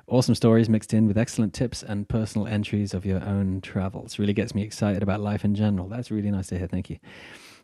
Awesome 0.07 0.37
stories 0.37 0.69
mixed 0.69 0.95
in 0.95 1.09
with 1.09 1.19
excellent 1.19 1.53
tips 1.53 1.83
and 1.83 2.09
personal 2.09 2.47
entries 2.47 2.95
of 2.95 3.05
your 3.05 3.25
own 3.25 3.61
travels. 3.61 4.21
Really 4.21 4.33
gets 4.33 4.55
me 4.55 4.63
excited 4.63 5.03
about 5.03 5.21
life 5.21 5.45
in 5.45 5.57
general. 5.57 5.89
That's 5.89 6.13
really 6.13 6.31
nice 6.31 6.47
to 6.49 6.59
hear. 6.59 6.69
Thank 6.69 6.91
you. 6.91 6.99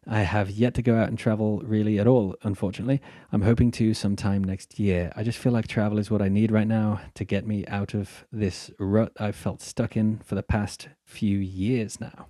I 0.08 0.22
have 0.22 0.50
yet 0.50 0.74
to 0.74 0.82
go 0.82 0.96
out 0.96 1.08
and 1.08 1.16
travel 1.16 1.60
really 1.60 2.00
at 2.00 2.08
all, 2.08 2.34
unfortunately. 2.42 3.00
I'm 3.30 3.42
hoping 3.42 3.70
to 3.72 3.94
sometime 3.94 4.42
next 4.42 4.80
year. 4.80 5.12
I 5.14 5.22
just 5.22 5.38
feel 5.38 5.52
like 5.52 5.68
travel 5.68 6.00
is 6.00 6.10
what 6.10 6.20
I 6.20 6.28
need 6.28 6.50
right 6.50 6.66
now 6.66 7.00
to 7.14 7.24
get 7.24 7.46
me 7.46 7.64
out 7.66 7.94
of 7.94 8.24
this 8.32 8.72
rut 8.80 9.12
I've 9.20 9.36
felt 9.36 9.62
stuck 9.62 9.96
in 9.96 10.18
for 10.24 10.34
the 10.34 10.42
past 10.42 10.88
few 11.04 11.38
years 11.38 12.00
now. 12.00 12.26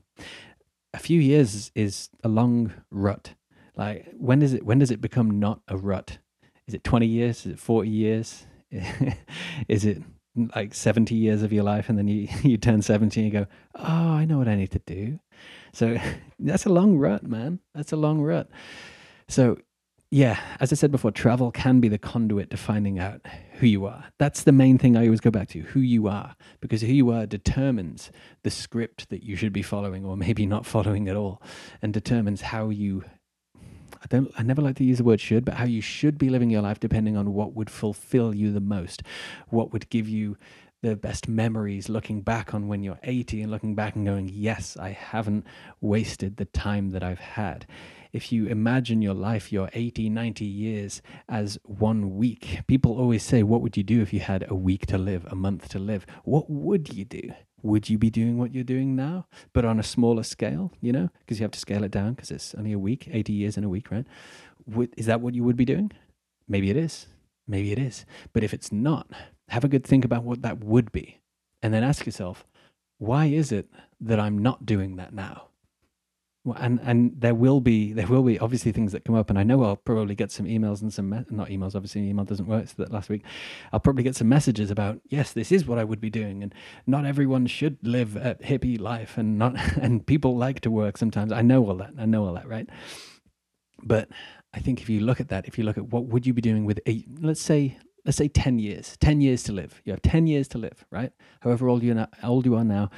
A 0.95 0.99
few 0.99 1.21
years 1.21 1.71
is 1.75 2.11
a 2.23 2.29
long 2.29 2.73
rut. 2.91 3.35
Like 3.77 4.09
when 4.19 4.41
does 4.41 4.53
it 4.53 4.65
when 4.65 4.79
does 4.79 4.91
it 4.91 5.01
become 5.01 5.41
not 5.41 5.61
a 5.69 5.77
rut? 5.77 6.19
Is 6.67 6.75
it 6.75 6.85
20 6.85 7.07
years? 7.07 7.47
Is 7.47 7.53
it 7.53 7.59
40 7.59 7.89
years? 7.89 8.47
is 9.69 9.85
it 9.85 10.03
like 10.55 10.75
70 10.75 11.15
years 11.15 11.43
of 11.43 11.53
your 11.53 11.65
life 11.65 11.89
and 11.89 11.99
then 11.99 12.09
you, 12.09 12.29
you 12.43 12.57
turn 12.57 12.83
70 12.83 13.21
and 13.21 13.33
you 13.33 13.41
go, 13.41 13.47
oh, 13.75 13.83
I 14.13 14.25
know 14.25 14.39
what 14.39 14.49
I 14.49 14.55
need 14.55 14.71
to 14.73 14.81
do. 14.81 15.19
So 15.73 15.99
that's 16.39 16.67
a 16.67 16.71
long 16.71 16.97
rut, 16.97 17.25
man. 17.25 17.61
That's 17.75 17.93
a 17.93 17.97
long 17.97 18.21
rut. 18.21 18.49
So, 19.29 19.59
yeah, 20.13 20.39
as 20.61 20.71
I 20.71 20.77
said 20.77 20.93
before, 20.93 21.11
travel 21.11 21.51
can 21.51 21.81
be 21.81 21.89
the 21.89 21.97
conduit 21.97 22.51
to 22.51 22.59
finding 22.59 22.99
out 22.99 23.23
who 23.55 23.67
you 23.67 23.87
are. 23.87 24.05
That's 24.19 24.43
the 24.43 24.53
main 24.53 24.77
thing 24.77 24.95
I 24.95 25.07
always 25.07 25.23
go 25.23 25.31
back 25.31 25.49
to 25.49 25.61
who 25.63 25.81
you 25.81 26.07
are, 26.07 26.37
because 26.61 26.83
who 26.83 26.93
you 26.93 27.11
are 27.11 27.25
determines 27.25 28.13
the 28.43 28.51
script 28.51 29.09
that 29.09 29.23
you 29.23 29.37
should 29.37 29.55
be 29.55 29.63
following 29.63 30.05
or 30.05 30.19
maybe 30.19 30.45
not 30.45 30.67
following 30.75 31.09
at 31.09 31.17
all, 31.17 31.41
and 31.81 31.95
determines 31.95 32.43
how 32.43 32.69
you 32.69 33.05
I 33.57 34.07
don't 34.11 34.31
I 34.37 34.43
never 34.43 34.61
like 34.61 34.77
to 34.77 34.85
use 34.85 34.99
the 34.99 35.05
word 35.05 35.19
should, 35.19 35.47
but 35.47 35.55
how 35.55 35.65
you 35.65 35.81
should 35.81 36.19
be 36.19 36.29
living 36.29 36.51
your 36.51 36.61
life 36.61 36.79
depending 36.79 37.17
on 37.17 37.33
what 37.33 37.55
would 37.55 37.71
fulfill 37.71 38.35
you 38.35 38.53
the 38.53 38.61
most, 38.61 39.03
what 39.49 39.73
would 39.73 39.89
give 39.89 40.11
you 40.11 40.37
the 40.83 40.95
best 40.95 41.27
memories 41.27 41.89
looking 41.89 42.21
back 42.21 42.53
on 42.53 42.69
when 42.69 42.83
you're 42.83 42.99
80 43.03 43.41
and 43.41 43.51
looking 43.51 43.75
back 43.75 43.95
and 43.95 44.05
going, 44.05 44.29
yes, 44.29 44.77
I 44.77 44.91
haven't 44.91 45.47
wasted 45.81 46.37
the 46.37 46.45
time 46.45 46.91
that 46.91 47.05
I've 47.05 47.21
had. 47.21 47.67
If 48.13 48.31
you 48.31 48.47
imagine 48.47 49.01
your 49.01 49.15
life, 49.15 49.53
your 49.53 49.71
80, 49.73 50.11
90 50.11 50.45
years 50.45 51.03
as 51.29 51.59
one 51.65 52.17
week, 52.17 52.61
people 52.67 52.99
always 52.99 53.23
say, 53.23 53.43
What 53.43 53.63
would 53.63 53.77
you 53.77 53.83
do 53.83 54.03
if 54.03 54.13
you 54.13 54.21
had 54.21 54.45
a 54.49 54.55
week 54.55 54.87
to 54.87 54.99
live, 54.99 55.27
a 55.31 55.35
month 55.35 55.69
to 55.71 55.79
live? 55.79 56.05
What 56.25 56.51
would 56.51 56.95
you 56.95 57.05
do? 57.05 57.33
would 57.63 57.89
you 57.89 57.97
be 57.97 58.11
doing 58.11 58.39
what 58.39 58.53
you're 58.53 58.65
doing 58.65 58.97
now, 58.97 59.27
but 59.53 59.65
on 59.65 59.79
a 59.79 59.83
smaller 59.83 60.23
scale, 60.23 60.73
you 60.81 60.93
know, 60.93 61.09
because 61.21 61.39
you 61.39 61.45
have 61.45 61.53
to 61.53 61.59
scale 61.59 61.85
it 61.85 61.91
down 61.91 62.15
because 62.15 62.31
it's 62.31 62.55
only 62.57 62.73
a 62.73 62.79
week, 62.79 63.09
80 63.11 63.33
years 63.33 63.57
in 63.57 63.65
a 63.65 63.69
week, 63.69 63.91
right? 63.91 64.07
Would, 64.67 64.93
is 64.97 65.07
that 65.07 65.21
what 65.21 65.35
you 65.35 65.45
would 65.45 65.57
be 65.57 65.65
doing? 65.65 65.93
Maybe 66.49 66.71
it 66.71 66.77
is. 66.77 67.07
Maybe 67.47 67.73
it 67.73 67.79
is. 67.79 68.05
But 68.33 68.45
if 68.45 68.53
it's 68.53 68.73
not, 68.73 69.09
have 69.49 69.65
a 69.65 69.69
good 69.69 69.85
think 69.85 70.05
about 70.05 70.25
what 70.25 70.43
that 70.43 70.63
would 70.63 70.93
be. 70.93 71.21
And 71.63 71.73
then 71.73 71.85
ask 71.85 72.05
yourself, 72.05 72.45
why 72.99 73.27
is 73.27 73.53
it 73.53 73.69
that 74.01 74.21
I'm 74.21 74.39
not 74.39 74.67
doing 74.67 74.97
that 74.97 75.13
now? 75.13 75.49
And 76.45 76.81
and 76.83 77.13
there 77.21 77.37
will 77.37 77.61
be 77.61 77.93
there 77.93 78.09
will 78.09 78.25
be 78.25 78.37
obviously 78.41 78.73
things 78.73 78.91
that 78.91 79.05
come 79.05 79.15
up, 79.15 79.31
and 79.31 79.39
I 79.39 79.45
know 79.45 79.63
I'll 79.63 79.77
probably 79.77 80.17
get 80.17 80.33
some 80.33 80.47
emails 80.47 80.83
and 80.83 80.93
some 80.93 81.09
me- 81.09 81.25
not 81.31 81.49
emails. 81.51 81.77
Obviously, 81.77 82.09
email 82.09 82.25
doesn't 82.25 82.49
work. 82.49 82.67
So 82.67 82.75
that 82.79 82.91
last 82.91 83.09
week, 83.09 83.23
I'll 83.73 83.79
probably 83.79 84.03
get 84.03 84.17
some 84.17 84.29
messages 84.29 84.69
about 84.69 85.01
yes, 85.09 85.33
this 85.33 85.53
is 85.53 85.67
what 85.67 85.79
I 85.79 85.85
would 85.85 86.01
be 86.01 86.11
doing, 86.11 86.43
and 86.43 86.53
not 86.85 87.07
everyone 87.07 87.47
should 87.47 87.79
live 87.87 88.17
a 88.17 88.35
hippie 88.37 88.81
life, 88.81 89.17
and 89.17 89.39
not 89.39 89.55
and 89.81 90.05
people 90.05 90.37
like 90.37 90.59
to 90.63 90.71
work 90.71 90.97
sometimes. 90.97 91.31
I 91.31 91.43
know 91.43 91.65
all 91.65 91.77
that. 91.77 91.93
I 91.97 92.07
know 92.07 92.27
all 92.27 92.35
that, 92.35 92.49
right? 92.49 92.69
But 93.85 94.09
I 94.53 94.59
think 94.59 94.83
if 94.83 94.89
you 94.89 94.99
look 94.99 95.21
at 95.21 95.29
that, 95.29 95.47
if 95.47 95.59
you 95.59 95.63
look 95.65 95.79
at 95.79 95.91
what 95.91 96.07
would 96.07 96.27
you 96.27 96.35
be 96.35 96.43
doing 96.43 96.65
with 96.65 96.81
eight, 96.87 97.07
let's 97.21 97.41
say 97.41 97.79
let's 98.05 98.19
say 98.19 98.27
ten 98.27 98.59
years, 98.59 98.97
ten 98.99 99.21
years 99.21 99.45
to 99.45 99.53
live. 99.53 99.81
You 99.85 99.93
have 99.93 100.03
ten 100.03 100.27
years 100.27 100.49
to 100.49 100.59
live, 100.59 100.85
right? 100.91 101.13
However 101.41 101.69
old 101.69 101.85
you 101.85 102.05
old 102.25 102.47
you 102.47 102.57
are 102.57 102.65
now, 102.65 102.91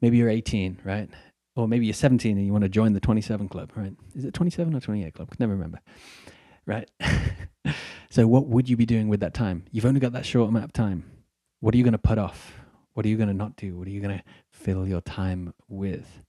maybe 0.00 0.16
you're 0.16 0.28
eighteen, 0.28 0.80
right? 0.84 1.08
Or 1.58 1.66
maybe 1.66 1.86
you're 1.86 1.92
17 1.92 2.36
and 2.36 2.46
you 2.46 2.52
want 2.52 2.62
to 2.62 2.68
join 2.68 2.92
the 2.92 3.00
27 3.00 3.48
club, 3.48 3.72
right? 3.74 3.92
Is 4.14 4.24
it 4.24 4.32
27 4.32 4.76
or 4.76 4.80
28 4.80 5.12
club? 5.12 5.28
Can 5.28 5.36
never 5.40 5.52
remember. 5.52 5.80
Right. 6.66 6.88
so, 8.10 8.28
what 8.28 8.46
would 8.46 8.68
you 8.68 8.76
be 8.76 8.86
doing 8.86 9.08
with 9.08 9.20
that 9.20 9.34
time? 9.34 9.64
You've 9.72 9.84
only 9.84 9.98
got 9.98 10.12
that 10.12 10.24
short 10.24 10.48
amount 10.48 10.66
of 10.66 10.72
time. 10.72 11.10
What 11.58 11.74
are 11.74 11.78
you 11.78 11.82
going 11.82 11.92
to 11.92 11.98
put 11.98 12.16
off? 12.16 12.52
What 12.94 13.04
are 13.04 13.08
you 13.08 13.16
going 13.16 13.28
to 13.28 13.34
not 13.34 13.56
do? 13.56 13.76
What 13.76 13.88
are 13.88 13.90
you 13.90 14.00
going 14.00 14.18
to 14.18 14.24
fill 14.52 14.86
your 14.86 15.00
time 15.00 15.52
with? 15.68 16.22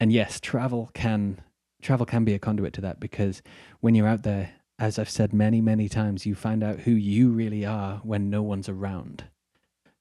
And 0.00 0.10
yes, 0.10 0.40
travel 0.40 0.90
can 0.94 1.42
travel 1.82 2.06
can 2.06 2.24
be 2.24 2.32
a 2.32 2.38
conduit 2.38 2.72
to 2.74 2.80
that 2.80 2.98
because 2.98 3.42
when 3.80 3.94
you're 3.94 4.08
out 4.08 4.22
there, 4.22 4.52
as 4.78 4.98
I've 4.98 5.10
said 5.10 5.34
many, 5.34 5.60
many 5.60 5.88
times, 5.88 6.24
you 6.24 6.34
find 6.34 6.64
out 6.64 6.80
who 6.80 6.92
you 6.92 7.28
really 7.28 7.66
are 7.66 8.00
when 8.02 8.30
no 8.30 8.42
one's 8.42 8.70
around. 8.70 9.24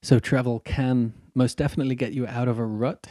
So 0.02 0.20
travel 0.20 0.62
can 0.62 1.14
most 1.34 1.58
definitely 1.58 1.96
get 1.96 2.14
you 2.14 2.26
out 2.26 2.48
of 2.48 2.58
a 2.58 2.66
rut 2.66 3.08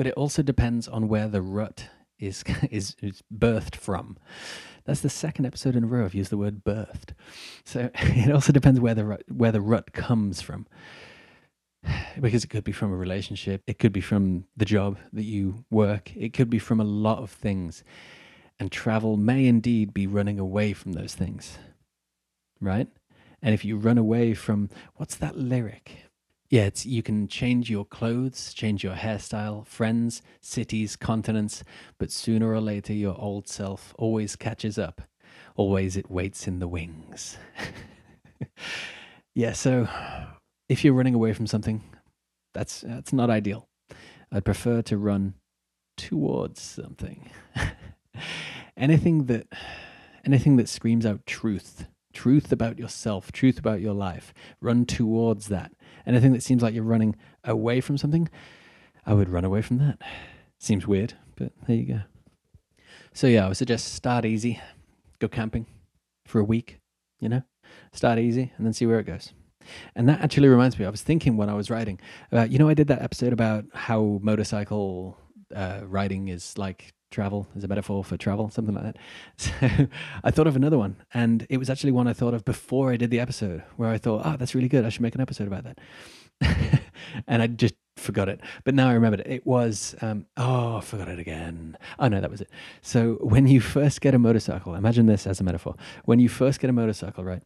but 0.00 0.06
it 0.06 0.14
also 0.14 0.40
depends 0.40 0.88
on 0.88 1.08
where 1.08 1.28
the 1.28 1.42
rut 1.42 1.90
is, 2.18 2.42
is, 2.70 2.96
is 3.02 3.22
birthed 3.30 3.76
from. 3.76 4.16
That's 4.86 5.02
the 5.02 5.10
second 5.10 5.44
episode 5.44 5.76
in 5.76 5.84
a 5.84 5.86
row 5.86 6.06
I've 6.06 6.14
used 6.14 6.30
the 6.30 6.38
word 6.38 6.64
birthed. 6.64 7.10
So 7.66 7.90
it 7.94 8.32
also 8.32 8.50
depends 8.50 8.80
where 8.80 8.94
the 8.94 9.04
rut, 9.04 9.24
where 9.28 9.52
the 9.52 9.60
rut 9.60 9.92
comes 9.92 10.40
from. 10.40 10.66
Because 12.18 12.44
it 12.44 12.48
could 12.48 12.64
be 12.64 12.72
from 12.72 12.94
a 12.94 12.96
relationship, 12.96 13.62
it 13.66 13.78
could 13.78 13.92
be 13.92 14.00
from 14.00 14.46
the 14.56 14.64
job 14.64 14.96
that 15.12 15.24
you 15.24 15.66
work, 15.70 16.16
it 16.16 16.32
could 16.32 16.48
be 16.48 16.58
from 16.58 16.80
a 16.80 16.84
lot 16.84 17.18
of 17.18 17.30
things. 17.30 17.84
And 18.58 18.72
travel 18.72 19.18
may 19.18 19.44
indeed 19.44 19.92
be 19.92 20.06
running 20.06 20.38
away 20.38 20.72
from 20.72 20.94
those 20.94 21.14
things. 21.14 21.58
Right? 22.58 22.88
And 23.42 23.52
if 23.52 23.66
you 23.66 23.76
run 23.76 23.98
away 23.98 24.32
from 24.32 24.70
what's 24.96 25.16
that 25.16 25.36
lyric? 25.36 26.09
Yeah, 26.50 26.62
it's 26.62 26.84
you 26.84 27.00
can 27.00 27.28
change 27.28 27.70
your 27.70 27.84
clothes, 27.84 28.52
change 28.52 28.82
your 28.82 28.94
hairstyle, 28.94 29.64
friends, 29.64 30.20
cities, 30.40 30.96
continents, 30.96 31.62
but 31.96 32.10
sooner 32.10 32.52
or 32.52 32.60
later 32.60 32.92
your 32.92 33.16
old 33.16 33.46
self 33.46 33.94
always 33.96 34.34
catches 34.34 34.76
up. 34.76 35.00
Always 35.54 35.96
it 35.96 36.10
waits 36.10 36.48
in 36.48 36.58
the 36.58 36.66
wings. 36.66 37.38
yeah, 39.34 39.52
so 39.52 39.88
if 40.68 40.84
you're 40.84 40.94
running 40.94 41.14
away 41.14 41.32
from 41.34 41.46
something, 41.46 41.84
that's 42.52 42.80
that's 42.80 43.12
not 43.12 43.30
ideal. 43.30 43.68
I'd 44.32 44.44
prefer 44.44 44.82
to 44.82 44.98
run 44.98 45.34
towards 45.96 46.60
something. 46.60 47.30
anything 48.76 49.26
that 49.26 49.46
anything 50.24 50.56
that 50.56 50.68
screams 50.68 51.06
out 51.06 51.26
truth 51.26 51.86
truth 52.12 52.52
about 52.52 52.78
yourself, 52.78 53.32
truth 53.32 53.58
about 53.58 53.80
your 53.80 53.94
life. 53.94 54.32
Run 54.60 54.86
towards 54.86 55.48
that. 55.48 55.72
Anything 56.06 56.32
that 56.32 56.42
seems 56.42 56.62
like 56.62 56.74
you're 56.74 56.84
running 56.84 57.16
away 57.44 57.80
from 57.80 57.98
something, 57.98 58.28
I 59.06 59.14
would 59.14 59.28
run 59.28 59.44
away 59.44 59.62
from 59.62 59.78
that. 59.78 60.00
Seems 60.58 60.86
weird, 60.86 61.14
but 61.36 61.52
there 61.66 61.76
you 61.76 61.86
go. 61.86 62.00
So, 63.12 63.26
yeah, 63.26 63.44
I 63.44 63.48
would 63.48 63.56
suggest 63.56 63.94
start 63.94 64.24
easy, 64.24 64.60
go 65.18 65.28
camping 65.28 65.66
for 66.26 66.40
a 66.40 66.44
week, 66.44 66.80
you 67.18 67.28
know, 67.28 67.42
start 67.92 68.18
easy 68.18 68.52
and 68.56 68.66
then 68.66 68.72
see 68.72 68.86
where 68.86 69.00
it 69.00 69.06
goes. 69.06 69.32
And 69.94 70.08
that 70.08 70.20
actually 70.20 70.48
reminds 70.48 70.78
me, 70.78 70.84
I 70.84 70.90
was 70.90 71.02
thinking 71.02 71.36
when 71.36 71.48
I 71.48 71.54
was 71.54 71.70
writing 71.70 72.00
about, 72.32 72.50
you 72.50 72.58
know, 72.58 72.68
I 72.68 72.74
did 72.74 72.88
that 72.88 73.02
episode 73.02 73.32
about 73.32 73.64
how 73.74 74.18
motorcycle 74.22 75.18
uh, 75.54 75.80
riding 75.84 76.28
is 76.28 76.56
like 76.56 76.92
travel 77.10 77.48
is 77.56 77.64
a 77.64 77.68
metaphor 77.68 78.04
for 78.04 78.16
travel, 78.16 78.50
something 78.50 78.74
like 78.74 78.84
that. 78.84 78.96
So 79.36 79.86
I 80.22 80.30
thought 80.30 80.46
of 80.46 80.56
another 80.56 80.78
one, 80.78 80.96
and 81.12 81.46
it 81.50 81.58
was 81.58 81.70
actually 81.70 81.92
one 81.92 82.06
I 82.06 82.12
thought 82.12 82.34
of 82.34 82.44
before 82.44 82.92
I 82.92 82.96
did 82.96 83.10
the 83.10 83.20
episode, 83.20 83.62
where 83.76 83.90
I 83.90 83.98
thought, 83.98 84.22
oh, 84.24 84.36
that's 84.36 84.54
really 84.54 84.68
good. 84.68 84.84
I 84.84 84.88
should 84.88 85.02
make 85.02 85.14
an 85.14 85.20
episode 85.20 85.46
about 85.46 85.64
that. 85.64 85.78
and 87.26 87.42
I 87.42 87.46
just 87.46 87.74
forgot 87.96 88.28
it. 88.28 88.40
But 88.64 88.74
now 88.74 88.88
I 88.88 88.94
remembered 88.94 89.20
it. 89.20 89.26
It 89.26 89.46
was, 89.46 89.94
um, 90.00 90.26
oh, 90.36 90.76
I 90.76 90.80
forgot 90.80 91.08
it 91.08 91.18
again. 91.18 91.76
Oh, 91.98 92.08
no, 92.08 92.20
that 92.20 92.30
was 92.30 92.40
it. 92.40 92.50
So 92.82 93.14
when 93.20 93.46
you 93.46 93.60
first 93.60 94.00
get 94.00 94.14
a 94.14 94.18
motorcycle, 94.18 94.74
imagine 94.74 95.06
this 95.06 95.26
as 95.26 95.40
a 95.40 95.44
metaphor. 95.44 95.74
When 96.04 96.18
you 96.18 96.28
first 96.28 96.60
get 96.60 96.70
a 96.70 96.72
motorcycle, 96.72 97.24
right? 97.24 97.42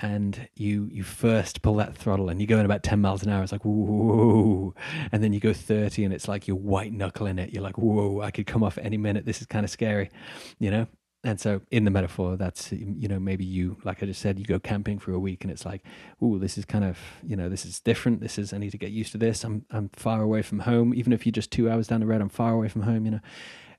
And 0.00 0.48
you 0.54 0.88
you 0.90 1.02
first 1.02 1.60
pull 1.62 1.74
that 1.74 1.96
throttle 1.96 2.30
and 2.30 2.40
you 2.40 2.46
go 2.46 2.58
in 2.58 2.64
about 2.64 2.82
10 2.82 3.00
miles 3.00 3.22
an 3.22 3.28
hour 3.28 3.42
it's 3.42 3.52
like 3.52 3.64
whoa 3.64 4.74
and 5.12 5.22
then 5.22 5.32
you 5.32 5.40
go 5.40 5.52
30 5.52 6.04
and 6.04 6.14
it's 6.14 6.26
like 6.26 6.48
you're 6.48 6.56
white 6.56 6.92
knuckling 6.92 7.38
it. 7.38 7.52
You're 7.52 7.62
like 7.62 7.78
whoa 7.78 8.20
i 8.22 8.30
could 8.30 8.46
come 8.46 8.62
off 8.62 8.78
any 8.78 8.96
minute. 8.96 9.26
This 9.26 9.40
is 9.40 9.46
kind 9.46 9.64
of 9.64 9.70
scary 9.70 10.10
you 10.58 10.70
know? 10.70 10.86
And 11.22 11.38
so 11.38 11.60
in 11.70 11.84
the 11.84 11.90
metaphor 11.90 12.38
that's 12.38 12.72
you 12.72 13.06
know 13.06 13.20
maybe 13.20 13.44
you 13.44 13.76
like 13.84 14.02
i 14.02 14.06
just 14.06 14.22
said 14.22 14.38
you 14.38 14.46
go 14.46 14.58
camping 14.58 14.98
for 14.98 15.12
a 15.12 15.18
week 15.18 15.44
and 15.44 15.50
it's 15.50 15.66
like 15.66 15.84
oh 16.22 16.38
this 16.38 16.56
is 16.56 16.64
kind 16.64 16.84
of 16.84 16.98
you 17.22 17.36
know 17.36 17.50
this 17.50 17.66
is 17.66 17.78
different. 17.80 18.20
This 18.20 18.38
is 18.38 18.54
i 18.54 18.58
need 18.58 18.70
to 18.70 18.78
get 18.78 18.90
used 18.90 19.12
to 19.12 19.18
this. 19.18 19.44
I'm 19.44 19.66
i'm 19.70 19.90
far 19.90 20.22
away 20.22 20.40
from 20.40 20.60
home. 20.60 20.94
Even 20.94 21.12
if 21.12 21.26
you're 21.26 21.32
just 21.32 21.50
2 21.52 21.70
hours 21.70 21.88
down 21.88 22.00
the 22.00 22.06
road 22.06 22.22
i'm 22.22 22.30
far 22.30 22.54
away 22.54 22.68
from 22.68 22.82
home 22.82 23.04
you 23.04 23.10
know? 23.10 23.20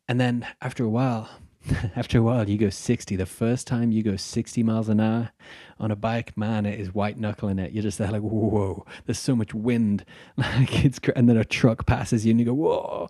And 0.08 0.20
then 0.22 0.46
after 0.62 0.84
a 0.84 0.90
while 0.90 1.30
After 1.95 2.18
a 2.18 2.22
while, 2.22 2.49
you 2.49 2.57
go 2.57 2.70
60. 2.70 3.16
The 3.16 3.26
first 3.26 3.68
time 3.68 3.91
you 3.91 4.03
go 4.03 4.16
60 4.16 4.64
miles 4.64 4.89
an 4.89 4.99
hour 4.99 5.32
on 5.80 5.91
a 5.91 5.95
bike, 5.95 6.36
man, 6.36 6.66
it 6.66 6.80
is 6.80 6.93
white 6.93 7.18
knuckling 7.18 7.59
it. 7.59 7.72
You're 7.72 7.84
just 7.84 7.97
there 7.97 8.12
like, 8.12 8.22
whoa, 8.22 8.86
there's 9.05 9.20
so 9.20 9.36
much 9.36 9.53
wind. 9.53 10.05
Like 10.38 10.84
it's, 10.84 10.99
and 11.16 11.30
then 11.30 11.38
a 11.38 11.45
truck 11.45 11.86
passes 11.86 12.26
you 12.26 12.32
and 12.32 12.39
you 12.39 12.45
go, 12.45 12.53
whoa. 12.53 13.09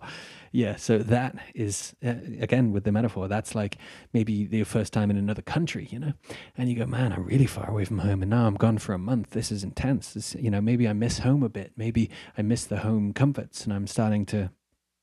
Yeah, 0.54 0.76
so 0.76 0.98
that 0.98 1.36
is, 1.54 1.96
uh, 2.04 2.14
again, 2.40 2.72
with 2.72 2.84
the 2.84 2.92
metaphor, 2.92 3.26
that's 3.26 3.54
like 3.54 3.78
maybe 4.12 4.44
the 4.44 4.64
first 4.64 4.92
time 4.92 5.10
in 5.10 5.16
another 5.16 5.40
country, 5.40 5.88
you 5.90 5.98
know? 5.98 6.12
And 6.58 6.68
you 6.68 6.76
go, 6.76 6.84
man, 6.84 7.12
I'm 7.12 7.24
really 7.24 7.46
far 7.46 7.70
away 7.70 7.86
from 7.86 8.00
home 8.00 8.20
and 8.20 8.30
now 8.30 8.46
I'm 8.46 8.56
gone 8.56 8.76
for 8.76 8.92
a 8.92 8.98
month. 8.98 9.30
This 9.30 9.50
is 9.50 9.64
intense. 9.64 10.12
This, 10.12 10.34
you 10.34 10.50
know, 10.50 10.60
maybe 10.60 10.86
I 10.86 10.92
miss 10.92 11.20
home 11.20 11.42
a 11.42 11.48
bit. 11.48 11.72
Maybe 11.76 12.10
I 12.36 12.42
miss 12.42 12.66
the 12.66 12.80
home 12.80 13.14
comforts 13.14 13.64
and 13.64 13.72
I'm 13.72 13.86
starting 13.86 14.26
to 14.26 14.50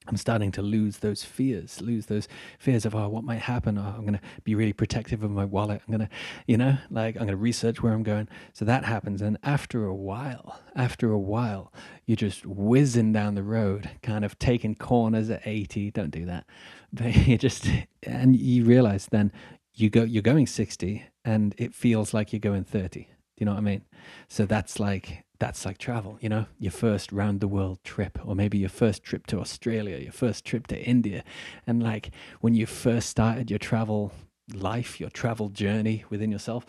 I'm 0.10 0.18
starting 0.18 0.52
to 0.54 0.64
lose 0.64 0.98
those 0.98 1.24
fears, 1.24 1.82
lose 1.82 2.08
those 2.08 2.28
fears 2.58 2.84
of, 2.84 2.96
oh, 2.96 3.08
what 3.08 3.24
might 3.24 3.42
happen? 3.42 3.78
Oh, 3.78 3.94
I'm 3.96 4.02
going 4.02 4.14
to 4.14 4.22
be 4.44 4.56
really 4.56 4.74
protective 4.74 5.24
of 5.24 5.30
my 5.30 5.46
wallet. 5.46 5.82
I'm 5.88 5.96
going 5.96 6.08
to, 6.08 6.14
you 6.48 6.58
know, 6.58 6.78
like 6.90 7.16
I'm 7.16 7.22
going 7.22 7.30
to 7.30 7.38
research 7.38 7.84
where 7.84 7.94
I'm 7.94 8.02
going. 8.02 8.28
So 8.54 8.66
that 8.66 8.86
happens. 8.86 9.22
And 9.22 9.38
after 9.44 9.86
a 9.86 9.94
while, 9.94 10.60
after 10.76 11.12
a 11.12 11.20
while, 11.20 11.72
you're 12.08 12.16
just 12.16 12.44
whizzing 12.46 13.14
down 13.14 13.36
the 13.36 13.44
road, 13.44 13.92
kind 14.02 14.26
of 14.26 14.40
taking 14.40 14.74
corners 14.74 15.30
at 15.30 15.46
80. 15.46 15.92
Don't 15.92 16.12
do 16.12 16.26
that. 16.26 16.46
But 16.92 17.16
you 17.28 17.38
just, 17.38 17.68
and 18.02 18.36
you 18.36 18.66
realize 18.66 19.06
then 19.12 19.32
you 19.76 19.92
go, 19.92 20.02
you're 20.02 20.24
going 20.24 20.48
60 20.48 21.06
and 21.24 21.54
it 21.60 21.76
feels 21.76 22.16
like 22.16 22.34
you're 22.34 22.40
going 22.40 22.64
30. 22.64 23.02
Do 23.02 23.08
you 23.38 23.46
know 23.46 23.52
what 23.52 23.60
I 23.60 23.62
mean? 23.62 23.86
So 24.28 24.48
that's 24.48 24.80
like, 24.80 25.24
that's 25.40 25.66
like 25.66 25.78
travel, 25.78 26.18
you 26.22 26.30
know, 26.30 26.46
your 26.60 26.72
first 26.72 27.12
round 27.12 27.40
the 27.40 27.48
world 27.48 27.80
trip, 27.84 28.20
or 28.26 28.36
maybe 28.36 28.58
your 28.58 28.70
first 28.70 29.04
trip 29.04 29.26
to 29.28 29.40
Australia, 29.40 29.98
your 29.98 30.12
first 30.12 30.46
trip 30.46 30.68
to 30.68 30.82
India. 30.82 31.24
And 31.66 31.82
like 31.82 32.12
when 32.42 32.54
you 32.54 32.66
first 32.66 33.10
started 33.10 33.50
your 33.50 33.60
travel 33.60 34.12
life, 34.54 35.00
your 35.00 35.10
travel 35.10 35.50
journey 35.50 36.04
within 36.10 36.32
yourself, 36.32 36.66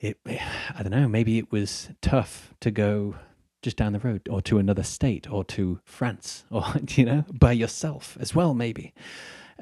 it, 0.00 0.18
I 0.26 0.82
don't 0.82 0.90
know, 0.90 1.08
maybe 1.08 1.38
it 1.38 1.50
was 1.50 1.90
tough 2.02 2.52
to 2.60 2.70
go 2.70 3.14
just 3.62 3.76
down 3.76 3.92
the 3.92 4.00
road 4.00 4.28
or 4.28 4.42
to 4.42 4.58
another 4.58 4.82
state 4.82 5.30
or 5.30 5.44
to 5.44 5.80
France 5.84 6.44
or, 6.50 6.64
you 6.90 7.04
know, 7.04 7.24
by 7.32 7.52
yourself 7.52 8.18
as 8.20 8.34
well, 8.34 8.52
maybe. 8.52 8.92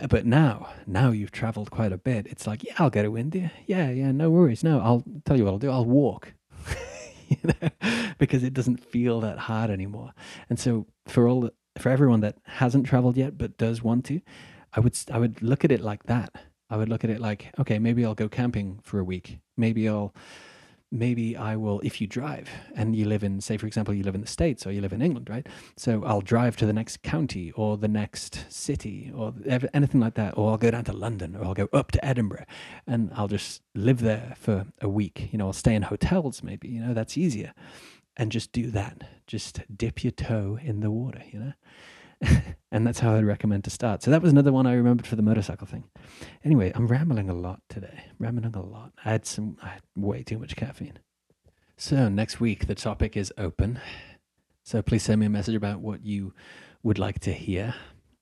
Uh, 0.01 0.07
but 0.07 0.27
now, 0.27 0.69
now 0.87 1.11
you've 1.11 1.31
traveled 1.33 1.71
quite 1.71 1.93
a 1.93 1.99
bit. 1.99 2.27
It's 2.27 2.47
like, 2.47 2.65
yeah, 2.65 2.75
I'll 2.79 2.91
go 2.91 3.03
to 3.03 3.17
India. 3.17 3.53
Yeah, 3.67 3.91
yeah, 3.91 4.11
no 4.11 4.31
worries. 4.31 4.65
No, 4.65 4.81
I'll 4.81 5.05
tell 5.25 5.37
you 5.37 5.45
what 5.45 5.53
I'll 5.53 5.59
do. 5.59 5.71
I'll 5.71 5.85
walk. 5.85 6.33
you 7.31 7.37
know, 7.45 7.71
because 8.19 8.43
it 8.43 8.53
doesn't 8.53 8.79
feel 8.79 9.21
that 9.21 9.39
hard 9.39 9.71
anymore. 9.71 10.13
And 10.49 10.59
so 10.59 10.87
for 11.07 11.27
all 11.27 11.51
for 11.79 11.89
everyone 11.89 12.21
that 12.21 12.37
hasn't 12.45 12.87
traveled 12.87 13.17
yet 13.17 13.39
but 13.39 13.57
does 13.57 13.83
want 13.83 14.05
to, 14.07 14.21
I 14.75 14.81
would 14.81 14.99
I 15.11 15.19
would 15.19 15.41
look 15.41 15.65
at 15.65 15.73
it 15.73 15.81
like 15.81 16.05
that. 16.05 16.33
I 16.69 16.77
would 16.77 16.89
look 16.89 17.03
at 17.03 17.11
it 17.11 17.21
like, 17.21 17.53
okay, 17.59 17.79
maybe 17.79 18.05
I'll 18.05 18.15
go 18.15 18.29
camping 18.29 18.81
for 18.83 18.99
a 18.99 19.05
week. 19.05 19.39
Maybe 19.57 19.89
I'll 19.89 20.15
maybe 20.91 21.37
I 21.37 21.57
will, 21.57 21.81
if 21.81 22.01
you 22.01 22.07
drive 22.07 22.49
and 22.75 22.97
you 22.97 23.05
live 23.05 23.23
in, 23.23 23.41
say, 23.41 23.57
for 23.57 23.67
example, 23.67 23.95
you 23.95 24.03
live 24.03 24.15
in 24.15 24.21
the 24.21 24.27
States 24.27 24.67
or 24.67 24.73
you 24.73 24.81
live 24.81 24.93
in 24.93 25.03
England, 25.03 25.31
right? 25.31 25.47
So 25.77 26.03
I'll 26.05 26.21
drive 26.21 26.57
to 26.57 26.67
the 26.67 26.73
next 26.73 27.03
county 27.03 27.53
or 27.53 27.77
the 27.77 27.89
next 27.89 28.45
city 28.49 29.13
or 29.15 29.33
anything 29.73 30.01
like 30.01 30.15
that. 30.15 30.37
Or 30.37 30.51
I'll 30.51 30.57
go 30.57 30.71
down 30.71 30.85
to 30.85 30.93
London 30.93 31.37
or 31.37 31.45
I'll 31.45 31.55
go 31.55 31.69
up 31.73 31.93
to 31.93 32.05
Edinburgh 32.05 32.47
and 32.87 33.11
I'll 33.15 33.29
just 33.29 33.63
live 33.75 34.01
there 34.01 34.35
for 34.37 34.67
a 34.81 34.89
week. 34.89 35.29
You 35.33 35.39
know, 35.39 35.47
I'll 35.47 35.53
stay 35.53 35.75
in 35.75 35.83
hotels 35.83 36.43
maybe, 36.43 36.69
you 36.69 36.81
know, 36.81 36.95
that's 36.95 37.17
easier. 37.17 37.55
And 38.17 38.33
just 38.33 38.53
do 38.53 38.71
that. 38.73 39.09
Just 39.27 39.63
dip 39.75 40.03
your 40.05 40.11
toe 40.11 40.59
in 40.61 40.81
the 40.81 40.91
water, 40.91 41.23
you 41.31 41.39
know? 41.39 41.53
and 42.73 42.87
that's 42.87 43.01
how 43.01 43.15
I'd 43.15 43.25
recommend 43.25 43.65
to 43.65 43.71
start. 43.71 44.03
So 44.03 44.11
that 44.11 44.23
was 44.23 44.33
another 44.33 44.53
one 44.53 44.67
I 44.67 44.75
remembered 44.75 45.07
for 45.07 45.17
the 45.17 45.23
motorcycle 45.23 45.67
thing. 45.67 45.85
Anyway, 46.45 46.73
I'm 46.75 46.87
rambling 46.87 47.29
a 47.29 47.35
lot 47.35 47.61
today. 47.69 48.05
Rambling 48.19 48.55
a 48.55 48.63
lot. 48.63 48.93
I 49.05 49.11
had 49.11 49.27
some 49.27 49.57
I 49.63 49.69
had 49.69 49.83
way 49.97 50.23
too 50.23 50.39
much 50.39 50.57
caffeine. 50.57 50.99
So 51.77 52.09
next 52.09 52.41
week 52.41 52.67
the 52.67 52.75
topic 52.75 53.17
is 53.17 53.33
open. 53.39 53.81
So 54.63 54.83
please 54.83 55.03
send 55.03 55.21
me 55.21 55.27
a 55.27 55.31
message 55.31 55.55
about 55.55 55.81
what 55.81 56.05
you 56.05 56.35
would 56.83 56.99
like 56.99 57.21
to 57.21 57.33
hear. 57.33 57.75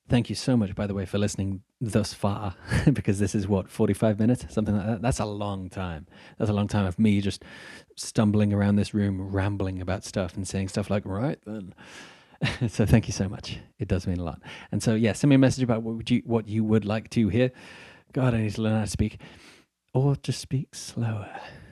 Thank 0.07 0.27
you 0.27 0.35
so 0.35 0.57
much, 0.57 0.73
by 0.73 0.87
the 0.87 0.95
way, 0.95 1.05
for 1.05 1.19
listening 1.19 1.61
thus 1.79 2.15
far, 2.15 2.55
because 2.93 3.19
this 3.19 3.35
is 3.35 3.47
what, 3.47 3.69
45 3.69 4.17
minutes? 4.17 4.45
Something 4.49 4.75
like 4.75 4.87
that. 4.87 5.01
That's 5.03 5.19
a 5.19 5.25
long 5.25 5.69
time. 5.69 6.07
That's 6.39 6.49
a 6.49 6.53
long 6.53 6.67
time 6.67 6.87
of 6.87 6.97
me 6.97 7.21
just 7.21 7.43
stumbling 7.95 8.51
around 8.51 8.77
this 8.77 8.91
room, 8.91 9.21
rambling 9.21 9.79
about 9.79 10.03
stuff 10.03 10.35
and 10.35 10.47
saying 10.47 10.69
stuff 10.69 10.89
like, 10.89 11.05
right 11.05 11.37
then. 11.45 11.75
so 12.67 12.85
thank 12.85 13.07
you 13.07 13.13
so 13.13 13.27
much. 13.27 13.59
It 13.79 13.87
does 13.87 14.07
mean 14.07 14.19
a 14.19 14.23
lot. 14.23 14.41
And 14.71 14.81
so 14.81 14.95
yeah, 14.95 15.13
send 15.13 15.29
me 15.29 15.35
a 15.35 15.39
message 15.39 15.63
about 15.63 15.83
what 15.83 15.95
would 15.95 16.09
you 16.09 16.21
what 16.25 16.47
you 16.47 16.63
would 16.63 16.85
like 16.85 17.09
to 17.11 17.29
hear. 17.29 17.51
God, 18.13 18.33
I 18.33 18.41
need 18.41 18.55
to 18.55 18.61
learn 18.61 18.75
how 18.75 18.85
to 18.85 18.89
speak, 18.89 19.19
or 19.93 20.15
just 20.15 20.39
speak 20.39 20.73
slower. 20.73 21.29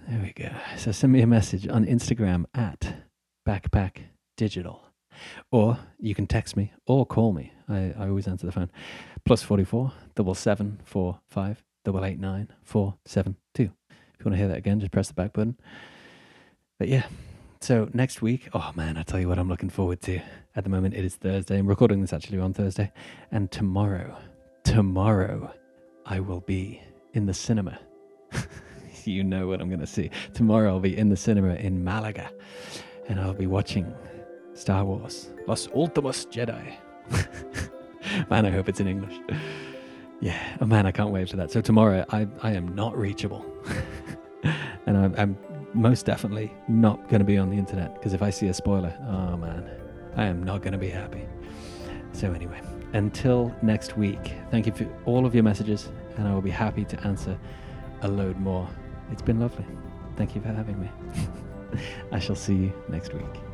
There 0.07 0.21
we 0.21 0.33
go. 0.33 0.49
So 0.77 0.91
send 0.91 1.11
me 1.13 1.21
a 1.21 1.27
message 1.27 1.67
on 1.67 1.85
Instagram 1.85 2.45
at 2.53 2.95
backpack 3.47 4.03
digital, 4.35 4.83
or 5.51 5.79
you 5.99 6.13
can 6.15 6.27
text 6.27 6.55
me 6.55 6.73
or 6.85 7.05
call 7.05 7.33
me. 7.33 7.53
I, 7.67 7.93
I 7.97 8.07
always 8.07 8.27
answer 8.27 8.45
the 8.45 8.51
phone. 8.51 8.69
Plus 9.25 9.41
forty 9.41 9.63
four 9.63 9.93
double 10.15 10.35
seven 10.35 10.79
four 10.83 11.19
five 11.29 11.63
double 11.85 12.05
eight 12.05 12.19
nine 12.19 12.49
four 12.63 12.95
seven 13.05 13.37
two. 13.53 13.71
If 13.89 14.19
you 14.19 14.25
want 14.25 14.33
to 14.33 14.37
hear 14.37 14.47
that 14.47 14.57
again, 14.57 14.79
just 14.79 14.91
press 14.91 15.07
the 15.07 15.13
back 15.13 15.33
button. 15.33 15.57
But 16.79 16.87
yeah, 16.89 17.05
so 17.59 17.89
next 17.93 18.21
week, 18.21 18.49
oh 18.53 18.71
man, 18.75 18.97
I 18.97 19.03
tell 19.03 19.19
you 19.19 19.27
what, 19.27 19.39
I'm 19.39 19.49
looking 19.49 19.69
forward 19.69 20.01
to. 20.01 20.19
At 20.55 20.63
the 20.63 20.69
moment, 20.69 20.95
it 20.95 21.05
is 21.05 21.15
Thursday. 21.15 21.57
I'm 21.57 21.67
recording 21.67 22.01
this 22.01 22.13
actually 22.13 22.39
on 22.39 22.53
Thursday, 22.53 22.91
and 23.31 23.51
tomorrow, 23.51 24.17
tomorrow, 24.63 25.53
I 26.05 26.19
will 26.19 26.41
be 26.41 26.81
in 27.13 27.25
the 27.25 27.33
cinema. 27.33 27.79
you 29.03 29.23
know 29.23 29.47
what 29.47 29.61
I'm 29.61 29.69
going 29.69 29.79
to 29.79 29.87
see. 29.87 30.09
Tomorrow, 30.33 30.69
I'll 30.69 30.79
be 30.79 30.97
in 30.97 31.09
the 31.09 31.17
cinema 31.17 31.55
in 31.55 31.83
Malaga, 31.83 32.31
and 33.07 33.19
I'll 33.19 33.33
be 33.33 33.47
watching 33.47 33.93
Star 34.53 34.85
Wars: 34.85 35.29
Los 35.47 35.67
Últimos 35.67 36.27
Jedi. 36.31 36.75
man, 38.29 38.45
I 38.45 38.51
hope 38.51 38.69
it's 38.69 38.79
in 38.79 38.87
English. 38.87 39.19
Yeah, 40.19 40.57
oh 40.61 40.65
man, 40.65 40.85
I 40.85 40.91
can't 40.91 41.11
wait 41.11 41.29
for 41.29 41.37
that. 41.37 41.51
So 41.51 41.61
tomorrow, 41.61 42.05
I 42.09 42.27
I 42.41 42.51
am 42.53 42.73
not 42.75 42.97
reachable, 42.97 43.45
and 44.85 44.97
I'm, 44.97 45.15
I'm 45.17 45.37
most 45.77 46.05
definitely 46.05 46.51
not 46.67 47.07
going 47.09 47.19
to 47.19 47.25
be 47.25 47.37
on 47.37 47.49
the 47.49 47.57
internet 47.57 47.93
because 47.93 48.13
if 48.13 48.21
I 48.21 48.29
see 48.29 48.47
a 48.47 48.53
spoiler, 48.53 48.93
oh 49.07 49.37
man, 49.37 49.69
I 50.15 50.25
am 50.25 50.43
not 50.43 50.61
going 50.61 50.73
to 50.73 50.79
be 50.79 50.89
happy. 50.89 51.27
So, 52.11 52.33
anyway, 52.33 52.59
until 52.93 53.55
next 53.61 53.97
week, 53.97 54.33
thank 54.49 54.65
you 54.65 54.73
for 54.73 54.87
all 55.05 55.25
of 55.25 55.35
your 55.35 55.43
messages, 55.43 55.89
and 56.17 56.27
I 56.27 56.33
will 56.33 56.41
be 56.41 56.49
happy 56.49 56.83
to 56.85 56.99
answer 57.01 57.37
a 58.01 58.07
load 58.07 58.37
more. 58.37 58.67
It's 59.11 59.21
been 59.21 59.39
lovely. 59.39 59.65
Thank 60.15 60.35
you 60.35 60.41
for 60.41 60.47
having 60.47 60.81
me. 60.81 60.89
I 62.11 62.19
shall 62.19 62.35
see 62.35 62.55
you 62.55 62.73
next 62.89 63.13
week. 63.13 63.46